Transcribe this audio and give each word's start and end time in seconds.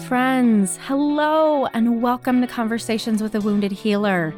Friends, 0.00 0.76
hello 0.82 1.66
and 1.66 2.02
welcome 2.02 2.40
to 2.40 2.48
Conversations 2.48 3.22
with 3.22 3.36
a 3.36 3.40
Wounded 3.40 3.70
Healer. 3.70 4.34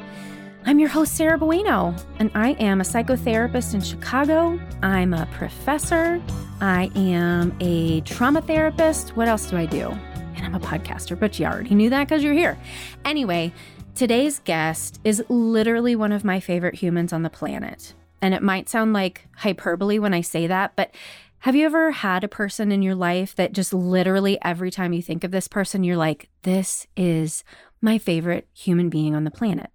I'm 0.66 0.78
your 0.78 0.90
host, 0.90 1.16
Sarah 1.16 1.38
Buino, 1.38 1.98
and 2.18 2.30
I 2.34 2.50
am 2.60 2.82
a 2.82 2.84
psychotherapist 2.84 3.72
in 3.72 3.80
Chicago. 3.80 4.60
I'm 4.82 5.14
a 5.14 5.24
professor. 5.32 6.22
I 6.60 6.90
am 6.94 7.56
a 7.60 8.02
trauma 8.02 8.42
therapist. 8.42 9.16
What 9.16 9.28
else 9.28 9.48
do 9.48 9.56
I 9.56 9.64
do? 9.64 9.88
And 10.36 10.44
I'm 10.44 10.54
a 10.54 10.60
podcaster, 10.60 11.18
but 11.18 11.38
you 11.38 11.46
already 11.46 11.74
knew 11.74 11.88
that 11.88 12.06
because 12.06 12.22
you're 12.22 12.34
here. 12.34 12.58
Anyway, 13.06 13.50
today's 13.94 14.40
guest 14.40 15.00
is 15.04 15.24
literally 15.30 15.96
one 15.96 16.12
of 16.12 16.22
my 16.22 16.38
favorite 16.38 16.74
humans 16.74 17.14
on 17.14 17.22
the 17.22 17.30
planet. 17.30 17.94
And 18.20 18.34
it 18.34 18.42
might 18.42 18.68
sound 18.68 18.92
like 18.92 19.26
hyperbole 19.36 19.98
when 19.98 20.12
I 20.12 20.20
say 20.20 20.46
that, 20.46 20.76
but 20.76 20.94
have 21.40 21.54
you 21.54 21.64
ever 21.64 21.90
had 21.90 22.24
a 22.24 22.28
person 22.28 22.72
in 22.72 22.82
your 22.82 22.94
life 22.94 23.34
that 23.36 23.52
just 23.52 23.72
literally 23.72 24.38
every 24.42 24.70
time 24.70 24.92
you 24.92 25.02
think 25.02 25.24
of 25.24 25.30
this 25.30 25.48
person, 25.48 25.84
you're 25.84 25.96
like, 25.96 26.28
this 26.42 26.86
is 26.96 27.44
my 27.80 27.98
favorite 27.98 28.48
human 28.52 28.88
being 28.88 29.14
on 29.14 29.24
the 29.24 29.30
planet? 29.30 29.70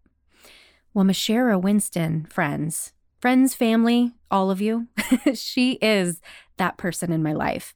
Well, 0.94 1.06
Mashera 1.06 1.62
Winston, 1.62 2.26
friends, 2.30 2.94
friends, 3.22 3.56
family, 3.56 4.12
all 4.30 4.52
of 4.52 4.60
you, 4.60 4.88
she 5.34 5.74
is 5.74 6.22
that 6.58 6.78
person 6.78 7.12
in 7.12 7.24
my 7.24 7.34
life. 7.34 7.74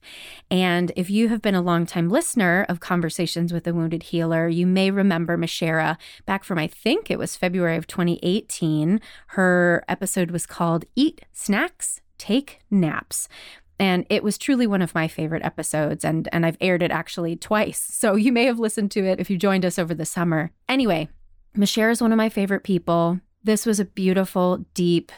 And 0.50 0.92
if 0.96 1.08
you 1.08 1.28
have 1.28 1.40
been 1.40 1.54
a 1.54 1.62
longtime 1.62 2.10
listener 2.10 2.66
of 2.68 2.80
Conversations 2.80 3.52
with 3.52 3.66
a 3.66 3.72
Wounded 3.72 4.04
Healer, 4.04 4.48
you 4.48 4.66
may 4.66 4.90
remember 4.90 5.38
Mashera 5.38 5.96
back 6.26 6.44
from, 6.44 6.58
I 6.58 6.66
think 6.66 7.10
it 7.10 7.18
was 7.18 7.36
February 7.36 7.76
of 7.76 7.86
2018. 7.86 9.00
Her 9.28 9.84
episode 9.88 10.30
was 10.30 10.46
called 10.46 10.84
Eat 10.94 11.22
Snacks, 11.32 12.00
Take 12.18 12.60
Naps 12.70 13.28
and 13.78 14.06
it 14.08 14.22
was 14.22 14.38
truly 14.38 14.66
one 14.66 14.82
of 14.82 14.94
my 14.94 15.08
favorite 15.08 15.44
episodes 15.44 16.04
and 16.04 16.28
and 16.32 16.46
I've 16.46 16.56
aired 16.60 16.82
it 16.82 16.90
actually 16.90 17.36
twice. 17.36 17.90
So 17.96 18.14
you 18.14 18.30
may 18.30 18.44
have 18.44 18.58
listened 18.58 18.90
to 18.92 19.04
it 19.04 19.20
if 19.20 19.30
you 19.30 19.36
joined 19.36 19.64
us 19.64 19.78
over 19.78 19.94
the 19.94 20.04
summer. 20.04 20.52
Anyway, 20.68 21.08
Mashera 21.56 21.90
is 21.90 22.00
one 22.00 22.12
of 22.12 22.18
my 22.18 22.28
favorite 22.28 22.62
people. 22.62 23.20
This 23.42 23.66
was 23.66 23.80
a 23.80 23.84
beautiful, 23.84 24.64
deep, 24.74 25.10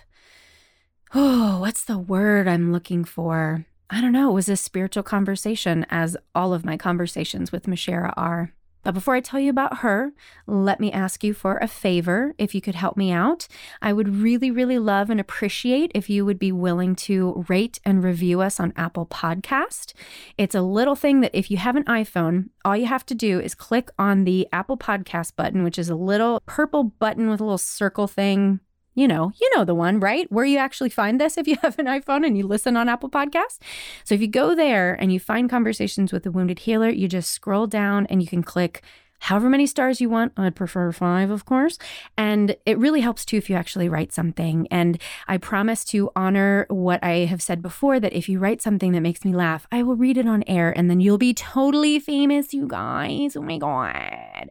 oh, 1.14 1.60
what's 1.60 1.84
the 1.84 1.98
word 1.98 2.48
I'm 2.48 2.72
looking 2.72 3.04
for? 3.04 3.66
I 3.90 4.00
don't 4.00 4.12
know. 4.12 4.30
It 4.30 4.34
was 4.34 4.48
a 4.48 4.56
spiritual 4.56 5.02
conversation, 5.02 5.86
as 5.90 6.16
all 6.34 6.52
of 6.52 6.64
my 6.64 6.76
conversations 6.76 7.50
with 7.50 7.64
Mashera 7.64 8.12
are. 8.16 8.52
But 8.88 8.94
before 8.94 9.14
I 9.14 9.20
tell 9.20 9.38
you 9.38 9.50
about 9.50 9.80
her, 9.80 10.14
let 10.46 10.80
me 10.80 10.90
ask 10.90 11.22
you 11.22 11.34
for 11.34 11.58
a 11.58 11.68
favor 11.68 12.34
if 12.38 12.54
you 12.54 12.62
could 12.62 12.74
help 12.74 12.96
me 12.96 13.12
out. 13.12 13.46
I 13.82 13.92
would 13.92 14.08
really, 14.08 14.50
really 14.50 14.78
love 14.78 15.10
and 15.10 15.20
appreciate 15.20 15.92
if 15.94 16.08
you 16.08 16.24
would 16.24 16.38
be 16.38 16.52
willing 16.52 16.96
to 16.96 17.44
rate 17.50 17.80
and 17.84 18.02
review 18.02 18.40
us 18.40 18.58
on 18.58 18.72
Apple 18.76 19.04
Podcast. 19.04 19.92
It's 20.38 20.54
a 20.54 20.62
little 20.62 20.96
thing 20.96 21.20
that 21.20 21.34
if 21.34 21.50
you 21.50 21.58
have 21.58 21.76
an 21.76 21.84
iPhone, 21.84 22.48
all 22.64 22.78
you 22.78 22.86
have 22.86 23.04
to 23.04 23.14
do 23.14 23.38
is 23.38 23.54
click 23.54 23.90
on 23.98 24.24
the 24.24 24.48
Apple 24.54 24.78
Podcast 24.78 25.36
button, 25.36 25.64
which 25.64 25.78
is 25.78 25.90
a 25.90 25.94
little 25.94 26.40
purple 26.46 26.84
button 26.84 27.28
with 27.28 27.42
a 27.42 27.44
little 27.44 27.58
circle 27.58 28.06
thing 28.06 28.60
you 28.94 29.06
know, 29.06 29.32
you 29.40 29.50
know 29.54 29.64
the 29.64 29.74
one, 29.74 30.00
right? 30.00 30.30
Where 30.30 30.44
you 30.44 30.58
actually 30.58 30.90
find 30.90 31.20
this 31.20 31.38
if 31.38 31.46
you 31.46 31.56
have 31.62 31.78
an 31.78 31.86
iPhone 31.86 32.26
and 32.26 32.36
you 32.36 32.46
listen 32.46 32.76
on 32.76 32.88
Apple 32.88 33.10
Podcasts. 33.10 33.58
So 34.04 34.14
if 34.14 34.20
you 34.20 34.28
go 34.28 34.54
there 34.54 34.94
and 34.94 35.12
you 35.12 35.20
find 35.20 35.48
conversations 35.48 36.12
with 36.12 36.24
the 36.24 36.30
wounded 36.30 36.60
healer, 36.60 36.88
you 36.88 37.08
just 37.08 37.30
scroll 37.30 37.66
down 37.66 38.06
and 38.06 38.20
you 38.20 38.28
can 38.28 38.42
click 38.42 38.82
however 39.20 39.48
many 39.48 39.66
stars 39.66 40.00
you 40.00 40.08
want. 40.08 40.32
I'd 40.36 40.54
prefer 40.54 40.92
five, 40.92 41.30
of 41.30 41.44
course. 41.44 41.78
And 42.16 42.56
it 42.66 42.78
really 42.78 43.00
helps 43.00 43.24
too 43.24 43.36
if 43.36 43.50
you 43.50 43.56
actually 43.56 43.88
write 43.88 44.12
something. 44.12 44.66
And 44.70 45.00
I 45.26 45.38
promise 45.38 45.84
to 45.86 46.10
honor 46.14 46.66
what 46.68 47.02
I 47.02 47.26
have 47.26 47.42
said 47.42 47.62
before 47.62 48.00
that 48.00 48.12
if 48.12 48.28
you 48.28 48.38
write 48.38 48.62
something 48.62 48.92
that 48.92 49.00
makes 49.00 49.24
me 49.24 49.34
laugh, 49.34 49.66
I 49.72 49.82
will 49.82 49.96
read 49.96 50.18
it 50.18 50.28
on 50.28 50.44
air 50.46 50.76
and 50.76 50.90
then 50.90 51.00
you'll 51.00 51.18
be 51.18 51.34
totally 51.34 51.98
famous, 51.98 52.54
you 52.54 52.66
guys. 52.66 53.36
Oh 53.36 53.42
my 53.42 53.58
God. 53.58 54.50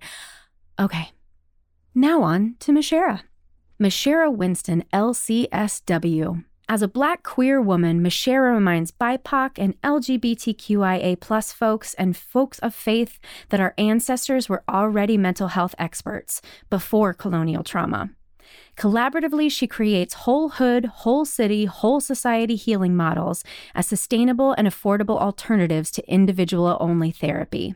Okay. 0.80 1.11
Now 1.95 2.21
on 2.21 2.55
to 2.59 2.71
Mashera. 2.71 3.21
Mashera 3.80 4.36
Winston, 4.36 4.83
LCSW. 4.92 6.43
As 6.67 6.82
a 6.82 6.88
black 6.88 7.21
queer 7.21 7.61
woman, 7.61 8.02
Mashera 8.02 8.52
reminds 8.55 8.92
BIPOC 8.92 9.52
and 9.58 9.80
LGBTQIA 9.83 11.54
folks 11.54 11.93
and 11.93 12.17
folks 12.17 12.58
of 12.58 12.73
faith 12.73 13.20
that 13.49 13.60
our 13.60 13.76
ancestors 13.77 14.49
were 14.49 14.64
already 14.67 15.16
mental 15.16 15.49
health 15.49 15.76
experts 15.77 16.42
before 16.71 17.14
colonial 17.14 17.64
trauma. 17.64 18.10
Collaboratively, 18.76 19.52
she 19.52 19.67
creates 19.67 20.26
whole 20.26 20.49
hood, 20.49 20.86
whole 20.86 21.23
city, 21.23 21.66
whole 21.66 22.02
society 22.02 22.55
healing 22.55 22.95
models 22.95 23.43
as 23.76 23.86
sustainable 23.86 24.54
and 24.54 24.67
affordable 24.67 25.21
alternatives 25.21 25.92
to 25.92 26.11
individual 26.11 26.77
only 26.80 27.11
therapy. 27.11 27.76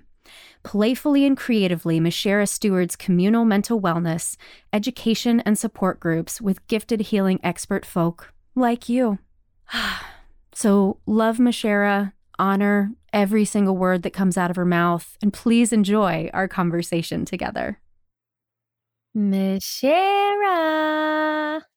Playfully 0.63 1.25
and 1.25 1.35
creatively, 1.35 1.99
Mashera 1.99 2.47
stewards 2.47 2.95
communal 2.95 3.45
mental 3.45 3.81
wellness, 3.81 4.37
education, 4.71 5.39
and 5.41 5.57
support 5.57 5.99
groups 5.99 6.39
with 6.39 6.65
gifted 6.67 7.01
healing 7.01 7.39
expert 7.43 7.85
folk 7.85 8.31
like 8.55 8.87
you. 8.87 9.17
so, 10.53 10.99
love 11.05 11.37
Mashera, 11.37 12.13
honor 12.37 12.91
every 13.11 13.43
single 13.43 13.75
word 13.75 14.03
that 14.03 14.13
comes 14.13 14.37
out 14.37 14.51
of 14.51 14.55
her 14.55 14.65
mouth, 14.65 15.17
and 15.21 15.33
please 15.33 15.73
enjoy 15.73 16.29
our 16.33 16.47
conversation 16.47 17.25
together. 17.25 17.79
Mashera. 19.17 20.31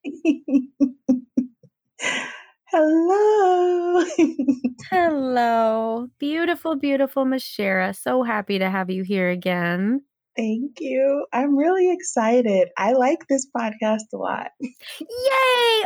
Hello. 2.76 4.04
Hello. 4.90 6.08
Beautiful, 6.18 6.74
beautiful 6.74 7.24
Mashera. 7.24 7.94
So 7.94 8.24
happy 8.24 8.58
to 8.58 8.68
have 8.68 8.90
you 8.90 9.04
here 9.04 9.30
again. 9.30 10.02
Thank 10.36 10.80
you. 10.80 11.24
I'm 11.32 11.56
really 11.56 11.92
excited. 11.92 12.70
I 12.76 12.94
like 12.94 13.28
this 13.28 13.46
podcast 13.56 14.12
a 14.12 14.16
lot. 14.16 14.48
Yay! 14.60 15.06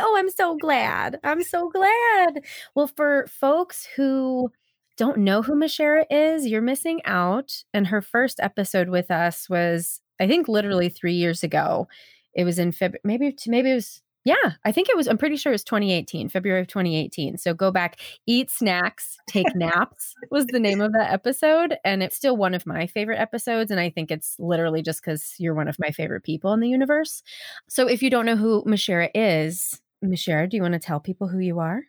Oh, 0.01 0.15
I'm 0.17 0.31
so 0.31 0.57
glad. 0.57 1.19
I'm 1.23 1.43
so 1.43 1.69
glad. 1.69 2.43
Well, 2.73 2.87
for 2.87 3.27
folks 3.27 3.87
who 3.95 4.49
don't 4.97 5.19
know 5.19 5.43
who 5.43 5.53
Mashera 5.53 6.05
is, 6.09 6.47
you're 6.47 6.59
missing 6.59 7.01
out. 7.05 7.65
And 7.71 7.85
her 7.85 8.01
first 8.01 8.39
episode 8.41 8.89
with 8.89 9.11
us 9.11 9.47
was, 9.47 10.01
I 10.19 10.25
think, 10.25 10.47
literally 10.47 10.89
three 10.89 11.13
years 11.13 11.43
ago. 11.43 11.87
It 12.33 12.45
was 12.45 12.57
in 12.57 12.71
February, 12.71 13.01
maybe 13.03 13.35
maybe 13.45 13.69
it 13.69 13.75
was 13.75 14.01
yeah, 14.25 14.53
I 14.65 14.71
think 14.71 14.89
it 14.89 14.97
was, 14.97 15.07
I'm 15.07 15.17
pretty 15.17 15.37
sure 15.37 15.51
it 15.51 15.55
was 15.55 15.63
2018, 15.63 16.29
February 16.29 16.61
of 16.61 16.67
2018. 16.67 17.37
So 17.37 17.53
go 17.53 17.71
back, 17.71 17.99
eat 18.27 18.51
snacks, 18.51 19.17
take 19.27 19.55
naps 19.55 20.13
was 20.29 20.45
the 20.45 20.59
name 20.59 20.81
of 20.81 20.91
that 20.93 21.11
episode. 21.11 21.77
And 21.85 22.03
it's 22.03 22.17
still 22.17 22.35
one 22.35 22.53
of 22.53 22.65
my 22.65 22.87
favorite 22.87 23.19
episodes. 23.19 23.71
And 23.71 23.79
I 23.79 23.89
think 23.89 24.11
it's 24.11 24.35
literally 24.37 24.81
just 24.81 25.01
because 25.01 25.35
you're 25.37 25.53
one 25.53 25.69
of 25.69 25.79
my 25.79 25.91
favorite 25.91 26.23
people 26.23 26.53
in 26.53 26.59
the 26.59 26.69
universe. 26.69 27.23
So 27.69 27.87
if 27.87 28.03
you 28.03 28.09
don't 28.09 28.25
know 28.25 28.35
who 28.35 28.63
Mashera 28.65 29.09
is, 29.15 29.79
Mashera, 30.03 30.49
do 30.49 30.57
you 30.57 30.63
want 30.63 30.73
to 30.73 30.79
tell 30.79 30.99
people 30.99 31.27
who 31.27 31.39
you 31.39 31.59
are? 31.59 31.81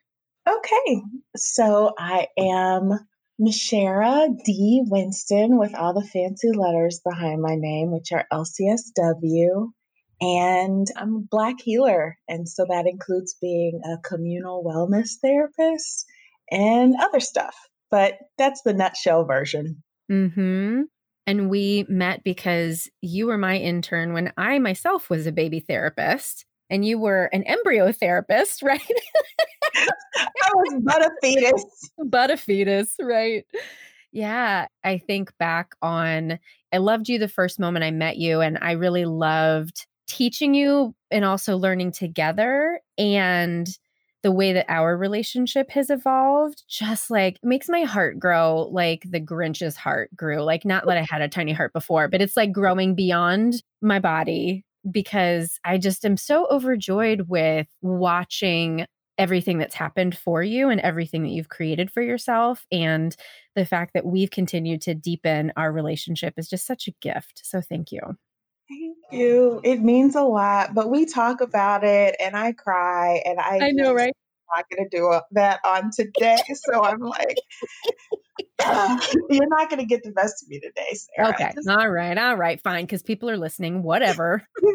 Okay. 0.48 1.02
So 1.36 1.94
I 1.98 2.28
am 2.38 2.92
Mashera 3.41 4.36
D. 4.44 4.82
Winston 4.86 5.58
with 5.58 5.74
all 5.74 5.94
the 5.94 6.06
fancy 6.06 6.52
letters 6.52 7.00
behind 7.04 7.42
my 7.42 7.56
name, 7.56 7.91
which 7.91 8.12
are 8.12 8.26
LCSW 8.32 9.72
and 10.20 10.86
I'm 10.97 11.16
a 11.16 11.20
Black 11.31 11.56
healer. 11.62 12.19
And 12.28 12.48
so 12.48 12.66
that 12.69 12.86
includes 12.86 13.36
being 13.41 13.81
a 13.84 13.98
communal 14.06 14.62
wellness 14.64 15.12
therapist 15.22 16.06
and 16.50 16.94
other 17.00 17.20
stuff. 17.20 17.54
But 17.91 18.19
that's 18.38 18.62
the 18.62 18.75
nutshell 18.75 19.25
version. 19.25 19.82
Hmm. 20.09 20.82
And 21.26 21.48
we 21.48 21.86
met 21.88 22.25
because 22.25 22.88
you 23.00 23.26
were 23.26 23.38
my 23.38 23.56
intern 23.56 24.12
when 24.12 24.32
I 24.36 24.59
myself 24.59 25.09
was 25.09 25.26
a 25.26 25.32
baby 25.32 25.60
therapist, 25.60 26.44
and 26.69 26.84
you 26.84 26.98
were 26.98 27.25
an 27.32 27.44
embryo 27.44 27.92
therapist, 27.92 28.62
right? 28.64 28.80
I 29.76 30.50
was 30.54 30.82
but 30.82 31.04
a 31.04 31.10
fetus. 31.22 31.64
But 32.04 32.30
a 32.30 32.36
fetus, 32.36 32.97
right? 33.00 33.44
Yeah, 34.12 34.66
I 34.82 34.98
think 34.98 35.36
back 35.39 35.74
on, 35.83 36.41
I 36.72 36.78
loved 36.78 37.09
you 37.09 37.18
the 37.18 37.28
first 37.28 37.60
moment 37.60 37.84
I 37.84 37.92
met 37.92 38.16
you, 38.16 38.41
and 38.41 38.59
I 38.60 38.72
really 38.72 39.04
loved 39.04 39.86
teaching 40.10 40.54
you 40.54 40.95
and 41.10 41.24
also 41.24 41.57
learning 41.57 41.92
together 41.92 42.80
and 42.98 43.68
the 44.22 44.33
way 44.33 44.53
that 44.53 44.66
our 44.68 44.97
relationship 44.97 45.71
has 45.71 45.89
evolved 45.89 46.65
just 46.68 47.10
like 47.10 47.39
makes 47.42 47.68
my 47.68 47.83
heart 47.84 48.18
grow 48.18 48.68
like 48.71 49.04
the 49.09 49.21
Grinch's 49.21 49.77
heart 49.77 50.15
grew. 50.15 50.42
Like, 50.42 50.65
not 50.65 50.84
that 50.86 50.98
I 50.98 51.07
had 51.09 51.22
a 51.22 51.28
tiny 51.28 51.53
heart 51.53 51.72
before, 51.72 52.09
but 52.09 52.21
it's 52.21 52.36
like 52.36 52.53
growing 52.53 52.95
beyond 52.95 53.62
my 53.80 53.98
body 53.98 54.65
because 54.91 55.59
I 55.65 55.78
just 55.78 56.04
am 56.04 56.16
so 56.16 56.47
overjoyed 56.51 57.28
with 57.28 57.66
watching 57.80 58.86
everything 59.16 59.59
that's 59.59 59.74
happened 59.74 60.16
for 60.16 60.42
you 60.42 60.71
and 60.71 60.80
everything 60.80 61.22
that 61.22 61.30
you've 61.30 61.51
created 61.51 61.91
for 61.91 62.03
yourself. 62.03 62.66
And 62.72 63.15
the 63.54 63.66
fact 63.66 63.92
that 63.95 64.07
we've 64.07 64.30
continued 64.30 64.80
to 64.83 64.95
deepen 64.95 65.53
our 65.57 65.72
relationship 65.72 66.34
is 66.36 66.48
just 66.48 66.66
such 66.66 66.89
a 66.89 66.95
gift. 67.01 67.42
So, 67.45 67.60
thank 67.60 67.92
you. 67.92 68.01
Thank 68.71 68.99
you. 69.11 69.61
It 69.65 69.81
means 69.81 70.15
a 70.15 70.22
lot, 70.22 70.75
but 70.75 70.91
we 70.91 71.05
talk 71.05 71.41
about 71.41 71.83
it 71.83 72.15
and 72.21 72.37
I 72.37 72.53
cry 72.53 73.21
and 73.27 73.41
I 73.41 73.59
I 73.63 73.71
know, 73.72 73.93
right? 73.93 74.15
I'm 74.53 74.59
not 74.59 74.71
going 74.71 74.89
to 74.89 74.97
do 74.97 75.21
that 75.33 75.59
on 75.65 75.91
today. 75.91 76.39
so 76.55 76.81
I'm 76.81 77.01
like, 77.01 77.37
you're 79.28 79.49
not 79.49 79.71
going 79.71 79.81
to 79.81 79.87
get 79.87 80.05
the 80.05 80.13
best 80.13 80.45
of 80.45 80.49
me 80.49 80.61
today, 80.61 80.95
Sarah. 80.95 81.31
Okay. 81.31 81.53
All 81.69 81.89
right. 81.89 82.17
All 82.17 82.37
right. 82.37 82.61
Fine. 82.63 82.84
Because 82.84 83.03
people 83.03 83.28
are 83.28 83.37
listening. 83.37 83.83
Whatever. 83.83 84.47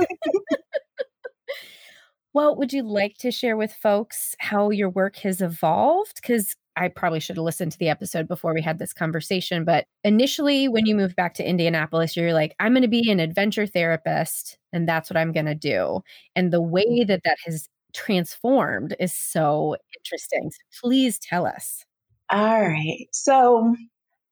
well, 2.33 2.57
would 2.57 2.73
you 2.73 2.83
like 2.83 3.15
to 3.19 3.31
share 3.31 3.55
with 3.55 3.71
folks 3.71 4.35
how 4.39 4.71
your 4.71 4.89
work 4.89 5.15
has 5.17 5.41
evolved? 5.41 6.19
Because 6.21 6.53
I 6.77 6.89
probably 6.89 7.19
should 7.19 7.37
have 7.37 7.43
listened 7.43 7.71
to 7.73 7.79
the 7.79 7.89
episode 7.89 8.27
before 8.27 8.53
we 8.53 8.61
had 8.61 8.79
this 8.79 8.93
conversation. 8.93 9.65
But 9.65 9.85
initially, 10.03 10.67
when 10.67 10.85
you 10.85 10.95
moved 10.95 11.15
back 11.15 11.33
to 11.35 11.47
Indianapolis, 11.47 12.15
you're 12.15 12.33
like, 12.33 12.55
I'm 12.59 12.73
going 12.73 12.81
to 12.81 12.87
be 12.87 13.09
an 13.09 13.19
adventure 13.19 13.65
therapist, 13.65 14.57
and 14.73 14.87
that's 14.87 15.09
what 15.09 15.17
I'm 15.17 15.31
going 15.31 15.45
to 15.45 15.55
do. 15.55 16.01
And 16.35 16.51
the 16.51 16.61
way 16.61 17.03
that 17.03 17.21
that 17.23 17.37
has 17.45 17.69
transformed 17.93 18.95
is 18.99 19.13
so 19.13 19.77
interesting. 19.97 20.51
So 20.51 20.87
please 20.87 21.17
tell 21.17 21.45
us. 21.45 21.85
All 22.29 22.61
right. 22.61 23.07
So 23.11 23.75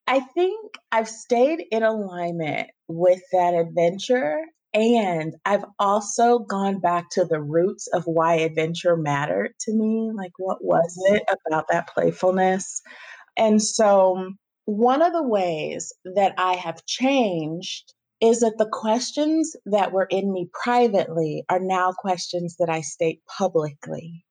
I 0.08 0.20
think 0.20 0.76
I've 0.92 1.08
stayed 1.08 1.64
in 1.72 1.84
alignment 1.84 2.70
with 2.88 3.22
that 3.32 3.54
adventure. 3.54 4.42
And 4.74 5.36
I've 5.46 5.66
also 5.78 6.40
gone 6.40 6.80
back 6.80 7.12
to 7.12 7.26
the 7.26 7.40
roots 7.40 7.88
of 7.88 8.06
why 8.06 8.36
adventure 8.36 8.98
mattered 8.98 9.54
to 9.62 9.74
me. 9.74 10.12
Like, 10.16 10.32
what 10.38 10.64
was 10.64 10.98
mm-hmm. 10.98 11.18
it 11.18 11.24
about 11.48 11.68
that 11.70 11.90
playfulness? 11.94 12.82
And 13.38 13.62
so, 13.62 14.34
one 14.66 15.02
of 15.02 15.14
the 15.14 15.24
ways 15.24 15.94
that 16.16 16.34
I 16.38 16.54
have 16.54 16.86
changed 16.86 17.94
is 18.22 18.40
that 18.40 18.58
the 18.58 18.70
questions 18.72 19.56
that 19.66 19.92
were 19.92 20.08
in 20.10 20.32
me 20.32 20.50
privately 20.54 21.44
are 21.50 21.60
now 21.60 21.92
questions 21.92 22.56
that 22.58 22.70
I 22.70 22.82
state 22.82 23.22
publicly. 23.38 24.26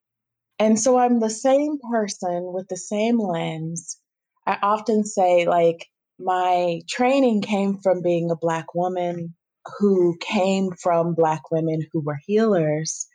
And 0.58 0.80
so 0.80 0.96
I'm 0.96 1.20
the 1.20 1.28
same 1.28 1.78
person 1.90 2.52
with 2.54 2.68
the 2.68 2.76
same 2.76 3.18
lens. 3.18 3.98
I 4.46 4.58
often 4.62 5.04
say, 5.04 5.46
like, 5.46 5.86
my 6.18 6.80
training 6.88 7.42
came 7.42 7.78
from 7.78 8.00
being 8.00 8.30
a 8.30 8.36
Black 8.36 8.74
woman 8.74 9.34
who 9.78 10.16
came 10.20 10.70
from 10.72 11.14
Black 11.14 11.50
women 11.50 11.80
who 11.92 12.00
were 12.00 12.18
healers. 12.26 13.06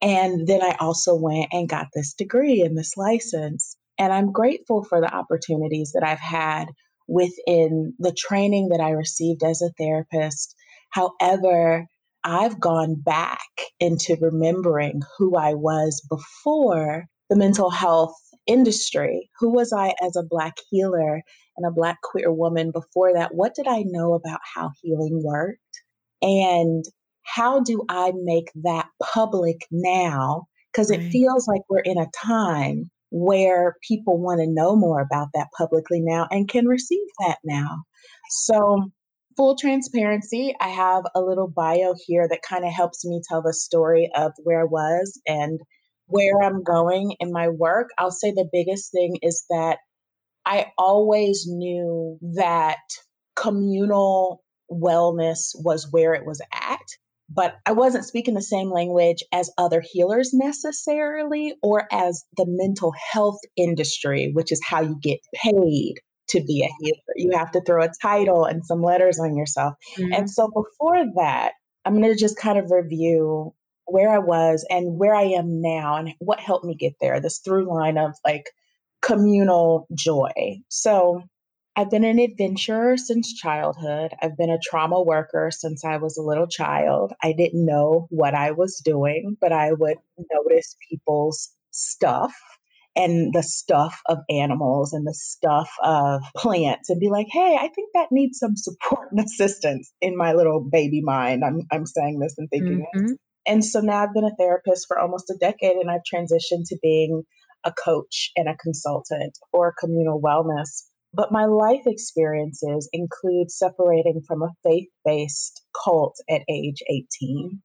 And 0.00 0.46
then 0.46 0.62
I 0.62 0.76
also 0.80 1.14
went 1.14 1.48
and 1.52 1.68
got 1.68 1.88
this 1.94 2.14
degree 2.14 2.62
and 2.62 2.76
this 2.76 2.96
license. 2.96 3.76
And 3.98 4.12
I'm 4.12 4.32
grateful 4.32 4.84
for 4.84 5.00
the 5.00 5.14
opportunities 5.14 5.92
that 5.94 6.04
I've 6.04 6.18
had 6.20 6.66
within 7.06 7.94
the 7.98 8.12
training 8.12 8.70
that 8.70 8.80
I 8.80 8.90
received 8.90 9.42
as 9.44 9.62
a 9.62 9.72
therapist. 9.78 10.54
However, 10.90 11.86
I've 12.24 12.60
gone 12.60 12.96
back 13.00 13.48
into 13.80 14.16
remembering 14.20 15.02
who 15.18 15.36
I 15.36 15.54
was 15.54 16.04
before 16.08 17.06
the 17.28 17.36
mental 17.36 17.70
health 17.70 18.14
industry. 18.46 19.30
Who 19.40 19.50
was 19.50 19.72
I 19.72 19.94
as 20.02 20.16
a 20.16 20.22
Black 20.22 20.54
healer 20.70 21.22
and 21.56 21.66
a 21.66 21.72
Black 21.72 22.00
queer 22.02 22.32
woman 22.32 22.70
before 22.70 23.14
that? 23.14 23.34
What 23.34 23.54
did 23.54 23.66
I 23.66 23.84
know 23.86 24.14
about 24.14 24.40
how 24.54 24.70
healing 24.82 25.22
worked? 25.24 25.60
And 26.22 26.84
how 27.24 27.60
do 27.60 27.84
I 27.88 28.12
make 28.14 28.50
that 28.62 28.86
public 29.02 29.66
now? 29.70 30.46
Because 30.72 30.90
it 30.90 31.10
feels 31.10 31.46
like 31.46 31.60
we're 31.68 31.80
in 31.80 31.98
a 31.98 32.10
time 32.24 32.90
where 33.10 33.76
people 33.86 34.18
want 34.18 34.40
to 34.40 34.46
know 34.48 34.74
more 34.74 35.02
about 35.02 35.28
that 35.34 35.48
publicly 35.56 36.00
now 36.00 36.26
and 36.30 36.48
can 36.48 36.66
receive 36.66 37.06
that 37.20 37.36
now. 37.44 37.82
So, 38.30 38.90
full 39.36 39.56
transparency, 39.56 40.54
I 40.58 40.68
have 40.68 41.04
a 41.14 41.20
little 41.20 41.48
bio 41.48 41.94
here 42.06 42.26
that 42.26 42.40
kind 42.48 42.64
of 42.64 42.72
helps 42.72 43.04
me 43.04 43.20
tell 43.28 43.42
the 43.42 43.52
story 43.52 44.10
of 44.16 44.32
where 44.42 44.62
I 44.62 44.64
was 44.64 45.20
and 45.26 45.60
where 46.06 46.42
I'm 46.42 46.62
going 46.62 47.16
in 47.20 47.32
my 47.32 47.48
work. 47.48 47.90
I'll 47.98 48.10
say 48.10 48.30
the 48.30 48.48
biggest 48.50 48.92
thing 48.92 49.18
is 49.22 49.44
that 49.50 49.78
I 50.46 50.72
always 50.78 51.44
knew 51.46 52.18
that 52.36 52.78
communal 53.36 54.42
wellness 54.72 55.50
was 55.54 55.88
where 55.90 56.14
it 56.14 56.26
was 56.26 56.40
at 56.52 56.80
but 57.34 57.54
I 57.66 57.72
wasn't 57.72 58.04
speaking 58.04 58.34
the 58.34 58.42
same 58.42 58.70
language 58.70 59.22
as 59.32 59.50
other 59.56 59.80
healers 59.80 60.32
necessarily, 60.32 61.54
or 61.62 61.86
as 61.90 62.24
the 62.36 62.44
mental 62.46 62.92
health 63.12 63.38
industry, 63.56 64.30
which 64.32 64.52
is 64.52 64.60
how 64.64 64.82
you 64.82 64.98
get 65.00 65.20
paid 65.34 65.94
to 66.28 66.42
be 66.42 66.62
a 66.62 66.70
healer. 66.80 67.14
You 67.16 67.36
have 67.36 67.50
to 67.52 67.62
throw 67.62 67.84
a 67.84 67.90
title 68.02 68.44
and 68.44 68.64
some 68.64 68.82
letters 68.82 69.18
on 69.18 69.36
yourself. 69.36 69.74
Mm-hmm. 69.96 70.12
And 70.12 70.30
so 70.30 70.48
before 70.48 71.04
that, 71.16 71.52
I'm 71.84 72.00
going 72.00 72.12
to 72.12 72.18
just 72.18 72.38
kind 72.38 72.58
of 72.58 72.70
review 72.70 73.54
where 73.86 74.10
I 74.10 74.18
was 74.18 74.66
and 74.70 74.98
where 74.98 75.14
I 75.14 75.24
am 75.24 75.60
now 75.60 75.96
and 75.96 76.14
what 76.18 76.40
helped 76.40 76.64
me 76.64 76.74
get 76.74 76.94
there, 77.00 77.20
this 77.20 77.38
through 77.38 77.68
line 77.68 77.98
of 77.98 78.12
like 78.24 78.44
communal 79.00 79.86
joy. 79.94 80.30
So 80.68 81.22
I've 81.74 81.90
been 81.90 82.04
an 82.04 82.18
adventurer 82.18 82.96
since 82.98 83.32
childhood. 83.32 84.12
I've 84.20 84.36
been 84.36 84.50
a 84.50 84.58
trauma 84.62 85.00
worker 85.02 85.50
since 85.50 85.84
I 85.84 85.96
was 85.96 86.18
a 86.18 86.22
little 86.22 86.46
child. 86.46 87.14
I 87.22 87.32
didn't 87.32 87.64
know 87.64 88.06
what 88.10 88.34
I 88.34 88.50
was 88.50 88.82
doing, 88.84 89.36
but 89.40 89.52
I 89.52 89.72
would 89.72 89.96
notice 90.30 90.76
people's 90.90 91.50
stuff 91.70 92.34
and 92.94 93.32
the 93.32 93.42
stuff 93.42 94.00
of 94.06 94.18
animals 94.28 94.92
and 94.92 95.06
the 95.06 95.14
stuff 95.14 95.70
of 95.82 96.22
plants 96.36 96.90
and 96.90 97.00
be 97.00 97.08
like, 97.08 97.28
hey, 97.30 97.56
I 97.58 97.68
think 97.68 97.90
that 97.94 98.08
needs 98.12 98.38
some 98.38 98.54
support 98.54 99.08
and 99.10 99.20
assistance 99.24 99.90
in 100.00 100.16
my 100.16 100.34
little 100.34 100.60
baby 100.60 101.00
mind. 101.00 101.42
I'm, 101.42 101.62
I'm 101.70 101.86
saying 101.86 102.18
this 102.18 102.34
and 102.36 102.50
thinking 102.50 102.84
mm-hmm. 102.94 103.06
this. 103.06 103.16
And 103.46 103.64
so 103.64 103.80
now 103.80 104.02
I've 104.02 104.14
been 104.14 104.24
a 104.24 104.36
therapist 104.38 104.86
for 104.86 104.98
almost 104.98 105.30
a 105.30 105.38
decade 105.40 105.76
and 105.76 105.90
I've 105.90 106.02
transitioned 106.02 106.68
to 106.68 106.78
being 106.82 107.22
a 107.64 107.72
coach 107.72 108.30
and 108.36 108.48
a 108.48 108.56
consultant 108.56 109.38
for 109.50 109.74
communal 109.78 110.20
wellness. 110.20 110.82
But 111.14 111.32
my 111.32 111.44
life 111.44 111.82
experiences 111.86 112.88
include 112.92 113.50
separating 113.50 114.22
from 114.26 114.42
a 114.42 114.52
faith 114.62 114.88
based 115.04 115.62
cult 115.84 116.16
at 116.30 116.42
age 116.48 116.82
18. 117.22 117.60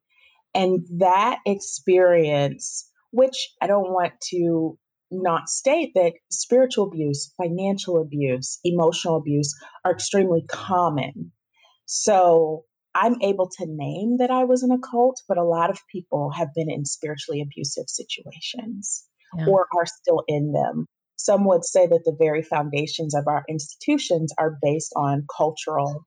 And 0.54 0.80
that 0.98 1.40
experience, 1.46 2.90
which 3.12 3.50
I 3.62 3.68
don't 3.68 3.92
want 3.92 4.14
to 4.32 4.78
not 5.12 5.48
state 5.48 5.92
that 5.96 6.14
spiritual 6.30 6.88
abuse, 6.88 7.32
financial 7.38 8.02
abuse, 8.02 8.60
emotional 8.64 9.16
abuse 9.16 9.54
are 9.86 9.94
extremely 9.94 10.44
common. 10.50 11.32
So 11.86 12.66
I'm 12.94 13.22
able 13.22 13.50
to 13.60 13.66
name 13.68 14.18
that 14.18 14.32
I 14.32 14.44
was 14.44 14.64
in 14.64 14.72
a 14.72 14.80
cult, 14.80 15.22
but 15.28 15.38
a 15.38 15.44
lot 15.44 15.70
of 15.70 15.80
people 15.90 16.32
have 16.32 16.50
been 16.54 16.70
in 16.70 16.86
spiritually 16.86 17.42
abusive 17.42 17.86
situations 17.88 19.06
yeah. 19.38 19.46
or 19.48 19.68
are 19.78 19.86
still 19.86 20.24
in 20.28 20.52
them. 20.52 20.88
Some 21.28 21.46
would 21.46 21.66
say 21.66 21.86
that 21.88 22.04
the 22.06 22.16
very 22.18 22.42
foundations 22.42 23.14
of 23.14 23.28
our 23.28 23.44
institutions 23.50 24.34
are 24.38 24.58
based 24.62 24.94
on 24.96 25.26
cultural 25.36 26.06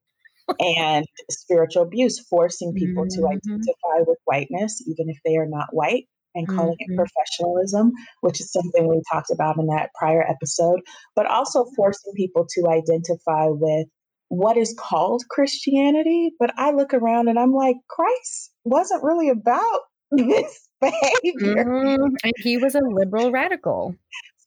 and 0.58 1.05
spiritual 1.31 1.82
abuse, 1.82 2.19
forcing 2.19 2.72
people 2.72 3.05
mm-hmm. 3.05 3.20
to 3.20 3.29
identify 3.29 3.98
with 4.06 4.17
whiteness, 4.24 4.82
even 4.86 5.10
if 5.10 5.19
they 5.27 5.36
are 5.36 5.46
not 5.46 5.69
white, 5.72 6.06
and 6.34 6.48
calling 6.48 6.72
mm-hmm. 6.72 6.93
it 6.93 6.96
professionalism, 6.96 7.93
which 8.22 8.41
is 8.41 8.50
something 8.50 8.89
we 8.89 9.03
talked 9.12 9.31
about 9.31 9.58
in 9.58 9.67
that 9.67 9.91
prior 9.94 10.27
episode, 10.27 10.81
but 11.15 11.27
also 11.27 11.67
forcing 11.77 12.15
people 12.17 12.46
to 12.55 12.69
identify 12.70 13.46
with 13.48 13.89
what 14.29 14.56
is 14.56 14.74
called 14.79 15.22
Christianity. 15.29 16.31
But 16.39 16.55
I 16.56 16.70
look 16.70 16.94
around 16.94 17.29
and 17.29 17.39
I'm 17.39 17.53
like, 17.53 17.77
Christ 17.91 18.53
wasn't 18.65 19.05
really 19.05 19.29
about 19.29 19.81
this 20.12 20.67
behavior. 20.81 21.65
Mm-hmm. 21.65 22.15
And 22.24 22.32
he 22.39 22.56
was 22.56 22.74
a 22.74 22.81
liberal 22.81 23.31
radical. 23.31 23.94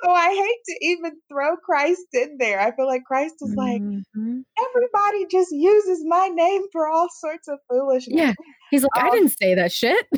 So 0.04 0.12
I 0.12 0.30
hate 0.30 0.64
to 0.66 0.86
even 0.86 1.12
throw 1.32 1.56
Christ 1.56 2.08
in 2.14 2.38
there. 2.38 2.60
I 2.60 2.76
feel 2.76 2.88
like 2.88 3.06
Christ 3.06 3.36
is 3.42 3.54
like, 3.56 3.82
mm-hmm. 3.82 4.40
everybody 4.60 5.26
just 5.32 5.52
uses 5.52 6.04
my 6.06 6.28
name 6.28 6.64
for 6.72 6.90
all 6.90 7.08
sorts 7.20 7.48
of 7.48 7.60
foolishness. 7.70 8.18
Yeah. 8.18 8.34
He's 8.70 8.84
like, 8.84 8.92
um, 8.98 9.08
I 9.08 9.12
didn't 9.12 9.34
say 9.42 9.56
that 9.56 9.72
shit. 9.72 10.06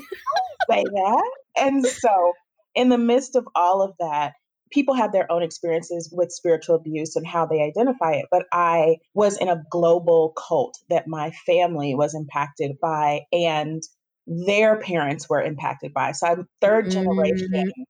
say 0.69 0.83
that. 0.83 1.31
And 1.57 1.85
so, 1.85 2.33
in 2.73 2.89
the 2.89 2.97
midst 2.97 3.35
of 3.35 3.47
all 3.55 3.83
of 3.83 3.93
that, 3.99 4.33
people 4.71 4.95
have 4.95 5.11
their 5.11 5.31
own 5.31 5.43
experiences 5.43 6.11
with 6.11 6.31
spiritual 6.31 6.75
abuse 6.75 7.15
and 7.15 7.27
how 7.27 7.45
they 7.45 7.61
identify 7.61 8.13
it. 8.13 8.25
But 8.31 8.45
I 8.51 8.97
was 9.13 9.37
in 9.37 9.49
a 9.49 9.63
global 9.69 10.33
cult 10.35 10.77
that 10.89 11.07
my 11.07 11.31
family 11.45 11.93
was 11.93 12.15
impacted 12.15 12.79
by, 12.81 13.21
and 13.31 13.83
their 14.25 14.79
parents 14.79 15.29
were 15.29 15.41
impacted 15.41 15.93
by. 15.93 16.13
So 16.13 16.27
I'm 16.27 16.47
3rd 16.63 16.91
generation. 16.91 17.49
Mm-hmm. 17.53 17.81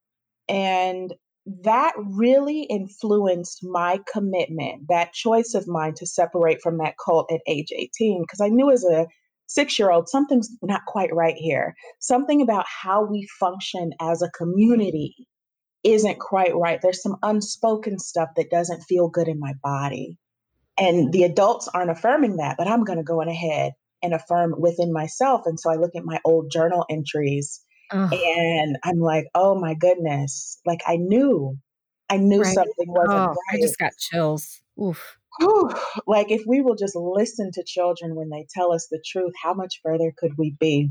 And 0.53 1.13
that 1.45 1.93
really 1.97 2.63
influenced 2.63 3.63
my 3.63 3.99
commitment, 4.11 4.87
that 4.89 5.13
choice 5.13 5.53
of 5.53 5.67
mine 5.67 5.93
to 5.95 6.05
separate 6.05 6.61
from 6.61 6.79
that 6.79 6.95
cult 7.03 7.31
at 7.31 7.41
age 7.47 7.71
18, 7.75 8.23
because 8.23 8.41
I 8.41 8.49
knew 8.49 8.71
as 8.71 8.83
a 8.83 9.07
six 9.47 9.77
year 9.77 9.91
old, 9.91 10.09
something's 10.09 10.49
not 10.63 10.85
quite 10.87 11.13
right 11.13 11.35
here. 11.35 11.75
Something 11.99 12.41
about 12.41 12.65
how 12.67 13.05
we 13.05 13.27
function 13.39 13.91
as 14.01 14.21
a 14.21 14.31
community 14.31 15.27
isn't 15.83 16.19
quite 16.19 16.55
right. 16.55 16.81
There's 16.81 17.03
some 17.03 17.17
unspoken 17.21 17.99
stuff 17.99 18.29
that 18.37 18.49
doesn't 18.49 18.81
feel 18.81 19.07
good 19.07 19.27
in 19.27 19.39
my 19.39 19.53
body. 19.63 20.17
And 20.77 21.13
the 21.13 21.23
adults 21.23 21.69
aren't 21.73 21.91
affirming 21.91 22.37
that, 22.37 22.57
but 22.57 22.67
I'm 22.67 22.83
going 22.83 22.97
to 22.97 23.03
go 23.03 23.21
ahead 23.21 23.73
and 24.01 24.13
affirm 24.13 24.55
within 24.57 24.91
myself. 24.91 25.43
And 25.45 25.59
so 25.59 25.69
I 25.69 25.75
look 25.75 25.95
at 25.95 26.03
my 26.03 26.19
old 26.25 26.51
journal 26.51 26.85
entries 26.89 27.61
and 27.91 28.77
I'm 28.83 28.99
like, 28.99 29.25
oh 29.35 29.59
my 29.59 29.73
goodness. 29.73 30.59
Like 30.65 30.81
I 30.87 30.97
knew, 30.97 31.57
I 32.09 32.17
knew 32.17 32.41
right. 32.41 32.53
something 32.53 32.87
wasn't 32.87 33.11
oh, 33.11 33.27
right. 33.27 33.37
I 33.53 33.57
just 33.61 33.77
got 33.77 33.93
chills. 33.97 34.61
Oof. 34.81 35.17
Whew, 35.39 35.69
like 36.07 36.31
if 36.31 36.43
we 36.47 36.61
will 36.61 36.75
just 36.75 36.95
listen 36.95 37.51
to 37.53 37.63
children 37.65 38.15
when 38.15 38.29
they 38.29 38.47
tell 38.49 38.71
us 38.71 38.87
the 38.89 39.03
truth, 39.05 39.33
how 39.41 39.53
much 39.53 39.81
further 39.83 40.13
could 40.17 40.31
we 40.37 40.55
be? 40.59 40.89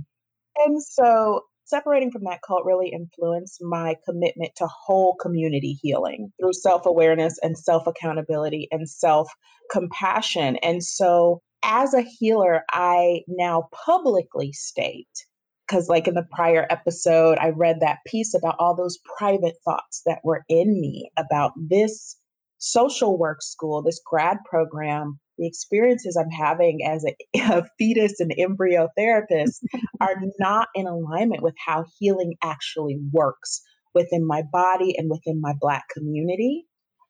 And 0.59 0.83
so 0.83 1.43
separating 1.65 2.11
from 2.11 2.25
that 2.25 2.41
cult 2.47 2.65
really 2.65 2.91
influenced 2.91 3.59
my 3.63 3.97
commitment 4.05 4.53
to 4.57 4.67
whole 4.67 5.17
community 5.21 5.79
healing 5.81 6.33
through 6.41 6.53
self 6.53 6.87
awareness 6.87 7.39
and 7.43 7.59
self 7.59 7.87
accountability 7.87 8.69
and 8.71 8.89
self 8.89 9.29
compassion. 9.71 10.57
And 10.57 10.85
so, 10.85 11.41
as 11.63 11.95
a 11.95 12.03
healer, 12.03 12.63
I 12.71 13.23
now 13.27 13.69
publicly 13.73 14.53
state, 14.53 15.27
because, 15.66 15.88
like 15.88 16.09
in 16.09 16.14
the 16.14 16.26
prior 16.30 16.66
episode, 16.71 17.38
I 17.38 17.50
read 17.50 17.80
that 17.80 17.99
piece 18.06 18.35
about 18.35 18.56
all 18.59 18.76
those 18.76 18.99
private 19.18 19.56
thoughts 19.64 20.02
that 20.06 20.21
were 20.25 20.44
in 20.49 20.80
me 20.80 21.11
about 21.16 21.52
this 21.56 22.16
social 22.59 23.18
work 23.18 23.42
school, 23.42 23.83
this 23.83 24.00
grad 24.04 24.38
program 24.44 25.18
the 25.38 25.47
experiences 25.47 26.16
I'm 26.16 26.30
having 26.30 26.80
as 26.87 27.04
a, 27.04 27.14
a 27.40 27.64
fetus 27.78 28.21
and 28.21 28.33
embryo 28.37 28.88
therapist 28.97 29.64
are 30.00 30.16
not 30.38 30.68
in 30.75 30.87
alignment 30.87 31.42
with 31.42 31.54
how 31.64 31.85
healing 31.99 32.35
actually 32.42 32.99
works 33.12 33.62
within 33.94 34.26
my 34.26 34.42
body 34.52 34.94
and 34.97 35.11
within 35.11 35.40
my 35.40 35.54
Black 35.61 35.85
community. 35.92 36.66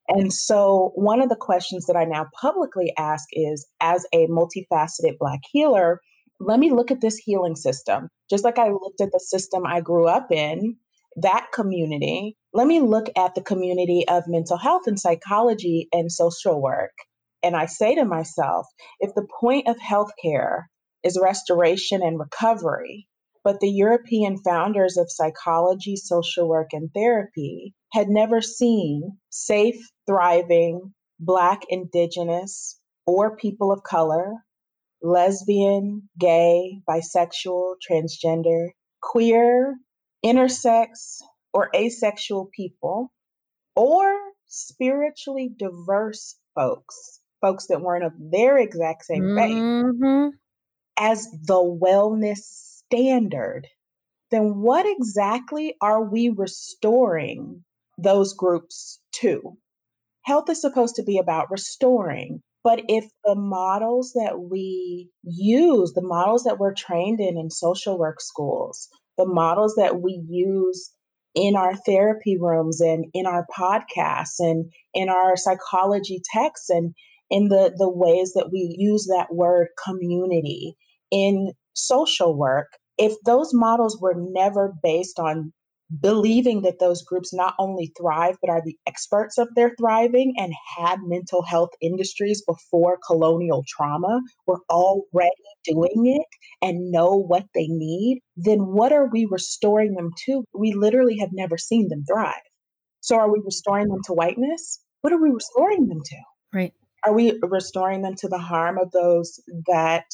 And 0.06 0.30
so, 0.32 0.92
one 0.96 1.22
of 1.22 1.30
the 1.30 1.36
questions 1.36 1.86
that 1.86 1.96
I 1.96 2.04
now 2.04 2.26
publicly 2.38 2.92
ask 2.98 3.26
is 3.32 3.66
as 3.80 4.04
a 4.12 4.26
multifaceted 4.26 5.16
Black 5.18 5.40
healer, 5.50 6.00
let 6.40 6.58
me 6.58 6.70
look 6.70 6.90
at 6.90 7.00
this 7.00 7.16
healing 7.16 7.56
system. 7.56 8.08
Just 8.30 8.44
like 8.44 8.58
I 8.58 8.70
looked 8.70 9.00
at 9.00 9.12
the 9.12 9.20
system 9.20 9.64
I 9.66 9.80
grew 9.80 10.06
up 10.06 10.32
in, 10.32 10.76
that 11.16 11.48
community, 11.52 12.36
let 12.52 12.66
me 12.66 12.80
look 12.80 13.06
at 13.16 13.34
the 13.34 13.42
community 13.42 14.04
of 14.08 14.24
mental 14.26 14.56
health 14.56 14.82
and 14.86 14.98
psychology 14.98 15.88
and 15.92 16.10
social 16.10 16.60
work 16.60 16.92
and 17.44 17.54
I 17.54 17.66
say 17.66 17.94
to 17.96 18.06
myself, 18.06 18.66
if 19.00 19.14
the 19.14 19.28
point 19.38 19.68
of 19.68 19.76
healthcare 19.76 20.62
is 21.02 21.20
restoration 21.22 22.02
and 22.02 22.18
recovery, 22.18 23.06
but 23.44 23.60
the 23.60 23.70
European 23.70 24.38
founders 24.42 24.96
of 24.96 25.12
psychology, 25.12 25.96
social 25.96 26.48
work, 26.48 26.68
and 26.72 26.88
therapy 26.94 27.74
had 27.92 28.08
never 28.08 28.40
seen 28.40 29.18
safe, 29.28 29.76
thriving 30.06 30.94
Black, 31.20 31.60
Indigenous, 31.68 32.80
or 33.06 33.36
people 33.36 33.70
of 33.70 33.82
color, 33.82 34.32
lesbian, 35.04 36.08
gay, 36.18 36.80
bisexual, 36.88 37.74
transgender, 37.88 38.68
queer, 39.00 39.76
intersex, 40.24 41.20
or 41.52 41.70
asexual 41.74 42.50
people, 42.54 43.12
or 43.76 44.16
spiritually 44.46 45.50
diverse 45.56 46.36
folks 46.54 47.20
folks 47.44 47.66
that 47.66 47.82
weren't 47.82 48.04
of 48.04 48.12
their 48.18 48.56
exact 48.56 49.04
same 49.04 49.22
mm-hmm. 49.22 50.28
faith 50.28 50.34
as 50.96 51.26
the 51.46 51.54
wellness 51.54 52.38
standard, 52.38 53.66
then 54.30 54.60
what 54.62 54.86
exactly 54.86 55.74
are 55.82 56.02
we 56.02 56.30
restoring 56.30 57.62
those 57.98 58.32
groups 58.32 58.98
to? 59.12 59.58
Health 60.22 60.48
is 60.48 60.60
supposed 60.60 60.94
to 60.96 61.02
be 61.02 61.18
about 61.18 61.50
restoring. 61.50 62.42
But 62.64 62.80
if 62.88 63.04
the 63.24 63.34
models 63.34 64.12
that 64.14 64.40
we 64.40 65.10
use, 65.22 65.92
the 65.92 66.02
models 66.02 66.44
that 66.44 66.58
we're 66.58 66.74
trained 66.74 67.20
in 67.20 67.36
in 67.36 67.50
social 67.50 67.98
work 67.98 68.20
schools, 68.20 68.88
the 69.18 69.26
models 69.26 69.74
that 69.76 70.00
we 70.00 70.24
use 70.28 70.90
in 71.34 71.56
our 71.56 71.76
therapy 71.76 72.38
rooms 72.40 72.80
and 72.80 73.04
in 73.12 73.26
our 73.26 73.46
podcasts 73.56 74.38
and 74.38 74.72
in 74.94 75.10
our 75.10 75.36
psychology 75.36 76.22
texts 76.32 76.70
and 76.70 76.94
in 77.30 77.48
the, 77.48 77.74
the 77.76 77.90
ways 77.90 78.32
that 78.34 78.50
we 78.50 78.74
use 78.78 79.06
that 79.06 79.34
word 79.34 79.68
community 79.84 80.74
in 81.10 81.52
social 81.74 82.36
work, 82.36 82.68
if 82.96 83.14
those 83.26 83.50
models 83.52 84.00
were 84.00 84.14
never 84.16 84.72
based 84.82 85.18
on 85.18 85.52
believing 86.00 86.62
that 86.62 86.78
those 86.80 87.02
groups 87.02 87.32
not 87.32 87.54
only 87.58 87.92
thrive 87.96 88.36
but 88.40 88.50
are 88.50 88.62
the 88.64 88.76
experts 88.86 89.38
of 89.38 89.48
their 89.54 89.74
thriving 89.78 90.34
and 90.36 90.52
had 90.76 90.98
mental 91.04 91.42
health 91.42 91.70
industries 91.80 92.42
before 92.46 92.98
colonial 93.06 93.64
trauma 93.68 94.20
were 94.46 94.60
already 94.70 95.30
doing 95.64 96.06
it 96.06 96.26
and 96.62 96.90
know 96.90 97.14
what 97.14 97.44
they 97.54 97.66
need 97.68 98.20
then 98.36 98.66
what 98.66 98.92
are 98.92 99.08
we 99.10 99.26
restoring 99.30 99.94
them 99.94 100.10
to? 100.26 100.44
We 100.54 100.72
literally 100.72 101.18
have 101.18 101.30
never 101.32 101.56
seen 101.56 101.88
them 101.88 102.04
thrive. 102.04 102.34
So 103.00 103.16
are 103.16 103.30
we 103.30 103.40
restoring 103.44 103.88
them 103.88 104.00
to 104.06 104.12
whiteness? 104.12 104.80
What 105.02 105.12
are 105.12 105.20
we 105.20 105.30
restoring 105.30 105.88
them 105.88 106.00
to? 106.04 106.16
Right. 106.52 106.72
Are 107.04 107.12
we 107.12 107.38
restoring 107.42 108.02
them 108.02 108.14
to 108.16 108.28
the 108.28 108.38
harm 108.38 108.78
of 108.78 108.90
those 108.90 109.40
that 109.66 110.06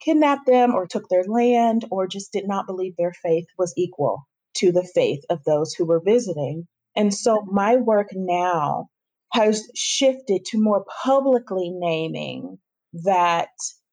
kidnapped 0.00 0.46
them 0.46 0.74
or 0.74 0.86
took 0.86 1.08
their 1.08 1.24
land 1.24 1.86
or 1.90 2.06
just 2.06 2.32
did 2.32 2.46
not 2.46 2.66
believe 2.66 2.94
their 2.96 3.14
faith 3.22 3.46
was 3.58 3.72
equal 3.76 4.26
to 4.58 4.72
the 4.72 4.88
faith 4.94 5.22
of 5.30 5.44
those 5.44 5.74
who 5.74 5.84
were 5.84 6.00
visiting? 6.04 6.66
And 6.94 7.12
so 7.12 7.44
my 7.50 7.76
work 7.76 8.08
now 8.14 8.88
has 9.32 9.68
shifted 9.74 10.44
to 10.46 10.62
more 10.62 10.84
publicly 11.04 11.70
naming 11.72 12.58
that 12.92 13.48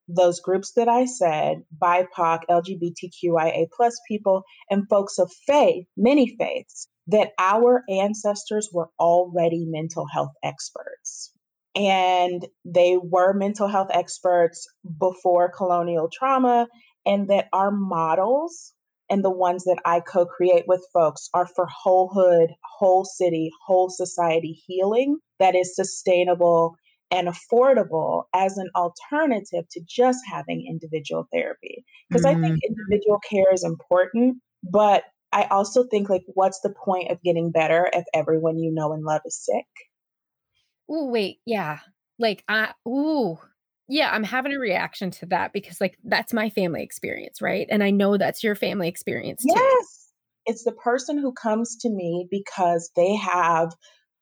those 0.08 0.40
groups 0.40 0.74
that 0.76 0.88
I 0.88 1.06
said, 1.06 1.64
BIPOC, 1.82 2.42
LGBTQIA 2.50 3.68
plus 3.76 4.00
people, 4.08 4.44
and 4.70 4.88
folks 4.90 5.18
of 5.18 5.32
faith, 5.48 5.86
many 5.98 6.36
faiths, 6.38 6.88
that 7.08 7.32
our 7.40 7.84
ancestors 7.90 8.70
were 8.72 8.90
already 9.00 9.66
mental 9.66 10.06
health 10.06 10.34
experts 10.44 11.34
and 11.76 12.46
they 12.66 12.98
were 13.02 13.34
mental 13.34 13.68
health 13.68 13.90
experts 13.92 14.68
before 15.00 15.52
colonial 15.52 16.10
trauma, 16.12 16.68
and 17.06 17.30
that 17.30 17.48
our 17.52 17.72
models 17.72 18.74
and 19.10 19.24
the 19.24 19.32
ones 19.32 19.64
that 19.66 19.82
I 19.86 20.00
co 20.00 20.26
create 20.26 20.66
with 20.68 20.86
folks 20.94 21.30
are 21.34 21.48
for 21.56 21.68
whole 21.68 22.10
hood, 22.14 22.52
whole 22.78 23.06
city, 23.06 23.52
whole 23.66 23.90
society 23.90 24.62
healing 24.66 25.18
that 25.40 25.56
is 25.56 25.76
sustainable 25.76 26.76
and 27.12 27.28
affordable 27.28 28.24
as 28.34 28.58
an 28.58 28.70
alternative 28.76 29.66
to 29.72 29.82
just 29.88 30.20
having 30.30 30.66
individual 30.68 31.28
therapy. 31.32 31.86
Because 32.10 32.26
mm-hmm. 32.26 32.38
I 32.38 32.42
think 32.42 32.56
mm-hmm. 32.56 32.74
individual 32.74 33.20
care 33.20 33.54
is 33.54 33.64
important, 33.64 34.38
but 34.64 35.04
I 35.32 35.44
also 35.46 35.84
think, 35.84 36.10
like, 36.10 36.24
what's 36.28 36.62
the 36.62 36.74
point 36.84 37.12
of 37.12 37.22
getting 37.24 37.52
better 37.52 37.90
if 37.92 38.06
everyone 38.14 38.60
you 38.60 38.72
know 38.72 38.94
and 38.94 39.04
love 39.04 39.22
is 39.26 39.44
sick? 39.44 39.66
Oh, 40.90 41.08
wait, 41.08 41.40
yeah. 41.46 41.80
Like 42.20 42.44
I 42.48 42.74
ooh. 42.88 43.38
Yeah, 43.94 44.10
I'm 44.12 44.24
having 44.24 44.54
a 44.54 44.58
reaction 44.58 45.12
to 45.12 45.28
that 45.28 45.54
because 45.54 45.80
like 45.80 46.00
that's 46.04 46.34
my 46.34 46.50
family 46.50 46.82
experience, 46.82 47.44
right? 47.44 47.68
And 47.70 47.84
I 47.84 47.92
know 47.92 48.18
that's 48.18 48.44
your 48.44 48.56
family 48.56 48.88
experience 48.88 49.44
too. 49.44 49.54
Yes. 49.56 50.08
It's 50.48 50.64
the 50.64 50.72
person 50.72 51.20
who 51.20 51.32
comes 51.32 51.78
to 51.82 51.92
me 51.92 52.28
because 52.32 52.90
they 52.96 53.16
have 53.16 53.72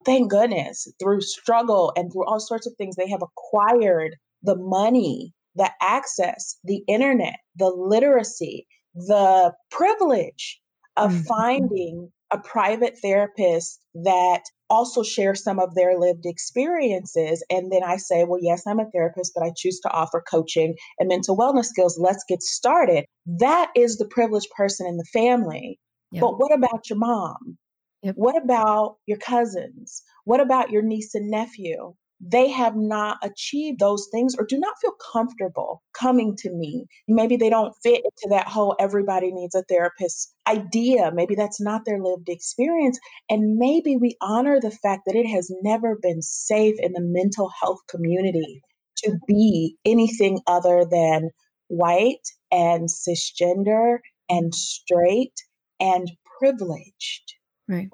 thank 0.05 0.29
goodness 0.29 0.91
through 0.99 1.21
struggle 1.21 1.93
and 1.95 2.11
through 2.11 2.25
all 2.27 2.41
sorts 2.41 2.67
of 2.67 2.73
things 2.77 2.97
they 2.97 3.07
have 3.07 3.21
acquired 3.21 4.17
the 4.43 4.57
money, 4.57 5.33
the 5.55 5.71
access, 5.81 6.57
the 6.65 6.83
internet, 6.89 7.37
the 7.55 7.69
literacy, 7.69 8.67
the 8.93 9.53
privilege 9.69 10.59
of 10.97 11.11
mm-hmm. 11.11 11.21
finding 11.21 12.11
a 12.33 12.39
private 12.39 12.97
therapist 13.01 13.79
that 13.93 14.43
also 14.71 15.03
share 15.03 15.35
some 15.35 15.59
of 15.59 15.75
their 15.75 15.99
lived 15.99 16.25
experiences. 16.25 17.43
And 17.49 17.71
then 17.71 17.83
I 17.83 17.97
say, 17.97 18.23
well, 18.23 18.39
yes, 18.41 18.63
I'm 18.65 18.79
a 18.79 18.89
therapist, 18.89 19.33
but 19.35 19.43
I 19.43 19.51
choose 19.55 19.79
to 19.81 19.91
offer 19.91 20.23
coaching 20.27 20.75
and 20.97 21.09
mental 21.09 21.37
wellness 21.37 21.65
skills. 21.65 21.99
Let's 21.99 22.23
get 22.27 22.41
started. 22.41 23.05
That 23.25 23.69
is 23.75 23.97
the 23.97 24.07
privileged 24.07 24.49
person 24.55 24.87
in 24.87 24.97
the 24.97 25.05
family. 25.11 25.77
Yep. 26.11 26.21
But 26.21 26.39
what 26.39 26.53
about 26.53 26.89
your 26.89 26.99
mom? 26.99 27.57
Yep. 28.01 28.15
What 28.15 28.41
about 28.41 28.95
your 29.05 29.17
cousins? 29.17 30.01
What 30.23 30.39
about 30.39 30.71
your 30.71 30.81
niece 30.81 31.13
and 31.13 31.29
nephew? 31.29 31.93
They 32.23 32.49
have 32.49 32.75
not 32.75 33.17
achieved 33.23 33.79
those 33.79 34.07
things 34.11 34.35
or 34.37 34.45
do 34.45 34.59
not 34.59 34.75
feel 34.79 34.93
comfortable 35.11 35.81
coming 35.93 36.35
to 36.37 36.51
me. 36.51 36.85
Maybe 37.07 37.35
they 37.35 37.49
don't 37.49 37.73
fit 37.81 38.03
into 38.03 38.29
that 38.29 38.47
whole 38.47 38.75
everybody 38.79 39.31
needs 39.31 39.55
a 39.55 39.63
therapist 39.63 40.33
idea. 40.47 41.11
Maybe 41.13 41.33
that's 41.33 41.59
not 41.59 41.81
their 41.85 41.99
lived 41.99 42.29
experience. 42.29 42.99
And 43.29 43.57
maybe 43.57 43.97
we 43.97 44.17
honor 44.21 44.59
the 44.59 44.71
fact 44.71 45.03
that 45.07 45.15
it 45.15 45.27
has 45.27 45.51
never 45.63 45.97
been 45.99 46.21
safe 46.21 46.75
in 46.79 46.93
the 46.93 47.01
mental 47.01 47.49
health 47.61 47.79
community 47.89 48.61
to 48.97 49.17
be 49.27 49.77
anything 49.83 50.39
other 50.45 50.85
than 50.89 51.31
white 51.69 52.27
and 52.51 52.87
cisgender 52.87 53.97
and 54.29 54.53
straight 54.53 55.33
and 55.79 56.11
privileged. 56.39 57.33
Right. 57.67 57.89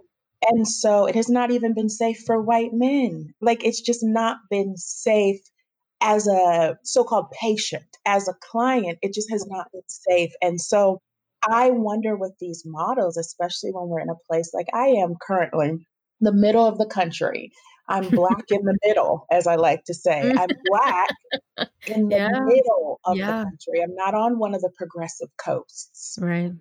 And 0.46 0.67
so 0.67 1.06
it 1.06 1.15
has 1.15 1.29
not 1.29 1.51
even 1.51 1.74
been 1.74 1.89
safe 1.89 2.20
for 2.25 2.41
white 2.41 2.74
men. 2.74 3.34
Like 3.41 3.63
it's 3.63 3.82
just 3.82 4.01
not 4.03 4.38
been 4.50 4.75
safe 4.77 5.39
as 6.01 6.27
a 6.27 6.77
so 6.84 7.03
called 7.03 7.32
patient, 7.32 7.86
as 8.06 8.27
a 8.27 8.36
client. 8.51 9.00
It 9.01 9.13
just 9.13 9.32
has 9.32 9.46
not 9.48 9.67
been 9.72 9.82
safe. 9.88 10.32
And 10.41 10.62
so 10.62 11.01
I 11.50 11.72
wonder 11.72 12.15
with 12.15 12.34
these 12.39 12.63
models, 12.65 13.17
especially 13.17 13.72
when 13.72 13.88
we're 13.88 14.01
in 14.01 14.10
a 14.10 14.27
place 14.29 14.51
like 14.53 14.67
I 14.74 14.88
am 14.88 15.15
currently, 15.22 15.88
the 16.22 16.34
middle 16.34 16.65
of 16.65 16.77
the 16.77 16.86
country, 16.86 17.51
I'm 17.89 18.10
black 18.10 18.44
in 18.50 18.63
the 18.63 18.77
middle, 18.86 19.25
as 19.32 19.48
I 19.48 19.56
like 19.56 19.86
to 19.86 19.94
say. 19.94 20.22
Mm. 20.24 20.38
I'm 20.38 20.48
black 20.65 21.67
in 21.88 22.10
the 22.10 22.17
yeah. 22.17 22.39
middle 22.44 23.00
of 23.06 23.17
yeah. 23.17 23.25
the 23.25 23.44
country. 23.44 23.82
I'm 23.84 23.96
not 23.96 24.13
on 24.13 24.39
one 24.39 24.53
of 24.53 24.62
the 24.62 24.72
progressive 24.77 25.29
coasts. 25.38 26.17
Right. 26.22 26.51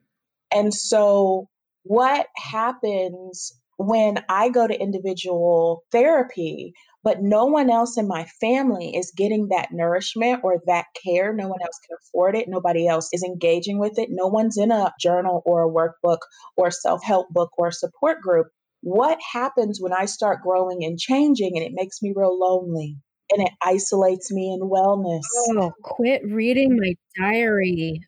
And 0.52 0.72
so, 0.72 1.48
what 1.82 2.26
happens 2.36 3.52
when 3.76 4.24
I 4.28 4.48
go 4.48 4.66
to 4.66 4.80
individual 4.80 5.84
therapy, 5.92 6.72
but 7.02 7.22
no 7.22 7.44
one 7.44 7.70
else 7.70 7.98
in 7.98 8.08
my 8.08 8.24
family 8.40 8.96
is 8.96 9.12
getting 9.16 9.48
that 9.48 9.68
nourishment 9.72 10.40
or 10.42 10.62
that 10.66 10.86
care. 11.04 11.32
No 11.32 11.48
one 11.48 11.60
else 11.62 11.78
can 11.86 11.96
afford 12.00 12.36
it. 12.36 12.48
Nobody 12.48 12.88
else 12.88 13.08
is 13.12 13.22
engaging 13.22 13.78
with 13.78 13.98
it. 13.98 14.08
No 14.10 14.26
one's 14.26 14.56
in 14.56 14.70
a 14.72 14.92
journal 15.00 15.42
or 15.44 15.64
a 15.64 15.70
workbook 15.70 16.18
or 16.56 16.70
self 16.70 17.02
help 17.04 17.28
book 17.30 17.50
or 17.58 17.70
support 17.70 18.20
group. 18.20 18.48
What 18.82 19.18
happens 19.32 19.80
when 19.80 19.92
I 19.92 20.06
start 20.06 20.42
growing 20.42 20.84
and 20.84 20.98
changing 20.98 21.56
and 21.56 21.64
it 21.64 21.72
makes 21.74 22.02
me 22.02 22.12
real 22.14 22.38
lonely? 22.38 22.96
and 23.32 23.42
it 23.42 23.52
isolates 23.64 24.32
me 24.32 24.52
in 24.52 24.68
wellness. 24.68 25.22
Oh, 25.50 25.72
quit 25.82 26.22
reading 26.24 26.76
my 26.76 26.94
diary. 27.18 28.00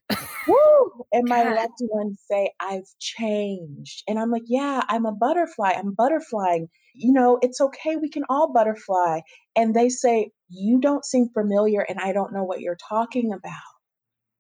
Woo! 0.47 0.78
And 1.13 1.29
my 1.29 1.45
loved 1.45 1.81
ones 1.81 2.21
say, 2.31 2.53
I've 2.61 2.89
changed. 3.01 4.05
And 4.09 4.19
I'm 4.19 4.31
like, 4.31 4.45
yeah, 4.47 4.83
I'm 4.89 5.07
a 5.07 5.13
butterfly. 5.13 5.73
I'm 5.77 5.95
butterflying. 5.97 6.69
You 6.95 7.13
know, 7.13 7.39
it's 7.43 7.61
okay. 7.61 7.97
We 7.97 8.11
can 8.11 8.25
all 8.29 8.53
butterfly. 8.53 9.21
And 9.57 9.75
they 9.75 9.89
say, 9.89 10.31
You 10.49 10.81
don't 10.81 11.05
seem 11.05 11.29
familiar, 11.35 11.81
and 11.83 11.99
I 12.01 12.13
don't 12.13 12.33
know 12.33 12.45
what 12.45 12.61
you're 12.61 12.79
talking 12.89 13.33
about. 13.33 13.53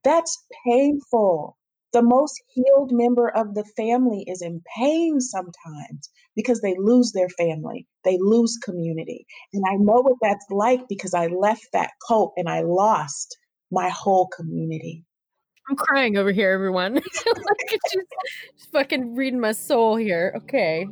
That's 0.04 0.44
painful 0.66 1.56
the 1.92 2.02
most 2.02 2.42
healed 2.52 2.92
member 2.92 3.28
of 3.34 3.54
the 3.54 3.64
family 3.76 4.24
is 4.26 4.42
in 4.42 4.62
pain 4.76 5.20
sometimes 5.20 6.10
because 6.36 6.60
they 6.60 6.74
lose 6.78 7.12
their 7.12 7.30
family, 7.30 7.86
they 8.04 8.18
lose 8.20 8.58
community. 8.62 9.26
And 9.54 9.64
I 9.66 9.76
know 9.76 10.02
what 10.02 10.18
that's 10.20 10.44
like 10.50 10.82
because 10.88 11.14
I 11.14 11.28
left 11.28 11.66
that 11.72 11.92
cult 12.06 12.34
and 12.36 12.48
I 12.48 12.60
lost 12.60 13.38
my 13.70 13.88
whole 13.88 14.28
community. 14.28 15.04
I'm 15.68 15.76
crying 15.76 16.16
over 16.16 16.32
here, 16.32 16.50
everyone. 16.50 16.94
Look 17.26 18.04
fucking 18.72 19.14
reading 19.14 19.40
my 19.40 19.52
soul 19.52 19.96
here. 19.96 20.32
Okay. 20.36 20.86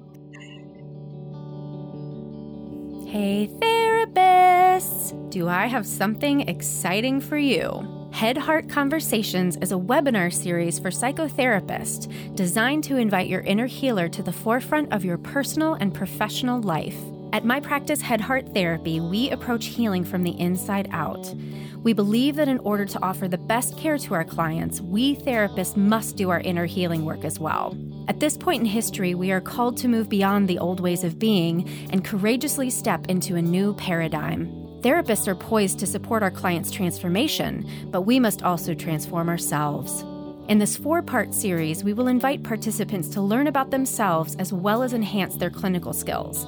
Hey, 3.07 3.49
therapists! 3.61 5.31
Do 5.31 5.49
I 5.49 5.67
have 5.67 5.87
something 5.87 6.49
exciting 6.49 7.21
for 7.21 7.39
you? 7.39 8.09
Head 8.13 8.37
Heart 8.37 8.69
Conversations 8.69 9.57
is 9.57 9.73
a 9.73 9.77
webinar 9.77 10.33
series 10.33 10.79
for 10.79 10.91
psychotherapists 10.91 12.35
designed 12.35 12.85
to 12.85 12.97
invite 12.97 13.29
your 13.29 13.43
inner 13.43 13.67
healer 13.67 14.09
to 14.09 14.23
the 14.23 14.33
forefront 14.33 14.93
of 14.93 15.05
your 15.05 15.19
personal 15.19 15.75
and 15.75 15.95
professional 15.95 16.61
life. 16.61 16.97
At 17.33 17.45
my 17.45 17.61
practice, 17.61 18.01
Head 18.01 18.21
Heart 18.21 18.55
Therapy, 18.55 19.01
we 19.01 19.31
approach 19.31 19.67
healing 19.67 20.05
from 20.05 20.23
the 20.23 20.39
inside 20.41 20.89
out. 20.93 21.35
We 21.83 21.93
believe 21.93 22.37
that 22.37 22.49
in 22.49 22.59
order 22.61 22.85
to 22.87 23.03
offer 23.03 23.29
the 23.29 23.37
best 23.37 23.77
care 23.77 23.99
to 23.99 24.15
our 24.15 24.25
clients, 24.25 24.81
we 24.81 25.17
therapists 25.17 25.77
must 25.77 26.17
do 26.17 26.31
our 26.31 26.41
inner 26.41 26.67
healing 26.67 27.05
work 27.05 27.25
as 27.25 27.39
well. 27.39 27.77
At 28.09 28.21
this 28.21 28.37
point 28.37 28.61
in 28.61 28.67
history, 28.67 29.15
we 29.15 29.33
are 29.33 29.41
called 29.41 29.77
to 29.79 29.89
move 29.89 30.09
beyond 30.09 30.49
the 30.49 30.59
old 30.59 30.81
ways 30.81 31.05
of 31.05 31.19
being 31.19 31.69
and 31.91 32.05
courageously 32.05 32.71
step 32.71 33.07
into 33.09 33.35
a 33.37 33.43
new 33.43 33.75
paradigm. 33.75 34.47
Therapists 34.81 35.27
are 35.27 35.35
poised 35.35 35.81
to 35.81 35.87
support 35.87 36.23
our 36.23 36.31
clients' 36.31 36.71
transformation, 36.71 37.69
but 37.91 38.03
we 38.03 38.21
must 38.21 38.45
also 38.45 38.73
transform 38.73 39.29
ourselves. 39.29 40.05
In 40.49 40.59
this 40.59 40.77
four 40.77 41.03
part 41.03 41.35
series, 41.35 41.83
we 41.83 41.93
will 41.93 42.07
invite 42.07 42.45
participants 42.45 43.09
to 43.09 43.21
learn 43.21 43.49
about 43.49 43.73
themselves 43.73 44.37
as 44.37 44.53
well 44.53 44.85
as 44.85 44.93
enhance 44.93 45.37
their 45.37 45.51
clinical 45.51 45.93
skills. 45.93 46.47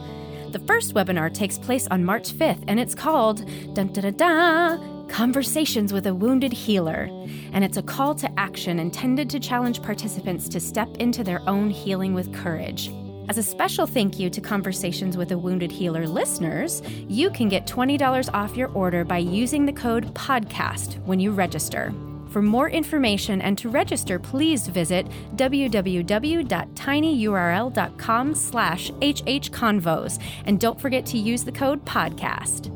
The 0.51 0.61
first 0.61 0.95
webinar 0.95 1.33
takes 1.33 1.59
place 1.59 1.87
on 1.91 2.07
March 2.07 2.33
5th, 2.33 2.65
and 2.69 2.81
it's 2.81 2.95
called 2.95 3.45
Dun 3.75 3.93
Da 3.93 4.01
Da 4.01 4.11
Da 4.11 4.79
Conversations 5.09 5.93
with 5.93 6.07
a 6.07 6.15
Wounded 6.15 6.55
Healer. 6.55 7.11
And 7.53 7.65
it's 7.65 7.77
a 7.77 7.83
call 7.83 8.15
to 8.15 8.41
action 8.41 8.79
intended 8.79 9.29
to 9.29 9.41
challenge 9.41 9.83
participants 9.83 10.49
to 10.49 10.59
step 10.59 10.89
into 10.97 11.23
their 11.23 11.47
own 11.47 11.69
healing 11.69 12.15
with 12.15 12.33
courage. 12.33 12.91
As 13.29 13.37
a 13.37 13.43
special 13.43 13.87
thank 13.87 14.19
you 14.19 14.31
to 14.31 14.41
Conversations 14.41 15.19
with 15.19 15.33
a 15.33 15.39
Wounded 15.39 15.71
Healer 15.71 16.07
listeners, 16.07 16.81
you 17.09 17.29
can 17.29 17.51
get 17.51 17.67
$20 17.67 18.33
off 18.33 18.57
your 18.57 18.69
order 18.69 19.05
by 19.05 19.19
using 19.19 19.67
the 19.67 19.73
code 19.75 20.15
PODCAST 20.15 21.05
when 21.05 21.21
you 21.21 21.31
register. 21.31 21.93
For 22.39 22.43
more 22.43 22.71
information 22.71 23.43
and 23.43 23.59
to 23.59 23.69
register, 23.69 24.21
please 24.21 24.69
visit 24.69 25.09
www.tinyurl.com 25.35 28.35
slash 28.37 28.93
hhconvos. 28.93 30.23
And 30.45 30.61
don't 30.61 30.81
forget 30.81 31.05
to 31.07 31.19
use 31.19 31.43
the 31.43 31.51
code 31.51 31.85
PODCAST. 31.85 32.67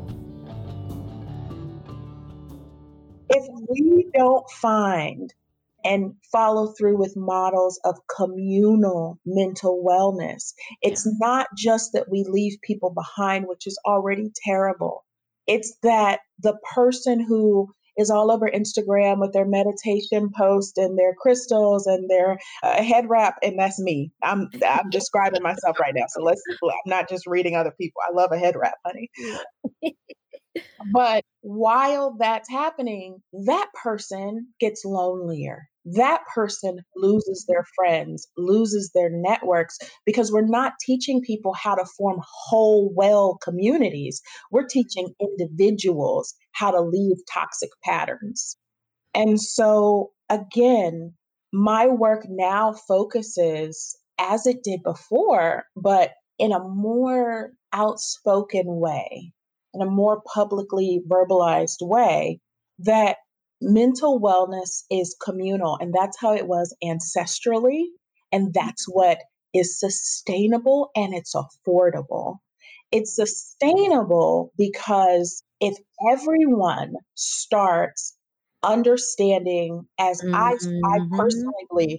If 3.29 3.47
we 3.69 4.11
don't 4.13 4.51
find 4.51 5.33
and 5.85 6.17
follow 6.33 6.75
through 6.77 6.99
with 6.99 7.17
models 7.17 7.79
of 7.85 8.01
communal 8.09 9.21
mental 9.25 9.85
wellness. 9.89 10.55
It's 10.81 11.07
not 11.21 11.47
just 11.57 11.93
that 11.93 12.11
we 12.11 12.25
leave 12.29 12.61
people 12.63 12.91
behind, 12.91 13.47
which 13.47 13.69
is 13.69 13.79
already 13.87 14.33
terrible. 14.45 15.05
It's 15.47 15.77
that 15.85 16.19
the 16.41 16.59
person 16.75 17.21
who 17.21 17.73
is 17.97 18.11
all 18.11 18.31
over 18.31 18.49
Instagram 18.49 19.21
with 19.21 19.33
their 19.33 19.47
meditation 19.47 20.31
post 20.37 20.79
and 20.79 20.99
their 20.99 21.15
crystals 21.15 21.87
and 21.87 22.09
their 22.09 22.39
uh, 22.63 22.83
head 22.83 23.07
wrap, 23.09 23.37
and 23.43 23.59
that's 23.59 23.81
me. 23.81 24.13
I'm 24.23 24.49
I'm 24.67 24.91
describing 24.91 25.43
myself 25.43 25.79
right 25.81 25.95
now. 25.95 26.07
So 26.09 26.23
let's. 26.23 26.43
I'm 26.63 26.71
not 26.87 27.09
just 27.09 27.27
reading 27.27 27.57
other 27.57 27.73
people. 27.79 28.03
I 28.07 28.13
love 28.15 28.31
a 28.33 28.39
head 28.39 28.55
wrap, 28.57 28.75
honey. 28.85 29.11
but 30.93 31.25
while 31.41 32.17
that's 32.19 32.51
happening, 32.51 33.19
that 33.47 33.69
person 33.83 34.49
gets 34.61 34.85
lonelier 34.85 35.69
that 35.85 36.23
person 36.35 36.81
loses 36.97 37.45
their 37.49 37.65
friends, 37.77 38.29
loses 38.37 38.91
their 38.95 39.11
networks 39.11 39.79
because 40.07 40.31
we're 40.31 40.47
not 40.47 40.75
teaching 40.81 41.21
people 41.21 41.55
how 41.55 41.75
to 41.75 41.85
form 41.97 42.21
whole, 42.23 42.93
well 42.95 43.39
communities. 43.43 44.21
We're 44.51 44.67
teaching 44.67 45.15
individuals 45.21 46.35
how 46.53 46.71
to 46.71 46.81
leave 46.81 47.17
toxic 47.33 47.71
patterns. 47.85 48.57
And 49.15 49.41
so, 49.41 50.13
again, 50.29 51.15
my 51.53 51.87
work 51.87 52.27
now 52.29 52.73
focuses 52.73 53.97
as 54.19 54.47
it 54.47 54.63
did 54.63 54.83
before, 54.83 55.65
but 55.77 56.13
in 56.39 56.53
a 56.53 56.61
more 56.61 57.53
outspoken 57.73 58.65
way, 58.67 59.33
in 59.75 59.83
a 59.83 59.91
more 59.91 60.23
publicly 60.33 61.03
verbalized 61.09 61.81
way, 61.81 62.41
that 62.79 63.17
mental 63.63 64.21
wellness 64.21 64.83
is 64.91 65.17
communal, 65.23 65.79
and 65.81 65.95
that's 65.95 66.19
how 66.21 66.35
it 66.35 66.47
was 66.47 66.75
ancestrally. 66.85 67.85
And 68.33 68.55
that's 68.55 68.87
what 68.89 69.19
is 69.55 69.79
sustainable 69.79 70.91
and 70.97 71.15
it's 71.15 71.35
affordable. 71.35 72.37
It's 72.91 73.15
sustainable 73.15 74.53
because 74.57 75.43
if 75.61 75.77
everyone 76.11 76.95
starts 77.15 78.17
understanding, 78.63 79.87
as 79.99 80.21
mm-hmm. 80.23 80.35
I, 80.35 80.53
I 80.53 80.99
mm-hmm. 80.99 81.17
personally 81.17 81.67
believe, 81.71 81.99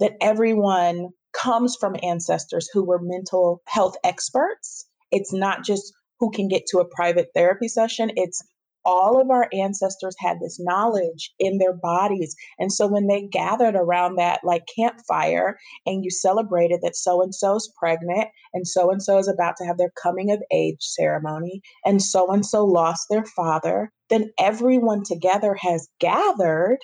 that 0.00 0.12
everyone 0.20 1.08
comes 1.32 1.76
from 1.78 1.96
ancestors 2.02 2.68
who 2.72 2.84
were 2.84 3.00
mental 3.00 3.62
health 3.66 3.96
experts. 4.04 4.86
It's 5.10 5.32
not 5.32 5.64
just 5.64 5.92
who 6.20 6.30
can 6.30 6.48
get 6.48 6.66
to 6.68 6.78
a 6.78 6.88
private 6.88 7.28
therapy 7.34 7.68
session, 7.68 8.10
it's 8.16 8.42
all 8.84 9.20
of 9.20 9.30
our 9.30 9.48
ancestors 9.52 10.14
had 10.18 10.38
this 10.40 10.58
knowledge 10.60 11.32
in 11.38 11.58
their 11.58 11.72
bodies. 11.72 12.34
And 12.58 12.72
so 12.72 12.86
when 12.86 13.06
they 13.06 13.26
gathered 13.26 13.74
around 13.74 14.16
that 14.16 14.40
like 14.44 14.68
campfire 14.74 15.58
and 15.86 16.04
you 16.04 16.10
celebrated 16.10 16.80
that 16.82 16.96
so 16.96 17.22
and 17.22 17.34
so's 17.34 17.72
pregnant 17.78 18.28
and 18.52 18.66
so 18.66 18.90
and 18.90 19.02
so 19.02 19.18
is 19.18 19.28
about 19.28 19.56
to 19.58 19.64
have 19.64 19.78
their 19.78 19.92
coming 20.02 20.30
of 20.30 20.42
age 20.52 20.80
ceremony 20.80 21.62
and 21.84 22.02
so 22.02 22.30
and 22.30 22.44
so 22.44 22.64
lost 22.64 23.06
their 23.10 23.24
father, 23.24 23.90
then 24.10 24.30
everyone 24.38 25.02
together 25.04 25.54
has 25.54 25.88
gathered. 26.00 26.78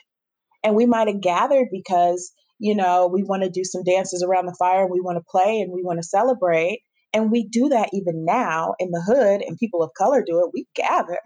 And 0.63 0.75
we 0.75 0.87
might 0.87 1.09
have 1.09 1.23
gathered 1.23 1.69
because, 1.71 2.33
you 2.59 2.75
know, 2.75 3.07
we 3.07 3.23
want 3.23 3.43
to 3.43 3.51
do 3.51 3.65
some 3.65 3.83
dances 3.83 4.23
around 4.23 4.47
the 4.47 4.57
fire, 4.59 4.83
and 4.83 4.91
we 4.91 5.01
want 5.01 5.17
to 5.17 5.31
play 5.31 5.61
and 5.61 5.73
we 5.73 5.83
want 5.83 5.99
to 5.99 6.07
celebrate. 6.07 6.81
And 7.13 7.31
we 7.31 7.49
do 7.49 7.69
that 7.71 7.89
even 7.93 8.25
now 8.25 8.75
in 8.79 8.91
the 8.91 9.03
hood, 9.03 9.43
and 9.43 9.59
people 9.59 9.83
of 9.83 9.91
color 9.97 10.23
do 10.25 10.39
it. 10.41 10.51
We 10.53 10.67
gather 10.77 11.19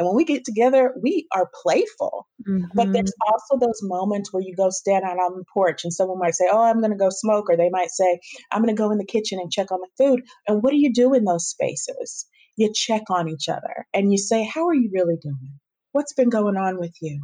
and 0.00 0.06
when 0.06 0.16
we 0.16 0.24
get 0.24 0.46
together, 0.46 0.94
we 1.02 1.26
are 1.34 1.50
playful. 1.62 2.26
Mm-hmm. 2.48 2.68
But 2.74 2.90
there's 2.94 3.12
also 3.28 3.58
those 3.58 3.80
moments 3.82 4.32
where 4.32 4.42
you 4.42 4.56
go 4.56 4.70
stand 4.70 5.04
out 5.04 5.18
on 5.18 5.36
the 5.36 5.44
porch 5.52 5.84
and 5.84 5.92
someone 5.92 6.18
might 6.18 6.34
say, 6.34 6.48
Oh, 6.50 6.62
I'm 6.62 6.80
going 6.80 6.92
to 6.92 6.96
go 6.96 7.10
smoke. 7.10 7.50
Or 7.50 7.56
they 7.58 7.68
might 7.68 7.90
say, 7.90 8.18
I'm 8.50 8.62
going 8.62 8.74
to 8.74 8.80
go 8.80 8.90
in 8.90 8.96
the 8.96 9.04
kitchen 9.04 9.38
and 9.38 9.52
check 9.52 9.70
on 9.70 9.80
the 9.80 10.02
food. 10.02 10.22
And 10.48 10.62
what 10.62 10.70
do 10.70 10.78
you 10.78 10.90
do 10.90 11.12
in 11.12 11.24
those 11.24 11.46
spaces? 11.46 12.26
You 12.56 12.72
check 12.74 13.02
on 13.10 13.28
each 13.28 13.50
other 13.50 13.86
and 13.92 14.10
you 14.10 14.16
say, 14.16 14.42
How 14.42 14.66
are 14.68 14.74
you 14.74 14.90
really 14.90 15.18
doing? 15.20 15.58
What's 15.92 16.14
been 16.14 16.30
going 16.30 16.56
on 16.56 16.78
with 16.78 16.94
you? 17.02 17.20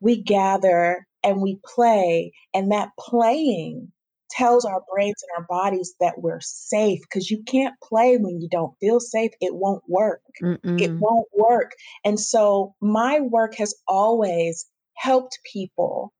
We 0.00 0.20
gather 0.20 1.06
and 1.22 1.40
we 1.40 1.60
play, 1.64 2.32
and 2.52 2.72
that 2.72 2.88
playing 2.98 3.92
tells 4.30 4.64
our 4.64 4.82
brains 4.92 5.22
and 5.22 5.38
our 5.38 5.46
bodies 5.48 5.94
that 6.00 6.20
we're 6.20 6.40
safe 6.40 7.00
because 7.02 7.30
you 7.30 7.42
can't 7.44 7.74
play 7.82 8.16
when 8.16 8.40
you 8.40 8.48
don't 8.48 8.74
feel 8.80 9.00
safe. 9.00 9.32
It 9.40 9.54
won't 9.54 9.82
work. 9.88 10.22
Mm-mm. 10.42 10.80
It 10.80 10.92
won't 10.98 11.28
work. 11.36 11.72
And 12.04 12.18
so 12.18 12.74
my 12.80 13.20
work 13.20 13.54
has 13.56 13.74
always 13.88 14.66
helped 14.96 15.38
people, 15.52 16.12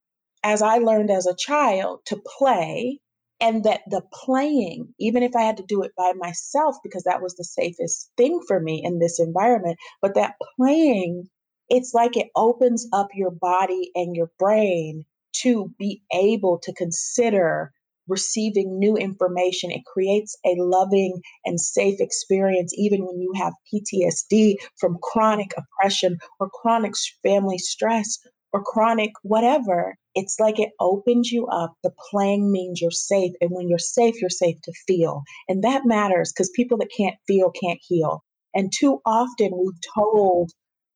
as 0.42 0.62
I 0.62 0.78
learned 0.78 1.10
as 1.10 1.26
a 1.26 1.36
child, 1.36 2.00
to 2.06 2.20
play. 2.38 3.00
And 3.42 3.64
that 3.64 3.80
the 3.88 4.02
playing, 4.12 4.92
even 4.98 5.22
if 5.22 5.34
I 5.34 5.40
had 5.40 5.56
to 5.56 5.64
do 5.66 5.82
it 5.82 5.92
by 5.96 6.12
myself, 6.14 6.76
because 6.84 7.04
that 7.04 7.22
was 7.22 7.36
the 7.36 7.44
safest 7.44 8.10
thing 8.18 8.38
for 8.46 8.60
me 8.60 8.82
in 8.84 8.98
this 8.98 9.18
environment, 9.18 9.78
but 10.02 10.14
that 10.14 10.34
playing, 10.58 11.26
it's 11.70 11.94
like 11.94 12.18
it 12.18 12.28
opens 12.36 12.86
up 12.92 13.08
your 13.14 13.30
body 13.30 13.92
and 13.94 14.14
your 14.14 14.30
brain 14.38 15.06
to 15.36 15.72
be 15.78 16.02
able 16.12 16.58
to 16.58 16.74
consider 16.74 17.72
receiving 18.10 18.78
new 18.78 18.96
information. 18.96 19.70
It 19.70 19.84
creates 19.86 20.36
a 20.44 20.56
loving 20.58 21.22
and 21.44 21.60
safe 21.60 22.00
experience, 22.00 22.74
even 22.76 23.06
when 23.06 23.20
you 23.20 23.32
have 23.36 23.54
PTSD 23.72 24.56
from 24.78 24.98
chronic 25.02 25.52
oppression 25.56 26.18
or 26.38 26.50
chronic 26.50 26.92
family 27.22 27.58
stress 27.58 28.18
or 28.52 28.62
chronic 28.62 29.12
whatever. 29.22 29.96
It's 30.14 30.40
like 30.40 30.58
it 30.58 30.70
opens 30.80 31.30
you 31.30 31.46
up. 31.46 31.74
The 31.82 31.92
playing 32.10 32.50
means 32.50 32.80
you're 32.80 32.90
safe. 32.90 33.32
And 33.40 33.50
when 33.52 33.68
you're 33.68 33.78
safe, 33.78 34.20
you're 34.20 34.30
safe 34.30 34.60
to 34.62 34.72
feel. 34.86 35.22
And 35.48 35.62
that 35.62 35.86
matters 35.86 36.32
because 36.32 36.50
people 36.50 36.78
that 36.78 36.90
can't 36.96 37.16
feel 37.26 37.50
can't 37.50 37.78
heal. 37.80 38.22
And 38.54 38.72
too 38.72 39.00
often 39.06 39.52
we've 39.56 39.80
told 39.94 40.50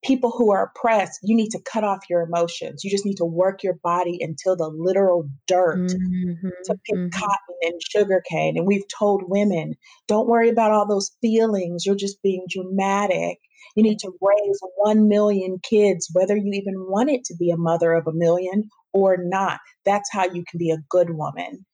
people 0.05 0.31
who 0.31 0.53
are 0.53 0.64
oppressed, 0.64 1.21
you 1.23 1.35
need 1.35 1.51
to 1.51 1.61
cut 1.61 1.83
off 1.83 2.01
your 2.11 2.23
emotions. 2.23 2.85
You 2.85 2.90
just 2.90 3.07
need 3.07 3.17
to 3.17 3.25
work 3.25 3.62
your 3.62 3.79
body 3.83 4.19
until 4.21 4.55
the 4.55 4.69
literal 4.69 5.29
dirt 5.47 5.79
mm-hmm, 5.79 6.49
to 6.64 6.75
pick 6.85 6.97
mm-hmm. 6.97 7.09
cotton 7.09 7.57
and 7.62 7.81
sugar 7.90 8.23
cane. 8.31 8.57
And 8.57 8.67
we've 8.67 8.87
told 8.88 9.23
women, 9.27 9.75
don't 10.07 10.29
worry 10.29 10.51
about 10.51 10.73
all 10.73 10.87
those 10.87 11.12
feelings. 11.21 11.87
You're 11.87 11.97
just 11.97 12.23
being 12.23 12.45
dramatic. 12.49 13.38
You 13.77 13.83
need 13.83 13.99
to 14.01 14.12
raise 14.21 14.61
1 14.77 15.09
million 15.09 15.59
kids, 15.62 16.11
whether 16.12 16.37
you 16.37 16.53
even 16.53 16.87
wanted 16.88 17.25
to 17.25 17.37
be 17.37 17.51
a 17.51 17.57
mother 17.57 17.93
of 17.93 18.07
a 18.07 18.12
million 18.12 18.69
or 18.93 19.17
not. 19.19 19.59
That's 19.85 20.11
how 20.12 20.27
you 20.27 20.45
can 20.49 20.59
be 20.59 20.71
a 20.71 20.83
good 20.88 21.11
woman. 21.11 21.64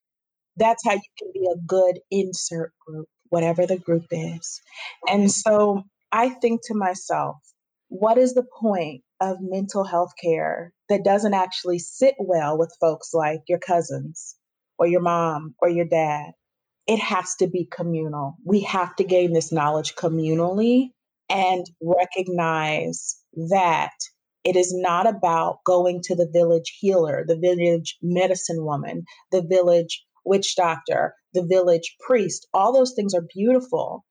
That's 0.56 0.84
how 0.84 0.94
you 0.94 1.00
can 1.18 1.30
be 1.34 1.48
a 1.52 1.58
good 1.66 2.00
insert 2.10 2.72
group, 2.86 3.08
whatever 3.28 3.66
the 3.66 3.78
group 3.78 4.06
is. 4.10 4.60
And 5.08 5.30
so 5.30 5.82
I 6.12 6.28
think 6.28 6.60
to 6.66 6.74
myself, 6.74 7.36
what 7.90 8.18
is 8.18 8.34
the 8.34 8.46
point 8.60 9.02
of 9.20 9.38
mental 9.40 9.84
health 9.84 10.12
care 10.22 10.72
that 10.88 11.04
doesn't 11.04 11.34
actually 11.34 11.80
sit 11.80 12.14
well 12.18 12.56
with 12.56 12.74
folks 12.80 13.12
like 13.12 13.40
your 13.48 13.58
cousins 13.58 14.36
or 14.78 14.86
your 14.86 15.02
mom 15.02 15.54
or 15.60 15.68
your 15.68 15.84
dad? 15.84 16.30
It 16.86 17.00
has 17.00 17.34
to 17.40 17.48
be 17.48 17.68
communal. 17.70 18.36
We 18.44 18.62
have 18.62 18.94
to 18.96 19.04
gain 19.04 19.32
this 19.32 19.52
knowledge 19.52 19.94
communally 19.96 20.90
and 21.28 21.66
recognize 21.82 23.16
that 23.50 23.92
it 24.44 24.56
is 24.56 24.72
not 24.74 25.08
about 25.08 25.58
going 25.66 26.00
to 26.04 26.14
the 26.14 26.30
village 26.32 26.76
healer, 26.78 27.24
the 27.26 27.38
village 27.38 27.98
medicine 28.02 28.64
woman, 28.64 29.04
the 29.32 29.42
village 29.42 30.04
witch 30.24 30.54
doctor, 30.56 31.14
the 31.34 31.44
village 31.44 31.96
priest. 32.06 32.46
All 32.54 32.72
those 32.72 32.92
things 32.94 33.14
are 33.14 33.26
beautiful 33.34 34.04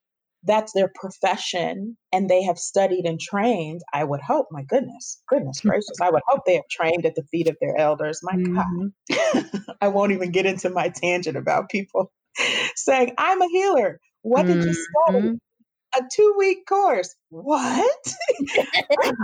that's 0.44 0.74
their 0.74 0.90
profession 0.96 1.98
and 2.14 2.30
they 2.30 2.42
have 2.44 2.58
studied 2.58 3.06
and 3.06 3.20
trained 3.20 3.82
i 3.94 4.04
would 4.04 4.22
hope 4.22 4.48
my 4.52 4.64
goodness 4.64 5.22
goodness 5.28 5.60
gracious 5.66 6.00
i 6.02 6.10
would 6.10 6.24
hope 6.28 6.42
they 6.46 6.56
have 6.56 6.68
trained 6.70 7.06
at 7.06 7.16
the 7.16 7.24
feet 7.32 7.48
of 7.48 7.58
their 7.60 7.78
elders 7.78 8.20
my 8.24 8.34
mm-hmm. 8.34 8.88
god 9.14 9.76
i 9.82 9.88
won't 9.88 10.12
even 10.12 10.32
get 10.32 10.46
into 10.46 10.70
my 10.70 10.90
tangent 10.90 11.38
about 11.38 11.70
people 11.70 12.12
saying 12.76 13.14
i'm 13.18 13.42
a 13.42 13.48
healer. 13.48 14.00
What 14.22 14.46
did 14.48 14.64
you 14.66 14.74
study? 14.74 15.18
Mm-hmm. 15.18 16.04
a 16.04 16.08
two 16.14 16.36
week 16.38 16.66
course. 16.68 17.16
What? 17.30 18.14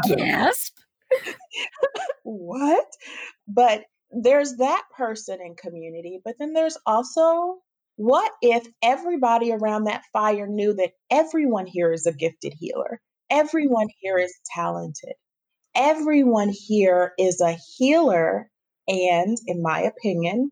Gasp. 0.07 0.73
What? 2.23 2.87
But 3.47 3.83
there's 4.11 4.55
that 4.57 4.83
person 4.95 5.39
in 5.45 5.55
community 5.55 6.21
but 6.23 6.35
then 6.39 6.53
there's 6.53 6.77
also 6.85 7.57
what 7.97 8.31
if 8.41 8.67
everybody 8.81 9.51
around 9.51 9.85
that 9.85 10.03
fire 10.11 10.47
knew 10.47 10.73
that 10.73 10.91
everyone 11.09 11.65
here 11.65 11.91
is 11.91 12.05
a 12.05 12.13
gifted 12.13 12.53
healer? 12.59 12.99
Everyone 13.29 13.87
here 13.99 14.17
is 14.17 14.33
talented. 14.53 15.13
Everyone 15.75 16.49
here 16.51 17.13
is 17.17 17.41
a 17.41 17.57
healer 17.77 18.49
and, 18.87 19.37
in 19.47 19.61
my 19.61 19.81
opinion, 19.81 20.51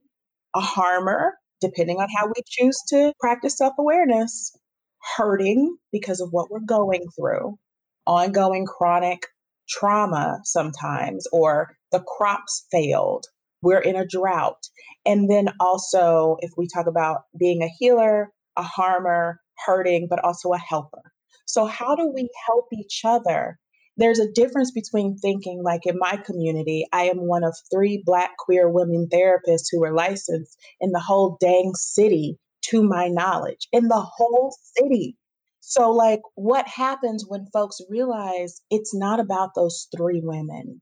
a 0.55 0.61
harmer, 0.61 1.33
depending 1.61 1.97
on 1.97 2.07
how 2.15 2.27
we 2.27 2.41
choose 2.45 2.79
to 2.89 3.13
practice 3.19 3.57
self 3.57 3.73
awareness, 3.79 4.55
hurting 5.17 5.77
because 5.91 6.21
of 6.21 6.29
what 6.31 6.49
we're 6.49 6.59
going 6.65 7.05
through, 7.17 7.57
ongoing 8.07 8.65
chronic 8.65 9.27
trauma 9.69 10.39
sometimes, 10.43 11.27
or 11.31 11.75
the 11.91 12.01
crops 12.01 12.65
failed, 12.71 13.25
we're 13.63 13.79
in 13.79 13.95
a 13.95 14.05
drought. 14.05 14.67
And 15.05 15.29
then 15.29 15.49
also, 15.59 16.37
if 16.41 16.51
we 16.57 16.67
talk 16.67 16.87
about 16.87 17.21
being 17.39 17.63
a 17.63 17.69
healer, 17.79 18.29
a 18.57 18.63
harmer, 18.63 19.39
hurting, 19.65 20.07
but 20.09 20.23
also 20.23 20.51
a 20.51 20.59
helper. 20.59 21.01
So, 21.45 21.65
how 21.65 21.95
do 21.95 22.11
we 22.13 22.29
help 22.47 22.65
each 22.73 23.01
other? 23.05 23.57
There's 23.97 24.19
a 24.19 24.31
difference 24.31 24.71
between 24.71 25.17
thinking, 25.17 25.61
like 25.63 25.85
in 25.85 25.97
my 25.99 26.17
community, 26.17 26.85
I 26.91 27.03
am 27.03 27.27
one 27.27 27.43
of 27.43 27.55
three 27.71 28.01
Black 28.05 28.31
queer 28.39 28.69
women 28.69 29.07
therapists 29.11 29.67
who 29.71 29.83
are 29.83 29.93
licensed 29.93 30.57
in 30.79 30.91
the 30.91 30.99
whole 30.99 31.37
dang 31.39 31.73
city, 31.75 32.37
to 32.69 32.81
my 32.81 33.07
knowledge, 33.07 33.67
in 33.71 33.87
the 33.87 34.01
whole 34.01 34.55
city. 34.77 35.17
So, 35.59 35.91
like, 35.91 36.21
what 36.35 36.67
happens 36.67 37.25
when 37.27 37.47
folks 37.53 37.79
realize 37.89 38.61
it's 38.69 38.95
not 38.95 39.19
about 39.19 39.51
those 39.55 39.87
three 39.95 40.21
women? 40.23 40.81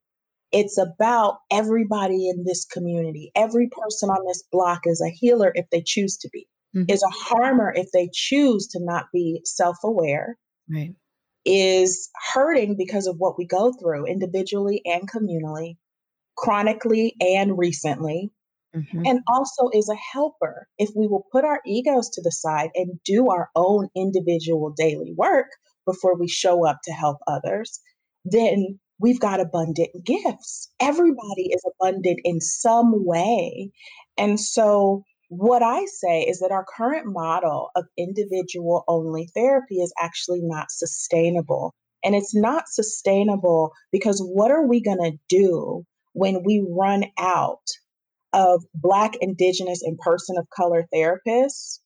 It's 0.52 0.78
about 0.78 1.38
everybody 1.50 2.30
in 2.30 2.44
this 2.46 2.66
community. 2.66 3.32
Every 3.36 3.70
person 3.70 4.10
on 4.10 4.26
this 4.28 4.44
block 4.52 4.82
is 4.86 5.02
a 5.02 5.10
healer 5.10 5.52
if 5.56 5.70
they 5.72 5.82
choose 5.86 6.18
to 6.18 6.30
be, 6.32 6.48
mm-hmm. 6.76 6.90
is 6.90 7.04
a 7.04 7.10
harmer 7.10 7.72
if 7.74 7.88
they 7.94 8.10
choose 8.14 8.68
to 8.68 8.80
not 8.82 9.06
be 9.14 9.42
self 9.46 9.78
aware. 9.84 10.38
Right. 10.70 10.94
Is 11.44 12.10
hurting 12.34 12.76
because 12.78 13.08
of 13.08 13.16
what 13.18 13.38
we 13.38 13.48
go 13.48 13.74
through 13.74 14.06
individually 14.06 14.82
and 14.86 15.10
communally, 15.10 15.78
chronically 16.38 17.16
and 17.20 17.58
recently. 17.58 18.32
Mm-hmm. 18.76 19.02
And 19.06 19.20
also 19.28 19.70
is 19.74 19.90
a 19.90 19.98
helper. 20.14 20.68
If 20.78 20.92
we 20.96 21.08
will 21.08 21.26
put 21.32 21.44
our 21.44 21.60
egos 21.66 22.10
to 22.12 22.22
the 22.22 22.32
side 22.32 22.70
and 22.74 23.00
do 23.04 23.30
our 23.30 23.50
own 23.54 23.90
individual 23.96 24.74
daily 24.78 25.14
work 25.18 25.48
before 25.86 26.18
we 26.18 26.30
show 26.30 26.66
up 26.66 26.80
to 26.86 26.94
help 26.94 27.18
others, 27.28 27.82
then 28.24 28.80
we've 29.02 29.20
got 29.20 29.40
abundant 29.40 29.90
gifts. 30.06 30.70
Everybody 30.80 31.50
is 31.52 31.64
abundant 31.66 32.20
in 32.24 32.40
some 32.40 33.06
way. 33.06 33.72
And 34.18 34.40
so, 34.40 35.04
what 35.30 35.64
I 35.64 35.86
say 35.86 36.22
is 36.24 36.40
that 36.40 36.52
our 36.52 36.66
current 36.78 37.06
model 37.08 37.70
of 37.76 37.86
individual 37.98 38.84
only 38.88 39.30
therapy 39.34 39.76
is 39.76 39.94
actually 40.00 40.42
not 40.44 40.72
sustainable. 40.72 41.74
And 42.04 42.16
it's 42.16 42.36
not 42.36 42.68
sustainable 42.68 43.72
because 43.92 44.20
what 44.20 44.52
are 44.52 44.68
we 44.68 44.82
going 44.82 44.98
to 45.00 45.18
do 45.30 45.86
when 46.14 46.44
we 46.44 46.66
run 46.70 47.06
out 47.18 47.66
of 48.34 48.64
Black, 48.76 49.16
Indigenous, 49.22 49.82
and 49.84 49.98
person 50.00 50.38
of 50.38 50.50
color 50.50 50.86
therapists? 50.94 51.80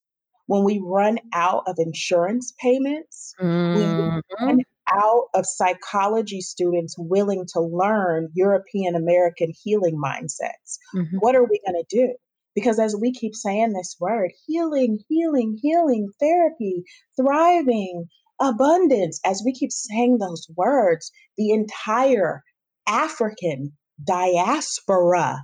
When 0.48 0.64
we 0.64 0.82
run 0.84 1.20
out 1.34 1.64
of 1.68 1.76
insurance 1.80 2.54
payments, 2.60 3.34
mm-hmm. 3.40 3.80
when 3.80 4.16
we 4.16 4.46
run 4.46 4.60
out 4.92 5.26
of 5.34 5.46
psychology 5.46 6.42
students 6.42 6.96
willing 6.98 7.46
to 7.54 7.62
learn 7.62 8.30
European 8.34 8.96
American 8.96 9.52
healing 9.64 10.00
mindsets. 10.04 10.78
Mm-hmm. 10.94 11.18
What 11.18 11.36
are 11.36 11.44
we 11.44 11.60
going 11.66 11.84
to 11.84 11.96
do? 11.96 12.16
Because 12.56 12.80
as 12.80 12.96
we 12.96 13.12
keep 13.12 13.36
saying 13.36 13.74
this 13.74 13.98
word, 14.00 14.32
healing, 14.48 15.00
healing, 15.10 15.60
healing, 15.62 16.10
therapy, 16.20 16.84
thriving, 17.18 18.06
abundance, 18.40 19.20
as 19.26 19.42
we 19.46 19.54
keep 19.54 19.72
saying 19.72 20.18
those 20.18 20.48
words, 20.56 21.12
the 21.38 21.52
entire 21.52 22.44
African 22.88 23.74
diaspora, 24.04 25.44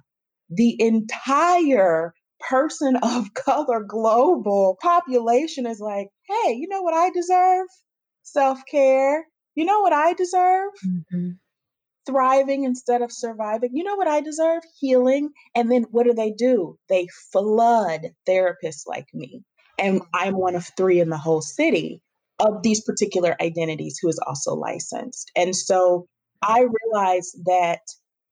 the 0.49 0.75
entire 0.79 2.13
person 2.39 2.97
of 2.97 3.33
color 3.45 3.83
global 3.87 4.77
population 4.81 5.65
is 5.65 5.79
like, 5.79 6.07
hey, 6.27 6.53
you 6.53 6.67
know 6.69 6.81
what 6.81 6.93
I 6.93 7.09
deserve? 7.11 7.67
Self 8.23 8.59
care, 8.69 9.25
you 9.55 9.65
know 9.65 9.81
what 9.81 9.93
I 9.93 10.13
deserve? 10.13 10.71
Mm-hmm. 10.85 11.29
Thriving 12.05 12.63
instead 12.63 13.01
of 13.01 13.11
surviving. 13.11 13.71
You 13.73 13.83
know 13.83 13.95
what 13.95 14.07
I 14.07 14.21
deserve? 14.21 14.63
Healing. 14.79 15.29
And 15.55 15.71
then 15.71 15.85
what 15.91 16.05
do 16.05 16.13
they 16.13 16.31
do? 16.31 16.77
They 16.89 17.07
flood 17.31 18.01
therapists 18.27 18.87
like 18.87 19.07
me. 19.13 19.43
And 19.77 20.01
I'm 20.13 20.35
one 20.35 20.55
of 20.55 20.69
three 20.77 20.99
in 20.99 21.09
the 21.09 21.17
whole 21.17 21.41
city 21.41 22.01
of 22.39 22.63
these 22.63 22.81
particular 22.81 23.35
identities 23.39 23.99
who 24.01 24.09
is 24.09 24.19
also 24.25 24.55
licensed. 24.55 25.31
And 25.35 25.55
so 25.55 26.07
I 26.41 26.65
realized 26.91 27.37
that 27.45 27.81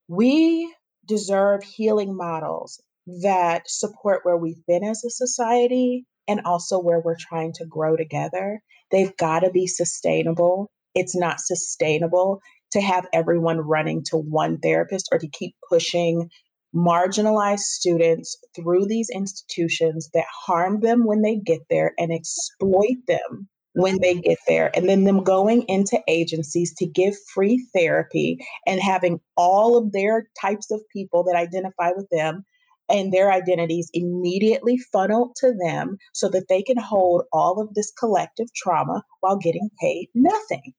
we 0.08 0.72
deserve 1.06 1.62
healing 1.62 2.16
models 2.16 2.80
that 3.22 3.68
support 3.68 4.20
where 4.24 4.36
we've 4.36 4.64
been 4.66 4.84
as 4.84 5.04
a 5.04 5.10
society 5.10 6.06
and 6.28 6.40
also 6.44 6.78
where 6.78 7.00
we're 7.00 7.16
trying 7.18 7.52
to 7.54 7.66
grow 7.66 7.96
together. 7.96 8.60
They've 8.90 9.16
got 9.16 9.40
to 9.40 9.50
be 9.50 9.66
sustainable. 9.66 10.70
It's 10.94 11.16
not 11.16 11.40
sustainable 11.40 12.40
to 12.72 12.80
have 12.80 13.06
everyone 13.12 13.58
running 13.58 14.02
to 14.06 14.16
one 14.16 14.58
therapist 14.58 15.08
or 15.12 15.18
to 15.18 15.28
keep 15.28 15.54
pushing 15.68 16.30
marginalized 16.74 17.60
students 17.60 18.36
through 18.54 18.86
these 18.86 19.10
institutions 19.12 20.10
that 20.14 20.26
harm 20.46 20.80
them 20.80 21.04
when 21.04 21.22
they 21.22 21.36
get 21.36 21.60
there 21.68 21.92
and 21.98 22.12
exploit 22.12 22.96
them 23.08 23.48
when 23.74 24.00
they 24.00 24.14
get 24.16 24.38
there, 24.48 24.70
and 24.76 24.88
then 24.88 25.04
them 25.04 25.22
going 25.22 25.62
into 25.68 26.00
agencies 26.08 26.74
to 26.74 26.86
give 26.86 27.14
free 27.32 27.64
therapy 27.74 28.38
and 28.66 28.80
having 28.80 29.20
all 29.36 29.76
of 29.76 29.92
their 29.92 30.28
types 30.40 30.72
of 30.72 30.80
people 30.92 31.24
that 31.24 31.36
identify 31.36 31.90
with 31.94 32.08
them 32.10 32.44
and 32.88 33.12
their 33.12 33.30
identities 33.30 33.88
immediately 33.94 34.76
funneled 34.92 35.36
to 35.36 35.54
them 35.64 35.96
so 36.12 36.28
that 36.28 36.48
they 36.48 36.62
can 36.62 36.76
hold 36.76 37.22
all 37.32 37.60
of 37.60 37.72
this 37.74 37.92
collective 37.92 38.52
trauma 38.54 39.04
while 39.20 39.36
getting 39.36 39.70
paid 39.80 40.08
nothing 40.14 40.72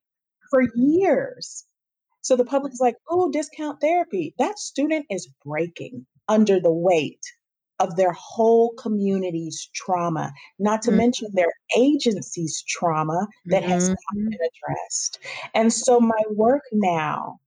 for 0.51 0.61
years. 0.75 1.65
So 2.21 2.35
the 2.35 2.45
public's 2.45 2.79
like, 2.79 2.97
oh, 3.09 3.31
discount 3.31 3.81
therapy. 3.81 4.35
That 4.37 4.59
student 4.59 5.07
is 5.09 5.27
breaking 5.43 6.05
under 6.27 6.59
the 6.59 6.71
weight 6.71 7.25
of 7.79 7.95
their 7.95 8.11
whole 8.11 8.73
community's 8.77 9.67
trauma, 9.73 10.31
not 10.59 10.83
to 10.83 10.91
mm-hmm. 10.91 10.97
mention 10.97 11.29
their 11.33 11.51
agency's 11.75 12.63
trauma 12.67 13.27
that 13.47 13.63
mm-hmm. 13.63 13.71
has 13.71 13.89
not 13.89 13.97
mm-hmm. 14.15 14.29
been 14.29 14.39
addressed. 14.39 15.19
And 15.55 15.73
so 15.73 15.99
my 15.99 16.21
work 16.29 16.61
now 16.71 17.39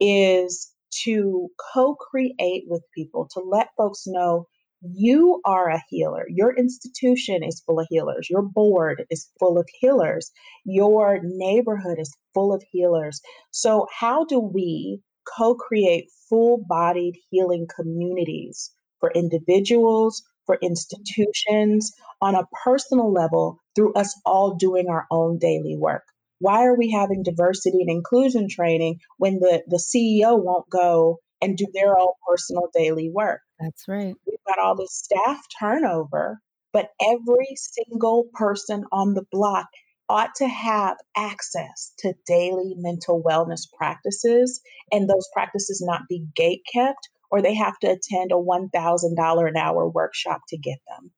is 0.00 0.72
to 1.04 1.48
co 1.74 1.94
create 1.94 2.64
with 2.66 2.82
people, 2.94 3.28
to 3.34 3.40
let 3.40 3.68
folks 3.76 4.04
know 4.06 4.46
you 4.82 5.40
are 5.44 5.70
a 5.70 5.82
healer. 5.88 6.24
Your 6.28 6.54
institution 6.56 7.42
is 7.42 7.60
full 7.60 7.78
of 7.78 7.86
healers. 7.88 8.28
Your 8.28 8.42
board 8.42 9.04
is 9.10 9.28
full 9.38 9.58
of 9.58 9.68
healers. 9.78 10.30
Your 10.64 11.20
neighborhood 11.22 11.98
is 11.98 12.12
full 12.34 12.52
of 12.52 12.62
healers. 12.70 13.20
So, 13.52 13.86
how 13.96 14.24
do 14.24 14.40
we 14.40 15.00
co 15.36 15.54
create 15.54 16.10
full 16.28 16.64
bodied 16.68 17.16
healing 17.30 17.68
communities 17.74 18.70
for 18.98 19.12
individuals, 19.12 20.22
for 20.46 20.58
institutions, 20.60 21.92
on 22.20 22.34
a 22.34 22.48
personal 22.64 23.12
level, 23.12 23.58
through 23.76 23.92
us 23.94 24.18
all 24.26 24.56
doing 24.56 24.88
our 24.88 25.06
own 25.10 25.38
daily 25.38 25.76
work? 25.76 26.04
Why 26.40 26.64
are 26.66 26.76
we 26.76 26.90
having 26.90 27.22
diversity 27.22 27.82
and 27.82 27.90
inclusion 27.90 28.48
training 28.48 28.98
when 29.18 29.38
the, 29.38 29.62
the 29.68 29.76
CEO 29.76 30.42
won't 30.42 30.68
go 30.70 31.20
and 31.42 31.56
do 31.56 31.66
their 31.74 31.98
own 31.98 32.12
personal 32.26 32.68
daily 32.72 33.10
work? 33.12 33.40
That's 33.60 33.86
right. 33.88 34.14
We've 34.26 34.38
got 34.46 34.58
all 34.58 34.76
this 34.76 34.94
staff 34.94 35.40
turnover, 35.58 36.40
but 36.72 36.90
every 37.02 37.54
single 37.56 38.28
person 38.32 38.84
on 38.92 39.14
the 39.14 39.26
block 39.30 39.66
ought 40.08 40.34
to 40.36 40.48
have 40.48 40.96
access 41.16 41.92
to 41.98 42.14
daily 42.26 42.74
mental 42.76 43.22
wellness 43.22 43.62
practices 43.76 44.60
and 44.90 45.08
those 45.08 45.28
practices 45.32 45.82
not 45.84 46.02
be 46.08 46.26
gate 46.34 46.62
kept 46.72 47.08
or 47.30 47.40
they 47.40 47.54
have 47.54 47.78
to 47.78 47.86
attend 47.86 48.30
a 48.30 48.34
$1,000 48.34 49.48
an 49.48 49.56
hour 49.56 49.88
workshop 49.88 50.42
to 50.48 50.58
get 50.58 50.78
them. 50.86 51.10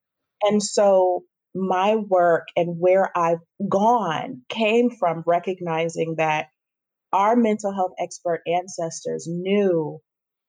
And 0.42 0.62
so 0.62 1.24
my 1.54 1.96
work 1.96 2.46
and 2.56 2.78
where 2.78 3.10
I've 3.16 3.40
gone 3.68 4.42
came 4.48 4.90
from 4.90 5.24
recognizing 5.26 6.16
that 6.18 6.46
our 7.12 7.36
mental 7.36 7.72
health 7.72 7.92
expert 7.98 8.42
ancestors 8.46 9.26
knew 9.28 10.00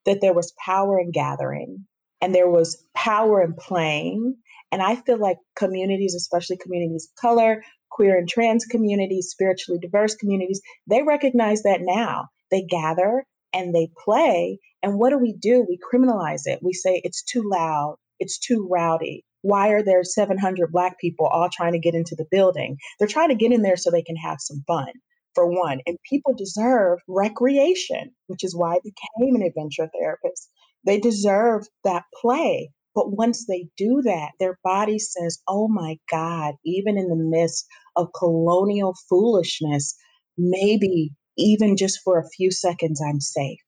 that 0.06 0.20
there 0.22 0.34
was 0.34 0.54
power 0.64 1.00
in 1.00 1.12
gathering 1.12 1.86
and 2.22 2.34
there 2.34 2.50
was 2.50 2.84
power 2.96 3.42
in 3.42 3.54
playing. 3.54 4.36
And 4.72 4.82
I 4.82 4.96
feel 4.96 5.18
like 5.18 5.38
communities, 5.56 6.16
especially 6.16 6.58
communities 6.58 7.10
of 7.12 7.22
color, 7.22 7.64
queer 7.92 8.18
and 8.18 8.28
trans 8.28 8.66
communities, 8.66 9.30
spiritually 9.30 9.80
diverse 9.80 10.16
communities, 10.16 10.62
they 10.88 11.04
recognize 11.04 11.64
that 11.64 11.80
now. 11.82 12.28
They 12.52 12.64
gather 12.64 13.26
and 13.54 13.74
they 13.74 13.90
play. 14.04 14.60
And 14.84 15.00
what 15.00 15.12
do 15.12 15.18
we 15.18 15.34
do? 15.34 15.66
We 15.68 15.80
criminalize 15.80 16.42
it. 16.46 16.60
We 16.62 16.74
say 16.74 17.02
it's 17.04 17.24
too 17.24 17.50
loud, 17.52 17.96
it's 18.20 18.38
too 18.38 18.68
rowdy. 18.70 19.24
Why 19.42 19.70
are 19.70 19.84
there 19.84 20.04
700 20.04 20.72
Black 20.72 21.00
people 21.00 21.28
all 21.28 21.50
trying 21.52 21.74
to 21.74 21.80
get 21.80 21.94
into 21.94 22.16
the 22.16 22.26
building? 22.32 22.78
They're 22.98 23.08
trying 23.08 23.30
to 23.30 23.36
get 23.36 23.52
in 23.52 23.62
there 23.62 23.78
so 23.78 23.92
they 23.92 24.02
can 24.02 24.16
have 24.16 24.38
some 24.40 24.64
fun, 24.68 24.88
for 25.36 25.48
one. 25.48 25.82
And 25.88 25.98
people 26.10 26.34
deserve 26.36 27.00
recreation, 27.08 28.12
which 28.28 28.44
is 28.44 28.56
why 28.56 28.76
I 28.76 28.80
became 28.84 29.36
an 29.36 29.44
adventure 29.44 29.90
therapist. 30.00 30.50
They 30.86 31.00
deserve 31.00 31.68
that 31.86 32.06
play. 32.22 32.72
But 32.96 33.12
once 33.12 33.48
they 33.48 33.70
do 33.78 34.02
that, 34.06 34.32
their 34.40 34.60
body 34.64 35.00
says, 35.00 35.40
oh 35.48 35.68
my 35.70 35.98
God, 36.12 36.56
even 36.66 36.98
in 36.98 37.10
the 37.10 37.18
midst 37.18 37.68
of 37.96 38.14
colonial 38.18 38.96
foolishness, 39.10 39.96
maybe 40.38 41.12
even 41.38 41.78
just 41.78 42.02
for 42.04 42.20
a 42.20 42.30
few 42.30 42.52
seconds, 42.52 43.02
I'm 43.02 43.22
safe. 43.22 43.60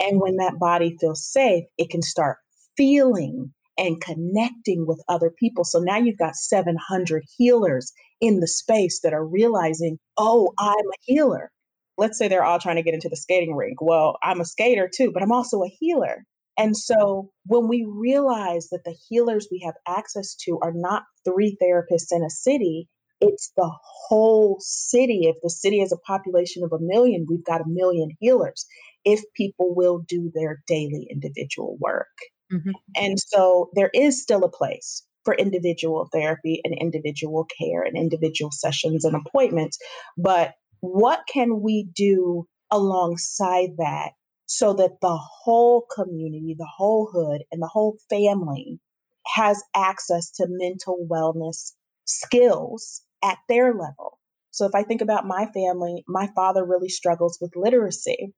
And 0.00 0.20
when 0.20 0.36
that 0.36 0.58
body 0.60 0.96
feels 1.00 1.26
safe, 1.30 1.64
it 1.78 1.90
can 1.90 2.02
start 2.02 2.38
feeling 2.76 3.54
and 3.78 4.00
connecting 4.00 4.86
with 4.86 5.02
other 5.08 5.32
people. 5.38 5.64
So 5.64 5.80
now 5.80 5.98
you've 5.98 6.18
got 6.18 6.36
700 6.36 7.24
healers 7.38 7.92
in 8.20 8.40
the 8.40 8.48
space 8.48 9.00
that 9.02 9.12
are 9.12 9.24
realizing, 9.24 9.98
oh, 10.16 10.52
I'm 10.58 10.76
a 10.76 11.00
healer. 11.02 11.50
Let's 11.96 12.18
say 12.18 12.28
they're 12.28 12.44
all 12.44 12.58
trying 12.58 12.76
to 12.76 12.82
get 12.82 12.94
into 12.94 13.08
the 13.08 13.16
skating 13.16 13.54
rink. 13.54 13.80
Well, 13.80 14.18
I'm 14.22 14.40
a 14.40 14.44
skater 14.44 14.88
too, 14.92 15.10
but 15.12 15.22
I'm 15.22 15.32
also 15.32 15.62
a 15.62 15.68
healer. 15.68 16.24
And 16.58 16.76
so 16.76 17.30
when 17.46 17.68
we 17.68 17.86
realize 17.88 18.68
that 18.70 18.84
the 18.84 18.96
healers 19.08 19.48
we 19.50 19.62
have 19.64 19.74
access 19.88 20.34
to 20.44 20.58
are 20.62 20.72
not 20.74 21.04
three 21.24 21.56
therapists 21.62 22.12
in 22.12 22.22
a 22.22 22.30
city, 22.30 22.88
it's 23.20 23.52
the 23.56 23.70
whole 23.82 24.56
city. 24.60 25.22
If 25.24 25.36
the 25.42 25.50
city 25.50 25.80
has 25.80 25.92
a 25.92 25.98
population 25.98 26.62
of 26.64 26.72
a 26.72 26.78
million, 26.80 27.26
we've 27.28 27.44
got 27.44 27.60
a 27.60 27.68
million 27.68 28.10
healers 28.18 28.66
if 29.04 29.22
people 29.34 29.74
will 29.74 30.02
do 30.06 30.30
their 30.34 30.62
daily 30.66 31.06
individual 31.10 31.76
work. 31.80 32.08
Mm-hmm. 32.52 32.70
And 32.96 33.18
so 33.18 33.70
there 33.74 33.90
is 33.94 34.22
still 34.22 34.44
a 34.44 34.50
place 34.50 35.02
for 35.24 35.34
individual 35.34 36.08
therapy 36.12 36.60
and 36.64 36.74
individual 36.78 37.46
care 37.58 37.82
and 37.82 37.96
individual 37.96 38.50
sessions 38.50 39.04
and 39.04 39.14
appointments. 39.14 39.78
But 40.16 40.54
what 40.80 41.20
can 41.32 41.60
we 41.62 41.88
do 41.94 42.46
alongside 42.70 43.70
that 43.78 44.12
so 44.46 44.72
that 44.74 45.00
the 45.00 45.16
whole 45.16 45.86
community, 45.94 46.56
the 46.58 46.68
whole 46.76 47.08
hood, 47.12 47.42
and 47.52 47.62
the 47.62 47.68
whole 47.68 47.98
family 48.08 48.80
has 49.26 49.62
access 49.76 50.30
to 50.32 50.46
mental 50.48 51.06
wellness 51.08 51.72
skills 52.04 53.02
at 53.22 53.38
their 53.48 53.72
level. 53.72 54.18
So 54.50 54.66
if 54.66 54.74
I 54.74 54.82
think 54.82 55.02
about 55.02 55.26
my 55.26 55.46
family, 55.54 56.04
my 56.08 56.28
father 56.34 56.64
really 56.64 56.88
struggles 56.88 57.38
with 57.40 57.54
literacy 57.54 58.32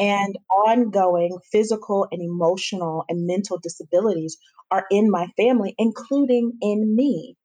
and 0.00 0.34
ongoing 0.50 1.38
physical 1.52 2.08
and 2.10 2.22
emotional 2.22 3.04
and 3.08 3.26
mental 3.26 3.58
disabilities 3.58 4.38
are 4.70 4.86
in 4.90 5.10
my 5.10 5.26
family, 5.36 5.74
including 5.78 6.52
in 6.62 6.96
me. 6.96 7.36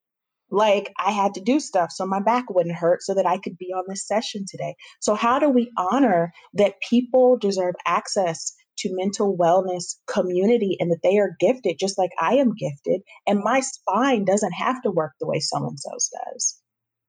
Like 0.49 0.93
I 0.97 1.11
had 1.11 1.33
to 1.33 1.41
do 1.41 1.59
stuff 1.59 1.91
so 1.91 2.05
my 2.05 2.21
back 2.21 2.45
wouldn't 2.49 2.75
hurt 2.75 3.01
so 3.01 3.13
that 3.15 3.25
I 3.25 3.39
could 3.39 3.57
be 3.57 3.73
on 3.75 3.83
this 3.89 4.07
session 4.07 4.45
today. 4.49 4.75
So, 5.01 5.15
how 5.15 5.39
do 5.39 5.49
we 5.49 5.71
honor 5.77 6.31
that 6.53 6.75
people 6.87 7.37
deserve 7.37 7.73
access 7.85 8.53
to 8.77 8.95
mental 8.95 9.35
wellness 9.35 9.95
community 10.07 10.77
and 10.79 10.91
that 10.91 10.99
they 11.03 11.17
are 11.17 11.35
gifted 11.39 11.77
just 11.79 11.97
like 11.97 12.11
I 12.21 12.35
am 12.35 12.53
gifted? 12.53 13.01
And 13.27 13.41
my 13.43 13.59
spine 13.59 14.23
doesn't 14.23 14.53
have 14.53 14.81
to 14.83 14.91
work 14.91 15.13
the 15.19 15.27
way 15.27 15.39
so 15.39 15.67
and 15.67 15.79
so's 15.79 16.09
does 16.31 16.61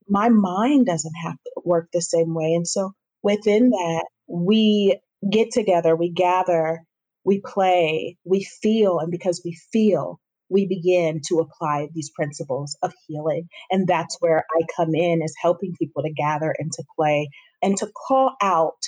my 0.08 0.28
mind 0.28 0.86
doesn't 0.86 1.14
have 1.22 1.34
to 1.34 1.50
work 1.64 1.88
the 1.92 2.00
same 2.00 2.34
way. 2.34 2.54
And 2.54 2.66
so 2.66 2.92
within 3.22 3.70
that, 3.70 4.06
we 4.28 4.98
get 5.30 5.50
together, 5.52 5.96
we 5.96 6.10
gather, 6.10 6.82
we 7.24 7.40
play, 7.44 8.16
we 8.24 8.44
feel, 8.44 8.98
and 8.98 9.10
because 9.10 9.42
we 9.44 9.58
feel, 9.72 10.20
we 10.48 10.66
begin 10.66 11.20
to 11.26 11.40
apply 11.40 11.88
these 11.92 12.10
principles 12.10 12.76
of 12.82 12.92
healing. 13.06 13.48
And 13.70 13.86
that's 13.86 14.16
where 14.20 14.44
I 14.56 14.62
come 14.76 14.94
in 14.94 15.22
is 15.22 15.34
helping 15.40 15.74
people 15.78 16.02
to 16.02 16.12
gather 16.12 16.54
and 16.58 16.70
to 16.72 16.84
play 16.96 17.28
and 17.62 17.76
to 17.78 17.88
call 18.06 18.36
out 18.40 18.78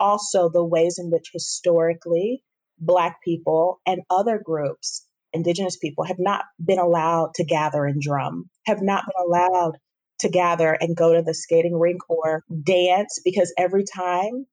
also 0.00 0.48
the 0.48 0.64
ways 0.64 0.98
in 0.98 1.10
which 1.10 1.30
historically 1.32 2.42
Black 2.78 3.16
people 3.22 3.80
and 3.86 4.00
other 4.10 4.40
groups, 4.42 5.06
Indigenous 5.32 5.76
people, 5.76 6.04
have 6.04 6.18
not 6.18 6.44
been 6.64 6.78
allowed 6.78 7.34
to 7.34 7.44
gather 7.44 7.84
and 7.84 8.00
drum, 8.00 8.48
have 8.66 8.82
not 8.82 9.04
been 9.04 9.26
allowed 9.26 9.76
to 10.20 10.28
gather 10.28 10.72
and 10.80 10.96
go 10.96 11.14
to 11.14 11.22
the 11.22 11.34
skating 11.34 11.78
rink 11.78 12.00
or 12.08 12.42
dance 12.64 13.20
because 13.24 13.52
every 13.58 13.84
time 13.84 14.46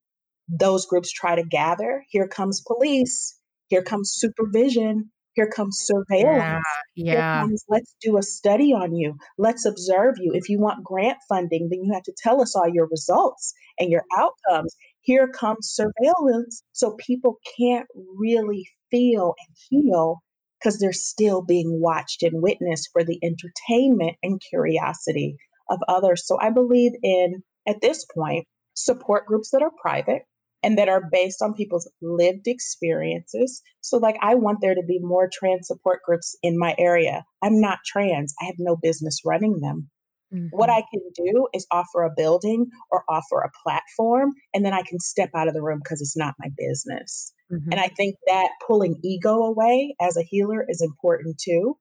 those 0.50 0.86
groups 0.86 1.12
try 1.12 1.36
to 1.36 1.44
gather, 1.44 2.04
here 2.10 2.28
comes 2.28 2.62
police, 2.62 3.38
here 3.68 3.84
comes 3.84 4.12
supervision, 4.16 5.12
here 5.34 5.50
comes 5.50 5.78
surveillance. 5.86 6.66
Yeah. 6.96 7.14
yeah. 7.14 7.42
Comes, 7.42 7.64
let's 7.70 7.96
do 8.02 8.18
a 8.18 8.24
study 8.24 8.74
on 8.74 8.96
you. 8.96 9.16
Let's 9.38 9.66
observe 9.66 10.16
you. 10.20 10.34
If 10.34 10.50
you 10.50 10.60
want 10.60 10.84
grant 10.84 11.18
funding, 11.30 11.70
then 11.70 11.84
you 11.84 11.94
have 11.94 12.04
to 12.04 12.14
tell 12.18 12.42
us 12.42 12.56
all 12.56 12.68
your 12.68 12.88
results 12.88 13.54
and 13.80 13.90
your 13.90 14.04
outcomes. 14.18 14.76
Here 15.02 15.28
comes 15.28 15.72
surveillance. 15.72 16.64
So 16.74 16.96
people 16.98 17.38
can't 17.58 17.88
really 18.18 18.68
feel 18.92 19.36
and 19.48 19.56
heal 19.70 20.22
because 20.60 20.80
they're 20.80 20.92
still 20.92 21.42
being 21.42 21.80
watched 21.80 22.24
and 22.24 22.42
witnessed 22.42 22.90
for 22.92 23.04
the 23.04 23.20
entertainment 23.24 24.18
and 24.22 24.42
curiosity 24.50 25.38
of 25.70 25.80
others. 25.88 26.26
So 26.26 26.38
I 26.42 26.50
believe 26.50 26.94
in, 27.02 27.44
at 27.68 27.82
this 27.82 28.06
point, 28.14 28.46
support 28.74 29.26
groups 29.26 29.52
that 29.52 29.62
are 29.62 29.72
private 29.82 30.24
and 30.64 30.78
that 30.78 30.90
are 30.90 31.10
based 31.12 31.42
on 31.42 31.54
people's 31.54 31.90
lived 32.02 32.48
experiences. 32.48 33.62
So, 33.82 33.98
like, 33.98 34.18
I 34.22 34.36
want 34.36 34.60
there 34.62 34.76
to 34.76 34.84
be 34.88 35.00
more 35.02 35.30
trans 35.32 35.68
support 35.68 36.02
groups 36.06 36.36
in 36.44 36.58
my 36.58 36.76
area. 36.78 37.24
I'm 37.42 37.60
not 37.62 37.80
trans, 37.86 38.34
I 38.42 38.46
have 38.46 38.56
no 38.60 38.76
business 38.76 39.22
running 39.26 39.60
them. 39.62 39.90
Mm-hmm. 40.34 40.48
What 40.52 40.70
I 40.70 40.82
can 40.82 41.02
do 41.16 41.48
is 41.54 41.66
offer 41.72 42.04
a 42.04 42.14
building 42.16 42.68
or 42.92 43.04
offer 43.10 43.40
a 43.42 43.52
platform, 43.64 44.34
and 44.54 44.64
then 44.64 44.74
I 44.74 44.84
can 44.84 45.00
step 45.00 45.32
out 45.36 45.48
of 45.48 45.54
the 45.54 45.62
room 45.62 45.80
because 45.84 46.02
it's 46.02 46.18
not 46.18 46.36
my 46.40 46.50
business. 46.56 47.34
Mm-hmm. 47.52 47.72
And 47.72 47.80
I 47.80 47.88
think 47.88 48.16
that 48.28 48.50
pulling 48.66 49.00
ego 49.04 49.44
away 49.44 49.96
as 50.00 50.18
a 50.18 50.24
healer 50.24 50.66
is 50.68 50.82
important 50.82 51.42
too. 51.44 51.78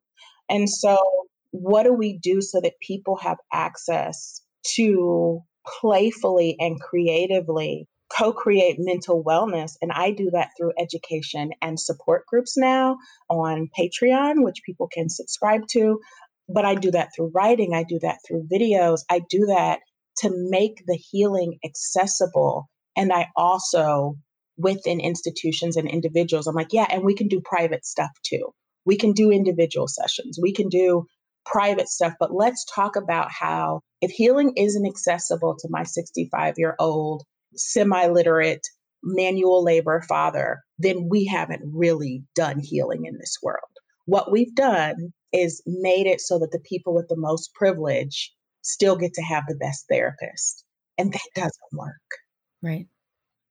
And 0.48 0.68
so, 0.68 0.98
what 1.50 1.82
do 1.82 1.92
we 1.92 2.18
do 2.18 2.40
so 2.40 2.60
that 2.60 2.80
people 2.80 3.16
have 3.16 3.38
access 3.52 4.40
to 4.76 5.40
playfully 5.80 6.56
and 6.58 6.80
creatively 6.80 7.86
co 8.08 8.32
create 8.32 8.76
mental 8.78 9.22
wellness? 9.22 9.72
And 9.82 9.92
I 9.92 10.10
do 10.10 10.30
that 10.32 10.50
through 10.56 10.72
education 10.78 11.50
and 11.62 11.78
support 11.78 12.26
groups 12.26 12.56
now 12.56 12.96
on 13.28 13.68
Patreon, 13.78 14.44
which 14.44 14.62
people 14.64 14.88
can 14.92 15.08
subscribe 15.08 15.66
to. 15.72 16.00
But 16.48 16.64
I 16.64 16.74
do 16.74 16.90
that 16.92 17.10
through 17.14 17.32
writing, 17.34 17.74
I 17.74 17.84
do 17.84 17.98
that 18.00 18.18
through 18.26 18.48
videos, 18.50 19.00
I 19.10 19.20
do 19.28 19.46
that 19.46 19.80
to 20.18 20.30
make 20.32 20.82
the 20.86 20.96
healing 20.96 21.58
accessible. 21.64 22.68
And 22.96 23.12
I 23.12 23.28
also, 23.36 24.16
within 24.56 24.98
institutions 24.98 25.76
and 25.76 25.88
individuals, 25.88 26.46
I'm 26.46 26.54
like, 26.54 26.72
yeah, 26.72 26.86
and 26.90 27.04
we 27.04 27.14
can 27.14 27.28
do 27.28 27.40
private 27.44 27.84
stuff 27.84 28.10
too. 28.24 28.50
We 28.86 28.96
can 28.96 29.12
do 29.12 29.30
individual 29.30 29.88
sessions, 29.88 30.38
we 30.42 30.52
can 30.52 30.68
do 30.68 31.04
private 31.44 31.88
stuff, 31.88 32.14
but 32.18 32.34
let's 32.34 32.64
talk 32.74 32.96
about 32.96 33.30
how 33.30 33.80
if 34.00 34.10
healing 34.10 34.52
isn't 34.56 34.86
accessible 34.86 35.56
to 35.60 35.68
my 35.70 35.82
65 35.82 36.54
year 36.56 36.76
old, 36.78 37.24
semi 37.54 38.06
literate, 38.06 38.66
manual 39.02 39.62
labor 39.62 40.02
father, 40.08 40.60
then 40.78 41.08
we 41.08 41.24
haven't 41.24 41.62
really 41.64 42.24
done 42.34 42.60
healing 42.60 43.04
in 43.04 43.16
this 43.18 43.36
world. 43.42 43.58
What 44.06 44.32
we've 44.32 44.54
done 44.54 45.12
is 45.32 45.62
made 45.66 46.06
it 46.06 46.20
so 46.20 46.38
that 46.38 46.50
the 46.52 46.60
people 46.60 46.94
with 46.94 47.08
the 47.08 47.16
most 47.16 47.52
privilege 47.54 48.32
still 48.62 48.96
get 48.96 49.14
to 49.14 49.22
have 49.22 49.44
the 49.46 49.56
best 49.56 49.84
therapist. 49.90 50.64
And 50.96 51.12
that 51.12 51.28
doesn't 51.34 51.52
work. 51.72 51.92
Right. 52.62 52.86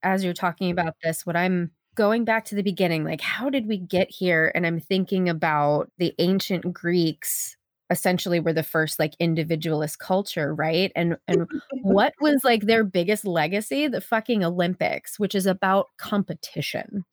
As 0.04 0.24
you're 0.24 0.34
talking 0.34 0.72
about 0.72 0.96
this, 1.04 1.26
what 1.26 1.36
I'm 1.36 1.72
going 1.96 2.26
back 2.26 2.46
to 2.46 2.56
the 2.56 2.64
beginning, 2.64 3.04
like, 3.04 3.22
how 3.22 3.50
did 3.50 3.68
we 3.68 3.78
get 3.78 4.10
here? 4.12 4.52
And 4.54 4.66
I'm 4.66 4.80
thinking 4.80 5.28
about 5.30 5.92
the 5.98 6.14
ancient 6.20 6.72
Greeks 6.74 7.57
essentially 7.90 8.40
were 8.40 8.54
the 8.54 8.64
first 8.64 9.00
like 9.00 9.16
individualist 9.20 10.00
culture, 10.00 10.54
right? 10.54 10.92
And 10.96 11.18
and 11.28 11.48
what 11.82 12.14
was 12.20 12.44
like 12.44 12.64
their 12.64 12.84
biggest 12.84 13.26
legacy? 13.26 13.88
The 13.88 14.02
fucking 14.02 14.44
Olympics, 14.44 15.20
which 15.20 15.36
is 15.36 15.46
about 15.46 15.88
competition. 15.98 17.06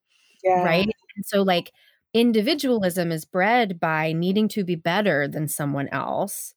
Yeah. 0.43 0.63
Right? 0.65 0.89
And 1.17 1.25
so 1.25 1.43
like 1.43 1.73
individualism 2.13 3.11
is 3.11 3.25
bred 3.25 3.81
by 3.81 4.13
needing 4.13 4.49
to 4.49 4.65
be 4.65 4.77
better 4.77 5.27
than 5.27 5.49
someone 5.49 5.89
else 5.89 6.55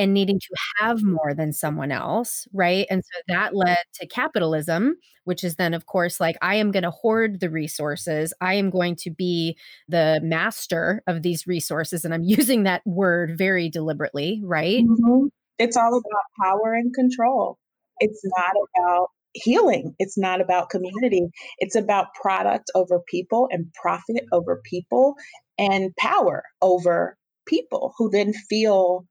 and 0.00 0.14
needing 0.14 0.40
to 0.40 0.56
have 0.78 1.02
more 1.02 1.34
than 1.36 1.52
someone 1.52 1.92
else, 1.92 2.48
right? 2.54 2.86
And 2.88 3.04
so 3.04 3.20
that 3.28 3.54
led 3.54 3.76
to 4.00 4.06
capitalism, 4.06 4.96
which 5.24 5.44
is 5.44 5.56
then, 5.56 5.74
of 5.74 5.84
course, 5.84 6.18
like 6.18 6.38
I 6.40 6.54
am 6.54 6.70
going 6.70 6.84
to 6.84 6.90
hoard 6.90 7.40
the 7.40 7.50
resources. 7.50 8.32
I 8.40 8.54
am 8.54 8.70
going 8.70 8.96
to 8.96 9.10
be 9.10 9.58
the 9.88 10.18
master 10.22 11.02
of 11.06 11.20
these 11.20 11.46
resources. 11.46 12.06
And 12.06 12.14
I'm 12.14 12.22
using 12.24 12.62
that 12.62 12.80
word 12.86 13.36
very 13.36 13.68
deliberately, 13.68 14.40
right? 14.42 14.82
Mm-hmm. 14.82 15.26
It's 15.58 15.76
all 15.76 15.90
about 15.94 16.48
power 16.48 16.72
and 16.72 16.94
control. 16.94 17.58
It's 17.98 18.22
not 18.38 18.54
about 18.78 19.08
healing. 19.34 19.94
It's 19.98 20.16
not 20.16 20.40
about 20.40 20.70
community. 20.70 21.28
It's 21.58 21.76
about 21.76 22.06
product 22.14 22.70
over 22.74 23.02
people 23.06 23.48
and 23.50 23.66
profit 23.74 24.24
over 24.32 24.62
people 24.64 25.16
and 25.58 25.94
power 25.96 26.42
over 26.62 27.18
people 27.46 27.92
who 27.98 28.08
then 28.08 28.32
feel 28.48 29.04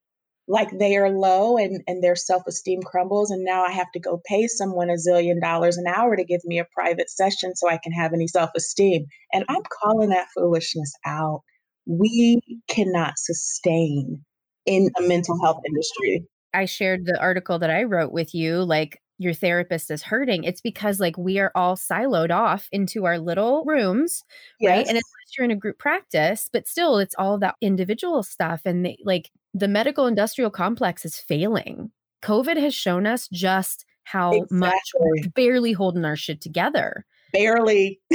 like 0.49 0.77
they 0.79 0.97
are 0.97 1.11
low 1.11 1.57
and, 1.57 1.81
and 1.87 2.03
their 2.03 2.15
self-esteem 2.15 2.81
crumbles 2.81 3.31
and 3.31 3.45
now 3.45 3.63
i 3.63 3.71
have 3.71 3.89
to 3.93 3.99
go 3.99 4.19
pay 4.25 4.47
someone 4.47 4.89
a 4.89 4.93
zillion 4.93 5.39
dollars 5.41 5.77
an 5.77 5.87
hour 5.87 6.15
to 6.15 6.25
give 6.25 6.41
me 6.43 6.59
a 6.59 6.67
private 6.73 7.09
session 7.09 7.55
so 7.55 7.69
i 7.69 7.79
can 7.81 7.93
have 7.93 8.11
any 8.13 8.27
self-esteem 8.27 9.05
and 9.31 9.45
i'm 9.47 9.61
calling 9.81 10.09
that 10.09 10.27
foolishness 10.35 10.91
out 11.05 11.41
we 11.85 12.41
cannot 12.67 13.13
sustain 13.17 14.21
in 14.65 14.89
a 14.97 15.01
mental 15.03 15.39
health 15.41 15.61
industry 15.65 16.25
i 16.53 16.65
shared 16.65 17.05
the 17.05 17.19
article 17.19 17.59
that 17.59 17.69
i 17.69 17.83
wrote 17.83 18.11
with 18.11 18.33
you 18.33 18.63
like 18.63 18.99
your 19.21 19.33
therapist 19.33 19.91
is 19.91 20.01
hurting, 20.01 20.45
it's 20.45 20.61
because 20.61 21.01
like 21.01 21.17
we 21.17 21.39
are 21.39 21.51
all 21.53 21.75
siloed 21.75 22.31
off 22.31 22.69
into 22.71 23.05
our 23.05 23.19
little 23.19 23.65
rooms, 23.65 24.23
yes. 24.61 24.69
right? 24.69 24.87
And 24.87 24.91
unless 24.91 25.37
you're 25.37 25.43
in 25.43 25.51
a 25.51 25.57
group 25.57 25.77
practice, 25.77 26.49
but 26.53 26.69
still 26.69 26.97
it's 26.99 27.15
all 27.19 27.37
that 27.39 27.55
individual 27.59 28.23
stuff. 28.23 28.61
And 28.63 28.85
they, 28.85 28.97
like 29.03 29.29
the 29.53 29.67
medical 29.67 30.07
industrial 30.07 30.51
complex 30.51 31.05
is 31.05 31.17
failing. 31.17 31.91
COVID 32.23 32.57
has 32.57 32.73
shown 32.73 33.07
us 33.07 33.27
just 33.31 33.85
how 34.03 34.31
exactly. 34.31 34.57
much 34.57 34.91
we're 34.99 35.29
barely 35.35 35.71
holding 35.71 36.05
our 36.05 36.15
shit 36.15 36.41
together. 36.41 37.05
Barely. 37.33 37.99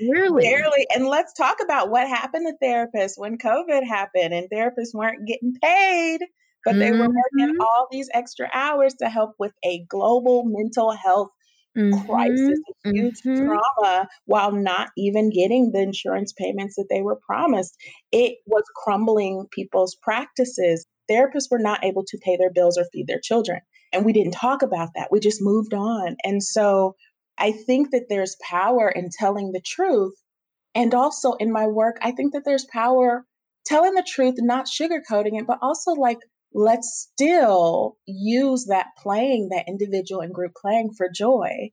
Barely. 0.00 0.44
Barely. 0.44 0.86
And 0.94 1.06
let's 1.06 1.34
talk 1.34 1.58
about 1.62 1.90
what 1.90 2.08
happened 2.08 2.46
to 2.46 2.66
therapists 2.66 3.18
when 3.18 3.36
COVID 3.36 3.86
happened 3.86 4.32
and 4.32 4.48
therapists 4.50 4.94
weren't 4.94 5.26
getting 5.26 5.54
paid 5.62 6.20
but 6.64 6.78
they 6.78 6.90
mm-hmm. 6.90 6.98
were 6.98 7.08
working 7.08 7.54
mm-hmm. 7.54 7.60
all 7.60 7.88
these 7.90 8.08
extra 8.12 8.48
hours 8.52 8.94
to 8.94 9.08
help 9.08 9.34
with 9.38 9.52
a 9.64 9.84
global 9.88 10.44
mental 10.44 10.92
health 10.92 11.30
mm-hmm. 11.76 12.06
crisis, 12.06 12.58
a 12.84 12.90
huge 12.90 13.22
mm-hmm. 13.22 13.46
trauma, 13.46 14.08
while 14.26 14.52
not 14.52 14.88
even 14.96 15.30
getting 15.30 15.70
the 15.72 15.80
insurance 15.80 16.32
payments 16.32 16.76
that 16.76 16.86
they 16.90 17.02
were 17.02 17.18
promised. 17.26 17.76
It 18.12 18.38
was 18.46 18.64
crumbling 18.76 19.46
people's 19.50 19.96
practices. 20.02 20.86
Therapists 21.10 21.50
were 21.50 21.58
not 21.58 21.84
able 21.84 22.04
to 22.06 22.18
pay 22.18 22.36
their 22.36 22.52
bills 22.52 22.78
or 22.78 22.84
feed 22.92 23.06
their 23.06 23.20
children. 23.20 23.60
And 23.92 24.04
we 24.04 24.12
didn't 24.12 24.32
talk 24.32 24.62
about 24.62 24.90
that. 24.94 25.08
We 25.10 25.20
just 25.20 25.42
moved 25.42 25.74
on. 25.74 26.16
And 26.24 26.42
so 26.42 26.94
I 27.38 27.52
think 27.52 27.90
that 27.90 28.06
there's 28.08 28.36
power 28.48 28.88
in 28.88 29.08
telling 29.10 29.52
the 29.52 29.62
truth. 29.64 30.14
And 30.74 30.94
also 30.94 31.32
in 31.32 31.50
my 31.50 31.66
work, 31.66 31.96
I 32.00 32.12
think 32.12 32.32
that 32.34 32.44
there's 32.44 32.66
power 32.72 33.24
telling 33.66 33.94
the 33.94 34.06
truth, 34.06 34.34
not 34.38 34.66
sugarcoating 34.66 35.38
it, 35.40 35.46
but 35.46 35.58
also 35.62 35.92
like 35.92 36.18
let's 36.52 37.08
still 37.12 37.96
use 38.06 38.66
that 38.66 38.88
playing, 38.98 39.48
that 39.50 39.68
individual 39.68 40.20
and 40.20 40.34
group 40.34 40.52
playing 40.60 40.92
for 40.96 41.08
joy. 41.14 41.70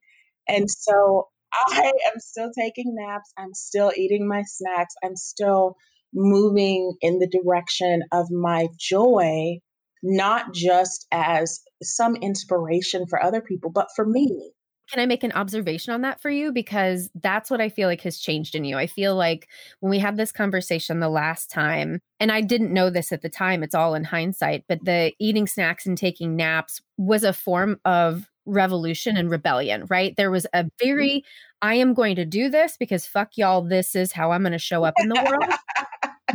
And 0.47 0.69
so 0.69 1.27
I 1.53 1.91
am 2.13 2.19
still 2.19 2.51
taking 2.57 2.95
naps. 2.95 3.31
I'm 3.37 3.53
still 3.53 3.91
eating 3.95 4.27
my 4.27 4.43
snacks. 4.45 4.93
I'm 5.03 5.15
still 5.15 5.75
moving 6.13 6.93
in 7.01 7.19
the 7.19 7.27
direction 7.27 8.03
of 8.11 8.29
my 8.31 8.67
joy, 8.79 9.57
not 10.03 10.53
just 10.53 11.05
as 11.11 11.61
some 11.83 12.15
inspiration 12.15 13.07
for 13.07 13.21
other 13.21 13.41
people, 13.41 13.71
but 13.71 13.87
for 13.95 14.05
me. 14.05 14.51
Can 14.89 15.01
I 15.01 15.05
make 15.05 15.23
an 15.23 15.33
observation 15.33 15.93
on 15.93 16.01
that 16.01 16.21
for 16.21 16.29
you? 16.29 16.51
Because 16.51 17.09
that's 17.15 17.51
what 17.51 17.61
I 17.61 17.69
feel 17.69 17.87
like 17.89 18.01
has 18.01 18.19
changed 18.19 18.55
in 18.55 18.63
you. 18.63 18.77
I 18.77 18.87
feel 18.87 19.15
like 19.15 19.47
when 19.79 19.89
we 19.89 19.99
had 19.99 20.17
this 20.17 20.31
conversation 20.31 20.99
the 20.99 21.09
last 21.09 21.51
time, 21.51 22.01
and 22.19 22.31
I 22.31 22.41
didn't 22.41 22.73
know 22.73 22.89
this 22.89 23.11
at 23.11 23.21
the 23.21 23.29
time, 23.29 23.63
it's 23.63 23.75
all 23.75 23.95
in 23.95 24.05
hindsight, 24.05 24.63
but 24.69 24.83
the 24.83 25.13
eating 25.19 25.47
snacks 25.47 25.85
and 25.85 25.97
taking 25.97 26.35
naps 26.35 26.81
was 26.97 27.23
a 27.23 27.33
form 27.33 27.79
of 27.85 28.29
revolution 28.47 29.17
and 29.17 29.29
rebellion, 29.29 29.85
right? 29.89 30.15
There 30.15 30.31
was 30.31 30.45
a 30.53 30.63
mm-hmm. 30.63 30.67
very, 30.81 31.23
I 31.61 31.75
am 31.75 31.93
going 31.93 32.15
to 32.15 32.25
do 32.25 32.49
this 32.49 32.77
because 32.77 33.05
fuck 33.05 33.31
y'all, 33.35 33.61
this 33.61 33.95
is 33.95 34.13
how 34.13 34.31
I'm 34.31 34.41
going 34.41 34.53
to 34.53 34.57
show 34.57 34.83
up 34.83 34.93
in 34.97 35.09
the 35.09 35.21
world. 35.27 35.53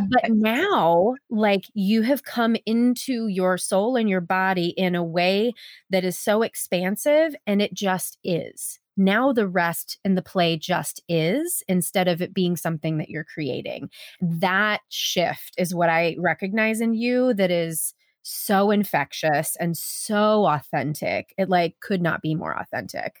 But 0.09 0.23
now 0.29 1.15
like 1.29 1.65
you 1.73 2.01
have 2.01 2.23
come 2.23 2.55
into 2.65 3.27
your 3.27 3.57
soul 3.57 3.95
and 3.95 4.09
your 4.09 4.21
body 4.21 4.69
in 4.77 4.95
a 4.95 5.03
way 5.03 5.53
that 5.89 6.03
is 6.03 6.17
so 6.17 6.41
expansive 6.41 7.35
and 7.45 7.61
it 7.61 7.73
just 7.73 8.17
is. 8.23 8.79
Now 8.95 9.33
the 9.33 9.47
rest 9.47 9.97
and 10.05 10.15
the 10.17 10.21
play 10.21 10.57
just 10.57 11.01
is 11.09 11.63
instead 11.67 12.07
of 12.07 12.21
it 12.21 12.33
being 12.33 12.55
something 12.55 12.97
that 12.97 13.09
you're 13.09 13.23
creating. 13.23 13.89
That 14.21 14.81
shift 14.89 15.55
is 15.57 15.73
what 15.73 15.89
i 15.89 16.15
recognize 16.19 16.79
in 16.79 16.93
you 16.93 17.33
that 17.33 17.51
is 17.51 17.93
so 18.21 18.71
infectious 18.71 19.57
and 19.59 19.75
so 19.75 20.45
authentic. 20.45 21.33
It 21.37 21.49
like 21.49 21.75
could 21.81 22.01
not 22.01 22.21
be 22.21 22.35
more 22.35 22.57
authentic. 22.57 23.17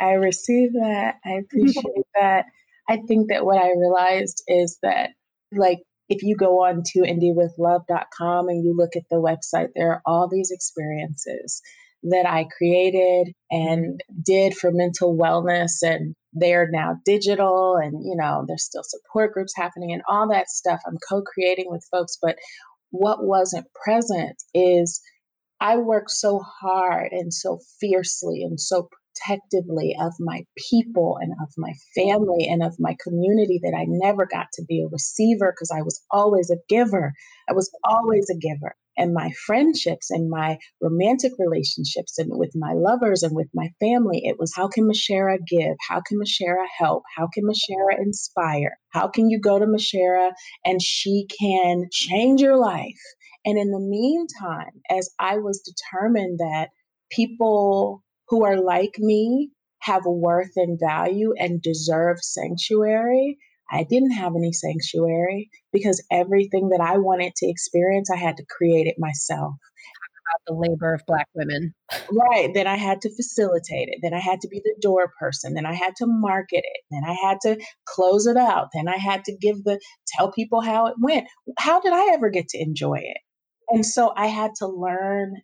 I 0.00 0.12
receive 0.12 0.72
that. 0.74 1.16
I 1.24 1.30
appreciate 1.44 2.06
that. 2.14 2.46
I 2.88 2.98
think 3.06 3.28
that 3.28 3.44
what 3.44 3.58
i 3.58 3.70
realized 3.70 4.42
is 4.48 4.78
that 4.82 5.10
like 5.56 5.78
if 6.08 6.22
you 6.22 6.36
go 6.36 6.64
on 6.64 6.82
to 6.84 7.00
indiewithlove.com 7.00 8.48
and 8.48 8.64
you 8.64 8.74
look 8.76 8.96
at 8.96 9.04
the 9.10 9.16
website, 9.16 9.68
there 9.74 9.92
are 9.92 10.02
all 10.04 10.28
these 10.28 10.50
experiences 10.50 11.62
that 12.04 12.26
I 12.26 12.46
created 12.56 13.32
and 13.50 13.84
mm-hmm. 13.84 14.20
did 14.24 14.54
for 14.54 14.70
mental 14.72 15.16
wellness 15.16 15.82
and 15.82 16.14
they're 16.32 16.68
now 16.70 16.96
digital 17.04 17.76
and, 17.76 18.04
you 18.04 18.16
know, 18.16 18.44
there's 18.46 18.64
still 18.64 18.82
support 18.84 19.32
groups 19.32 19.52
happening 19.56 19.92
and 19.92 20.02
all 20.08 20.28
that 20.30 20.48
stuff. 20.48 20.80
I'm 20.86 20.98
co 21.08 21.22
creating 21.22 21.66
with 21.68 21.86
folks. 21.90 22.18
But 22.20 22.36
what 22.90 23.24
wasn't 23.24 23.66
present 23.84 24.36
is 24.54 25.00
I 25.60 25.76
worked 25.76 26.10
so 26.10 26.40
hard 26.40 27.12
and 27.12 27.32
so 27.32 27.60
fiercely 27.80 28.42
and 28.42 28.60
so 28.60 28.88
protectively 29.14 29.94
of 30.00 30.12
my 30.20 30.44
people 30.70 31.18
and 31.20 31.32
of 31.42 31.48
my 31.56 31.72
family 31.94 32.46
and 32.48 32.62
of 32.62 32.74
my 32.78 32.96
community 33.02 33.60
that 33.62 33.74
I 33.76 33.84
never 33.88 34.26
got 34.26 34.46
to 34.54 34.64
be 34.64 34.82
a 34.82 34.88
receiver 34.88 35.52
because 35.52 35.70
I 35.76 35.82
was 35.82 36.00
always 36.10 36.50
a 36.50 36.56
giver. 36.68 37.12
I 37.48 37.52
was 37.52 37.70
always 37.84 38.28
a 38.30 38.38
giver 38.38 38.74
and 38.96 39.14
my 39.14 39.30
friendships 39.46 40.10
and 40.10 40.28
my 40.28 40.58
romantic 40.80 41.32
relationships 41.38 42.18
and 42.18 42.30
with 42.32 42.52
my 42.54 42.72
lovers 42.74 43.22
and 43.22 43.34
with 43.34 43.48
my 43.54 43.68
family, 43.80 44.22
it 44.24 44.36
was 44.38 44.52
how 44.54 44.68
can 44.68 44.84
Mashera 44.84 45.38
give? 45.48 45.76
How 45.88 46.00
can 46.00 46.18
Mashera 46.18 46.66
help? 46.78 47.02
How 47.16 47.28
can 47.32 47.44
Mashera 47.44 47.98
inspire? 47.98 48.78
How 48.90 49.08
can 49.08 49.30
you 49.30 49.40
go 49.40 49.58
to 49.58 49.66
Mashera 49.66 50.32
and 50.64 50.80
she 50.82 51.26
can 51.40 51.88
change 51.90 52.40
your 52.40 52.56
life? 52.56 53.00
And 53.44 53.58
in 53.58 53.70
the 53.70 53.80
meantime, 53.80 54.80
as 54.90 55.10
I 55.18 55.38
was 55.38 55.62
determined 55.62 56.38
that 56.38 56.68
people 57.10 58.02
who 58.32 58.46
are 58.46 58.56
like 58.56 58.94
me 58.98 59.50
have 59.80 60.06
worth 60.06 60.52
and 60.56 60.80
value 60.80 61.34
and 61.38 61.60
deserve 61.60 62.16
sanctuary, 62.22 63.36
I 63.70 63.84
didn't 63.84 64.12
have 64.12 64.32
any 64.34 64.54
sanctuary 64.54 65.50
because 65.70 66.02
everything 66.10 66.70
that 66.70 66.80
I 66.80 66.96
wanted 66.96 67.34
to 67.36 67.46
experience, 67.46 68.10
I 68.10 68.16
had 68.16 68.38
to 68.38 68.46
create 68.48 68.86
it 68.86 68.94
myself. 68.98 69.52
Talk 69.52 70.14
about 70.24 70.46
the 70.46 70.54
labor 70.54 70.94
of 70.94 71.02
Black 71.06 71.28
women. 71.34 71.74
Right. 72.10 72.48
Then 72.54 72.66
I 72.66 72.76
had 72.76 73.02
to 73.02 73.14
facilitate 73.14 73.90
it. 73.90 73.98
Then 74.02 74.14
I 74.14 74.20
had 74.20 74.40
to 74.40 74.48
be 74.48 74.62
the 74.64 74.76
door 74.80 75.12
person. 75.20 75.52
Then 75.52 75.66
I 75.66 75.74
had 75.74 75.94
to 75.96 76.06
market 76.06 76.62
it. 76.64 76.80
Then 76.90 77.02
I 77.06 77.12
had 77.12 77.36
to 77.42 77.62
close 77.84 78.26
it 78.26 78.38
out. 78.38 78.68
Then 78.72 78.88
I 78.88 78.96
had 78.96 79.24
to 79.24 79.36
give 79.36 79.62
the, 79.64 79.78
tell 80.16 80.32
people 80.32 80.62
how 80.62 80.86
it 80.86 80.94
went. 80.98 81.26
How 81.58 81.82
did 81.82 81.92
I 81.92 82.14
ever 82.14 82.30
get 82.30 82.48
to 82.48 82.62
enjoy 82.62 82.96
it? 82.96 83.18
And 83.68 83.84
so 83.84 84.14
I 84.16 84.28
had 84.28 84.52
to 84.60 84.66
learn 84.66 85.34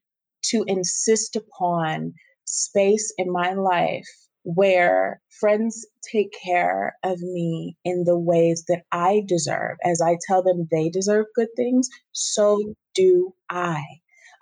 to 0.45 0.64
insist 0.66 1.36
upon 1.36 2.14
space 2.49 3.12
in 3.18 3.30
my 3.30 3.53
life 3.53 4.09
where 4.42 5.20
friends 5.40 5.86
take 6.11 6.32
care 6.44 6.96
of 7.05 7.20
me 7.20 7.76
in 7.84 8.05
the 8.05 8.18
ways 8.18 8.64
that 8.68 8.82
I 8.92 9.22
deserve. 9.26 9.76
As 9.84 10.01
I 10.01 10.16
tell 10.26 10.42
them 10.42 10.68
they 10.70 10.88
deserve 10.88 11.26
good 11.34 11.49
things, 11.57 11.88
so 12.12 12.74
do 12.94 13.34
I. 13.51 13.82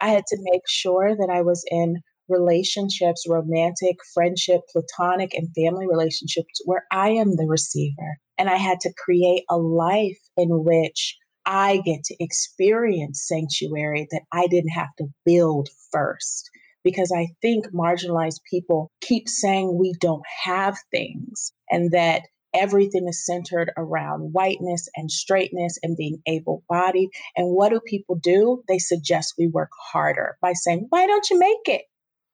I 0.01 0.11
had 0.11 0.25
to 0.29 0.39
make 0.41 0.63
sure 0.69 1.17
that 1.17 1.31
I 1.33 1.43
was 1.43 1.65
in 1.71 1.97
relationships, 2.29 3.25
romantic, 3.29 3.97
friendship, 4.15 4.61
platonic, 4.71 5.35
and 5.35 5.49
family 5.55 5.87
relationships 5.89 6.61
where 6.65 6.85
I 6.93 7.11
am 7.11 7.37
the 7.37 7.47
receiver. 7.47 8.19
And 8.39 8.49
I 8.49 8.57
had 8.57 8.81
to 8.81 8.93
create 8.97 9.45
a 9.49 9.57
life 9.57 10.19
in 10.37 10.65
which 10.65 11.17
I 11.47 11.81
get 11.85 12.05
to 12.05 12.17
experience 12.21 13.25
sanctuary 13.27 14.07
that 14.11 14.23
I 14.33 14.47
didn't 14.49 14.71
have 14.71 14.95
to 14.99 15.07
build 15.25 15.69
first 15.91 16.51
because 16.87 17.11
I 17.13 17.27
think 17.43 17.67
marginalized 17.75 18.43
people 18.49 18.93
keep 19.01 19.29
saying 19.29 19.77
we 19.77 19.93
don't 20.01 20.23
have 20.45 20.79
things 20.93 21.53
and 21.69 21.91
that 21.91 22.23
everything 22.55 23.09
is 23.09 23.27
centered 23.27 23.73
around 23.77 24.33
whiteness 24.33 24.89
and 24.95 25.11
straightness 25.11 25.81
and 25.83 25.97
being 25.97 26.23
able 26.29 26.63
bodied. 26.69 27.09
And 27.37 27.49
what 27.49 27.71
do 27.71 27.81
people 27.85 28.15
do? 28.15 28.63
They 28.69 28.79
suggest 28.79 29.35
we 29.37 29.49
work 29.49 29.71
harder 29.77 30.37
by 30.41 30.53
saying, 30.53 30.87
why 30.91 31.09
don't 31.09 31.29
you 31.29 31.41
make 31.41 31.77
it? 31.77 31.83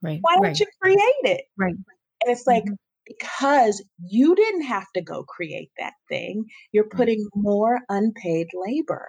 Right. 0.03 0.18
Why 0.20 0.34
don't 0.34 0.42
right. 0.42 0.61
you 0.61 0.66
create 0.82 0.98
it? 0.98 1.44
Right. 1.59 1.72
And 1.72 2.36
it's 2.36 2.46
like, 2.46 2.64
mm-hmm. 2.64 2.74
because 3.07 3.82
you 4.05 4.34
didn't 4.34 4.64
have 4.64 4.86
to 4.96 5.00
go 5.00 5.24
create 5.24 5.70
that 5.78 5.94
thing, 6.11 6.44
you're 6.72 6.90
putting 6.90 7.26
more 7.34 7.80
unpaid 7.88 8.48
labor 8.53 9.09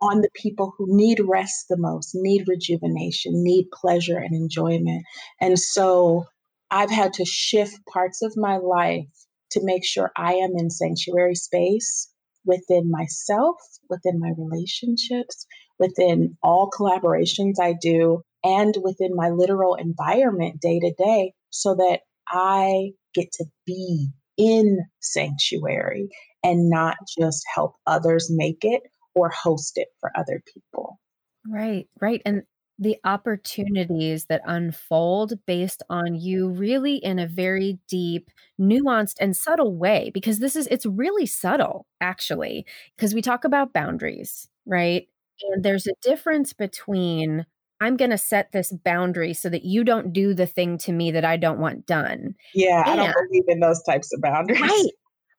on 0.00 0.22
the 0.22 0.30
people 0.34 0.72
who 0.76 0.86
need 0.88 1.20
rest 1.20 1.66
the 1.68 1.76
most, 1.76 2.10
need 2.14 2.48
rejuvenation, 2.48 3.32
need 3.42 3.68
pleasure 3.72 4.18
and 4.18 4.34
enjoyment. 4.34 5.04
And 5.40 5.58
so 5.58 6.24
I've 6.70 6.90
had 6.90 7.12
to 7.14 7.24
shift 7.24 7.78
parts 7.86 8.22
of 8.22 8.36
my 8.36 8.56
life 8.56 9.06
to 9.50 9.60
make 9.62 9.84
sure 9.84 10.12
I 10.16 10.34
am 10.34 10.52
in 10.56 10.70
sanctuary 10.70 11.34
space 11.34 12.08
within 12.44 12.90
myself, 12.90 13.56
within 13.88 14.18
my 14.18 14.32
relationships, 14.38 15.46
within 15.78 16.36
all 16.42 16.70
collaborations 16.70 17.54
I 17.60 17.74
do, 17.80 18.22
and 18.42 18.74
within 18.82 19.14
my 19.14 19.30
literal 19.30 19.74
environment 19.74 20.60
day 20.60 20.80
to 20.80 20.92
day 20.96 21.34
so 21.50 21.74
that 21.74 22.00
I 22.28 22.92
get 23.14 23.32
to 23.32 23.44
be 23.66 24.08
in 24.38 24.78
sanctuary 25.00 26.08
and 26.42 26.70
not 26.70 26.96
just 27.18 27.44
help 27.54 27.74
others 27.86 28.30
make 28.30 28.60
it 28.62 28.82
or 29.14 29.30
host 29.30 29.72
it 29.76 29.88
for 30.00 30.10
other 30.16 30.42
people. 30.52 31.00
Right, 31.46 31.88
right. 32.00 32.22
And 32.24 32.42
the 32.78 32.96
opportunities 33.04 34.24
that 34.26 34.40
unfold 34.46 35.34
based 35.46 35.82
on 35.90 36.14
you 36.14 36.48
really 36.48 36.96
in 36.96 37.18
a 37.18 37.26
very 37.26 37.78
deep, 37.88 38.30
nuanced, 38.58 39.16
and 39.20 39.36
subtle 39.36 39.76
way, 39.76 40.10
because 40.14 40.38
this 40.38 40.56
is, 40.56 40.66
it's 40.68 40.86
really 40.86 41.26
subtle 41.26 41.86
actually, 42.00 42.64
because 42.96 43.14
we 43.14 43.20
talk 43.20 43.44
about 43.44 43.74
boundaries, 43.74 44.48
right? 44.64 45.06
And 45.52 45.62
there's 45.62 45.86
a 45.86 45.92
difference 46.02 46.52
between 46.54 47.44
I'm 47.82 47.96
going 47.96 48.10
to 48.10 48.18
set 48.18 48.52
this 48.52 48.72
boundary 48.72 49.32
so 49.32 49.48
that 49.48 49.64
you 49.64 49.84
don't 49.84 50.12
do 50.12 50.34
the 50.34 50.46
thing 50.46 50.76
to 50.78 50.92
me 50.92 51.10
that 51.12 51.24
I 51.24 51.38
don't 51.38 51.58
want 51.58 51.86
done. 51.86 52.34
Yeah, 52.54 52.82
and, 52.86 53.00
I 53.00 53.06
don't 53.06 53.28
believe 53.28 53.44
in 53.48 53.60
those 53.60 53.82
types 53.82 54.12
of 54.12 54.20
boundaries. 54.20 54.60
Right. 54.60 54.90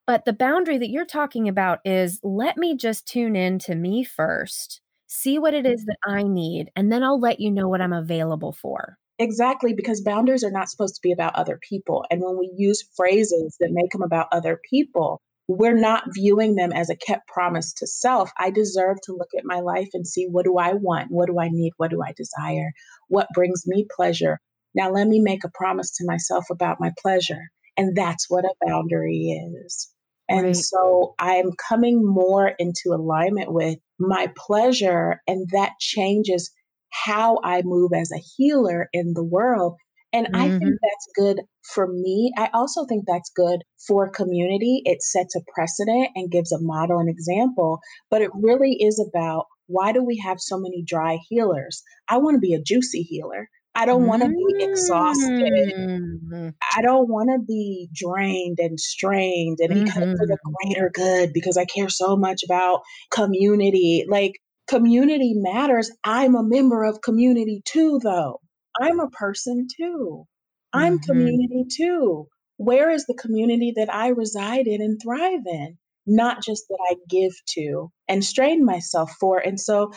But 0.06 0.24
the 0.24 0.32
boundary 0.32 0.78
that 0.78 0.90
you're 0.90 1.06
talking 1.06 1.48
about 1.48 1.80
is 1.84 2.18
let 2.22 2.56
me 2.56 2.76
just 2.76 3.06
tune 3.06 3.36
in 3.36 3.58
to 3.60 3.74
me 3.74 4.02
first, 4.04 4.80
see 5.06 5.38
what 5.38 5.54
it 5.54 5.66
is 5.66 5.84
that 5.84 5.96
mm-hmm. 6.06 6.18
I 6.18 6.22
need, 6.24 6.70
and 6.74 6.90
then 6.90 7.02
I'll 7.02 7.20
let 7.20 7.40
you 7.40 7.50
know 7.50 7.68
what 7.68 7.80
I'm 7.80 7.92
available 7.92 8.52
for. 8.52 8.96
Exactly, 9.18 9.74
because 9.74 10.00
boundaries 10.00 10.42
are 10.42 10.50
not 10.50 10.68
supposed 10.68 10.96
to 10.96 11.00
be 11.02 11.12
about 11.12 11.36
other 11.36 11.58
people. 11.68 12.04
And 12.10 12.20
when 12.20 12.38
we 12.38 12.50
use 12.56 12.88
phrases 12.96 13.56
that 13.60 13.70
make 13.70 13.90
them 13.92 14.02
about 14.02 14.26
other 14.32 14.58
people, 14.68 15.20
we're 15.46 15.78
not 15.78 16.04
viewing 16.12 16.54
them 16.54 16.72
as 16.72 16.90
a 16.90 16.96
kept 16.96 17.28
promise 17.28 17.72
to 17.74 17.86
self. 17.86 18.30
I 18.38 18.50
deserve 18.50 18.96
to 19.04 19.12
look 19.12 19.30
at 19.36 19.44
my 19.44 19.60
life 19.60 19.90
and 19.92 20.06
see 20.06 20.26
what 20.26 20.44
do 20.44 20.56
I 20.56 20.72
want? 20.72 21.10
What 21.10 21.26
do 21.26 21.38
I 21.38 21.48
need? 21.50 21.72
What 21.76 21.90
do 21.90 22.02
I 22.02 22.12
desire? 22.16 22.72
What 23.08 23.28
brings 23.34 23.64
me 23.66 23.86
pleasure? 23.94 24.40
Now, 24.74 24.90
let 24.90 25.06
me 25.06 25.20
make 25.20 25.44
a 25.44 25.50
promise 25.52 25.90
to 25.96 26.06
myself 26.06 26.46
about 26.50 26.80
my 26.80 26.90
pleasure. 27.00 27.50
And 27.76 27.96
that's 27.96 28.28
what 28.28 28.44
a 28.44 28.54
boundary 28.66 29.56
is. 29.64 29.92
And 30.28 30.46
right. 30.46 30.56
so 30.56 31.14
I'm 31.18 31.50
coming 31.68 32.04
more 32.04 32.52
into 32.58 32.90
alignment 32.94 33.52
with 33.52 33.78
my 33.98 34.32
pleasure, 34.36 35.20
and 35.26 35.48
that 35.52 35.72
changes 35.80 36.50
how 36.90 37.38
I 37.42 37.62
move 37.64 37.92
as 37.94 38.10
a 38.12 38.22
healer 38.36 38.88
in 38.92 39.12
the 39.14 39.24
world. 39.24 39.76
And 40.12 40.26
mm-hmm. 40.26 40.36
I 40.36 40.48
think 40.48 40.62
mm-hmm. 40.62 40.74
that's 40.82 41.08
good 41.16 41.40
for 41.74 41.86
me. 41.86 42.32
I 42.36 42.50
also 42.52 42.84
think 42.84 43.04
that's 43.06 43.30
good 43.34 43.62
for 43.86 44.10
community. 44.10 44.82
It 44.84 45.02
sets 45.02 45.34
a 45.34 45.40
precedent 45.54 46.10
and 46.14 46.30
gives 46.30 46.52
a 46.52 46.60
model 46.60 46.98
and 46.98 47.08
example. 47.08 47.80
But 48.10 48.22
it 48.22 48.30
really 48.34 48.72
is 48.72 49.04
about 49.06 49.46
why 49.66 49.92
do 49.92 50.04
we 50.04 50.18
have 50.18 50.38
so 50.38 50.58
many 50.58 50.82
dry 50.86 51.18
healers? 51.28 51.82
I 52.08 52.18
want 52.18 52.36
to 52.36 52.40
be 52.40 52.54
a 52.54 52.62
juicy 52.62 53.02
healer. 53.02 53.48
I 53.74 53.86
don't 53.86 54.06
want 54.06 54.22
to 54.22 54.28
be 54.28 54.64
exhausted. 54.64 55.72
Mm-hmm. 55.74 56.48
I 56.76 56.82
don't 56.82 57.08
want 57.08 57.30
to 57.30 57.44
be 57.44 57.88
drained 57.94 58.58
and 58.60 58.78
strained 58.78 59.58
and 59.60 59.72
mm-hmm. 59.72 59.84
because 59.84 60.18
for 60.18 60.26
the 60.26 60.38
greater 60.44 60.90
good 60.92 61.32
because 61.32 61.56
I 61.56 61.64
care 61.64 61.88
so 61.88 62.16
much 62.16 62.42
about 62.44 62.82
community. 63.10 64.04
Like 64.08 64.40
community 64.68 65.32
matters. 65.34 65.90
I'm 66.04 66.34
a 66.34 66.42
member 66.42 66.84
of 66.84 67.00
community 67.00 67.62
too, 67.64 67.98
though. 68.02 68.40
I'm 68.80 69.00
a 69.00 69.08
person 69.10 69.66
too. 69.74 70.24
I'm 70.72 70.98
mm-hmm. 70.98 71.10
community 71.10 71.64
too. 71.74 72.26
Where 72.58 72.90
is 72.90 73.06
the 73.06 73.14
community 73.14 73.72
that 73.76 73.92
I 73.92 74.08
reside 74.08 74.66
in 74.66 74.82
and 74.82 75.00
thrive 75.02 75.46
in? 75.46 75.78
Not 76.06 76.42
just 76.42 76.64
that 76.68 76.78
I 76.90 76.96
give 77.08 77.32
to 77.54 77.90
and 78.06 78.24
strain 78.24 78.64
myself 78.64 79.12
for. 79.18 79.38
And 79.38 79.58
so 79.58 79.92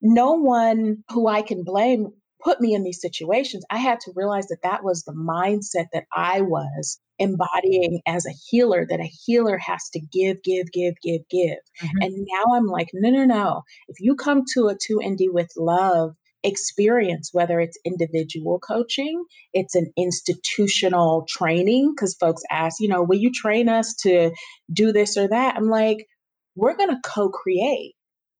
no 0.00 0.32
one 0.34 1.04
who 1.10 1.28
I 1.28 1.42
can 1.42 1.64
blame 1.64 2.08
put 2.42 2.60
me 2.60 2.74
in 2.74 2.82
these 2.82 3.00
situations, 3.00 3.64
I 3.70 3.78
had 3.78 4.00
to 4.00 4.12
realize 4.14 4.48
that 4.48 4.62
that 4.62 4.84
was 4.84 5.02
the 5.02 5.12
mindset 5.12 5.86
that 5.92 6.04
I 6.14 6.40
was 6.40 7.00
embodying 7.18 8.00
as 8.06 8.26
a 8.26 8.34
healer, 8.48 8.86
that 8.88 9.00
a 9.00 9.10
healer 9.26 9.58
has 9.58 9.88
to 9.90 10.00
give, 10.00 10.42
give, 10.42 10.70
give, 10.72 10.94
give, 11.02 11.22
give. 11.28 11.58
Mm-hmm. 11.82 12.02
And 12.02 12.26
now 12.30 12.54
I'm 12.54 12.66
like, 12.66 12.88
no, 12.94 13.10
no, 13.10 13.24
no. 13.24 13.62
If 13.88 14.00
you 14.00 14.14
come 14.14 14.44
to 14.54 14.68
a 14.68 14.74
2ND 14.74 15.32
with 15.32 15.50
love, 15.56 16.14
experience, 16.44 17.30
whether 17.32 17.58
it's 17.58 17.78
individual 17.84 18.60
coaching, 18.60 19.24
it's 19.52 19.74
an 19.74 19.92
institutional 19.96 21.26
training, 21.28 21.92
because 21.94 22.14
folks 22.14 22.42
ask, 22.50 22.80
you 22.80 22.88
know, 22.88 23.02
will 23.02 23.18
you 23.18 23.32
train 23.32 23.68
us 23.68 23.94
to 24.02 24.30
do 24.72 24.92
this 24.92 25.16
or 25.16 25.28
that? 25.28 25.56
I'm 25.56 25.68
like, 25.68 26.06
we're 26.54 26.76
going 26.76 26.90
to 26.90 27.00
co 27.04 27.28
create. 27.28 27.94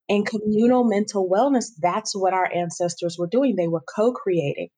In 0.09 0.25
communal 0.25 0.85
mental 0.85 1.29
wellness, 1.29 1.67
that's 1.81 2.15
what 2.15 2.33
our 2.33 2.51
ancestors 2.53 3.17
were 3.19 3.27
doing. 3.27 3.57
They 3.57 3.69
were 3.69 3.83
co 3.95 4.13
creating. 4.13 4.69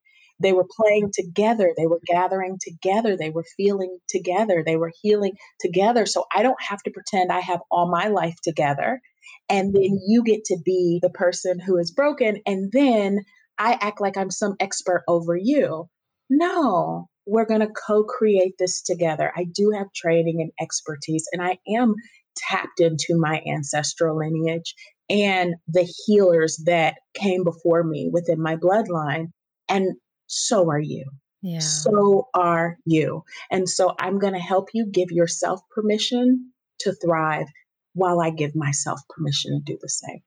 they 0.42 0.54
were 0.54 0.68
playing 0.78 1.12
together, 1.14 1.74
they 1.78 1.88
were 1.88 2.02
gathering 2.08 2.58
together, 2.62 3.18
they 3.18 3.32
were 3.32 3.46
feeling 3.58 4.00
together, 4.10 4.64
they 4.66 4.78
were 4.78 4.94
healing 5.04 5.34
together. 5.62 6.06
So 6.08 6.26
I 6.36 6.44
don't 6.44 6.62
have 6.62 6.84
to 6.84 6.92
pretend 6.92 7.32
I 7.32 7.42
have 7.42 7.62
all 7.72 7.92
my 7.92 8.10
life 8.10 8.36
together. 8.44 9.02
And 9.50 9.74
then 9.76 10.00
you 10.08 10.24
get 10.24 10.46
to 10.48 10.58
be 10.66 11.00
the 11.04 11.12
person 11.12 11.60
who 11.60 11.78
is 11.80 11.92
broken. 11.92 12.40
And 12.48 12.72
then 12.74 13.22
I 13.60 13.78
act 13.82 14.02
like 14.02 14.18
I'm 14.18 14.32
some 14.32 14.56
expert 14.62 15.04
over 15.10 15.38
you. 15.38 15.90
No, 16.30 17.10
we're 17.28 17.48
going 17.48 17.62
to 17.62 17.70
co 17.88 18.04
create 18.06 18.56
this 18.60 18.84
together. 18.84 19.34
I 19.36 19.46
do 19.46 19.72
have 19.78 19.88
training 19.96 20.42
and 20.42 20.52
expertise, 20.62 21.26
and 21.34 21.42
I 21.44 21.58
am 21.76 21.96
tapped 22.38 22.82
into 22.82 23.18
my 23.18 23.42
ancestral 23.48 24.20
lineage 24.20 24.76
and 25.12 25.56
the 25.68 25.94
healers 26.06 26.64
that 26.66 26.96
came 27.14 27.44
before 27.44 27.84
me 27.84 28.10
within 28.12 28.42
my 28.42 28.56
bloodline. 28.56 29.28
And 29.68 29.98
so 30.28 30.70
are 30.70 30.80
you. 30.80 31.04
Yeah. 31.42 31.60
So 31.60 32.30
are 32.34 32.78
you. 32.86 33.24
And 33.52 33.68
so 33.68 33.94
I'm 34.00 34.20
going 34.20 34.34
to 34.34 34.40
help 34.40 34.70
you 34.74 34.86
give 34.90 35.12
yourself 35.12 35.60
permission 35.70 36.54
to 36.80 36.94
thrive 36.94 37.48
while 37.94 38.22
I 38.22 38.30
give 38.30 38.56
myself 38.56 39.02
permission 39.10 39.52
to 39.66 39.74
do 39.74 39.78
the 39.82 39.90
same. 39.90 40.22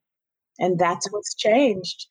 And 0.59 0.79
that's 0.79 1.11
what's 1.11 1.35
changed. 1.35 2.07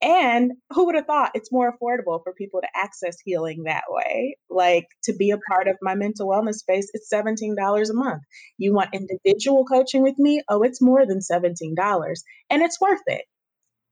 And 0.00 0.52
who 0.70 0.86
would 0.86 0.94
have 0.94 1.06
thought 1.06 1.32
it's 1.34 1.50
more 1.50 1.72
affordable 1.72 2.22
for 2.22 2.32
people 2.32 2.60
to 2.60 2.68
access 2.74 3.16
healing 3.24 3.64
that 3.64 3.84
way? 3.88 4.36
Like 4.48 4.86
to 5.04 5.12
be 5.12 5.32
a 5.32 5.38
part 5.38 5.66
of 5.66 5.76
my 5.82 5.96
mental 5.96 6.28
wellness 6.28 6.54
space, 6.54 6.88
it's 6.94 7.12
$17 7.12 7.56
a 7.56 7.94
month. 7.94 8.22
You 8.58 8.74
want 8.74 8.94
individual 8.94 9.64
coaching 9.64 10.02
with 10.02 10.16
me? 10.18 10.42
Oh, 10.48 10.62
it's 10.62 10.80
more 10.80 11.04
than 11.04 11.18
$17 11.18 12.14
and 12.50 12.62
it's 12.62 12.80
worth 12.80 13.02
it. 13.06 13.24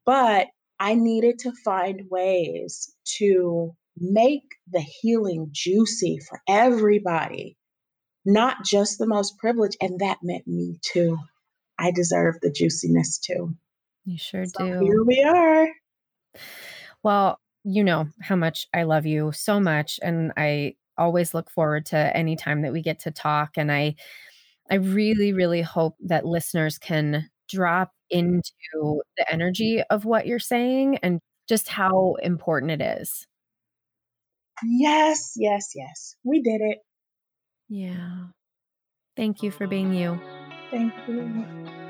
But 0.05 0.47
I 0.79 0.95
needed 0.95 1.41
to 1.41 1.53
find 1.65 2.03
ways 2.09 2.95
to 3.19 3.75
make 3.97 4.45
the 4.71 4.85
healing 5.01 5.49
juicy 5.51 6.19
for 6.29 6.41
everybody, 6.49 7.57
not 8.25 8.59
just 8.65 8.99
the 8.99 9.07
most 9.07 9.39
privileged. 9.39 9.77
And 9.81 9.99
that 10.01 10.19
meant 10.23 10.47
me 10.47 10.79
too. 10.83 11.19
I 11.79 11.91
deserve 11.91 12.37
the 12.41 12.53
juiciness 12.53 13.19
too. 13.19 13.57
You 14.05 14.19
sure 14.19 14.45
so 14.47 14.59
do. 14.59 14.85
Here 14.85 15.03
we 15.05 15.25
are. 15.25 15.69
Well, 17.03 17.41
you 17.65 17.83
know 17.83 18.09
how 18.23 18.37
much 18.37 18.67
I 18.73 18.85
love 18.85 19.07
you 19.07 19.33
so 19.33 19.59
much. 19.61 19.99
And 20.03 20.33
I 20.37 20.75
always 20.99 21.35
look 21.35 21.51
forward 21.51 21.87
to 21.87 22.17
any 22.17 22.37
time 22.37 22.63
that 22.63 22.73
we 22.73 22.83
get 22.83 23.01
to 23.01 23.11
talk. 23.11 23.53
And 23.57 23.71
I, 23.71 23.97
I 24.71 24.77
really, 24.77 25.33
really 25.33 25.63
hope 25.63 25.97
that 26.05 26.25
listeners 26.25 26.79
can 26.79 27.29
drop 27.49 27.93
into 28.11 28.53
the 29.17 29.33
energy 29.33 29.83
of 29.91 30.05
what 30.05 30.27
you're 30.27 30.39
saying 30.39 30.99
and 30.99 31.21
just 31.49 31.69
how 31.69 32.17
important 32.23 32.73
it 32.73 32.81
is. 33.01 33.27
Yes, 34.65 35.33
yes, 35.37 35.73
yes. 35.75 36.17
We 36.25 36.43
did 36.43 36.61
it. 36.61 36.79
Yeah. 37.69 38.27
Thank 39.17 39.43
you 39.43 39.51
for 39.51 39.67
being 39.67 39.93
you. 39.93 40.21
Thank 40.71 40.93
you. 41.09 41.86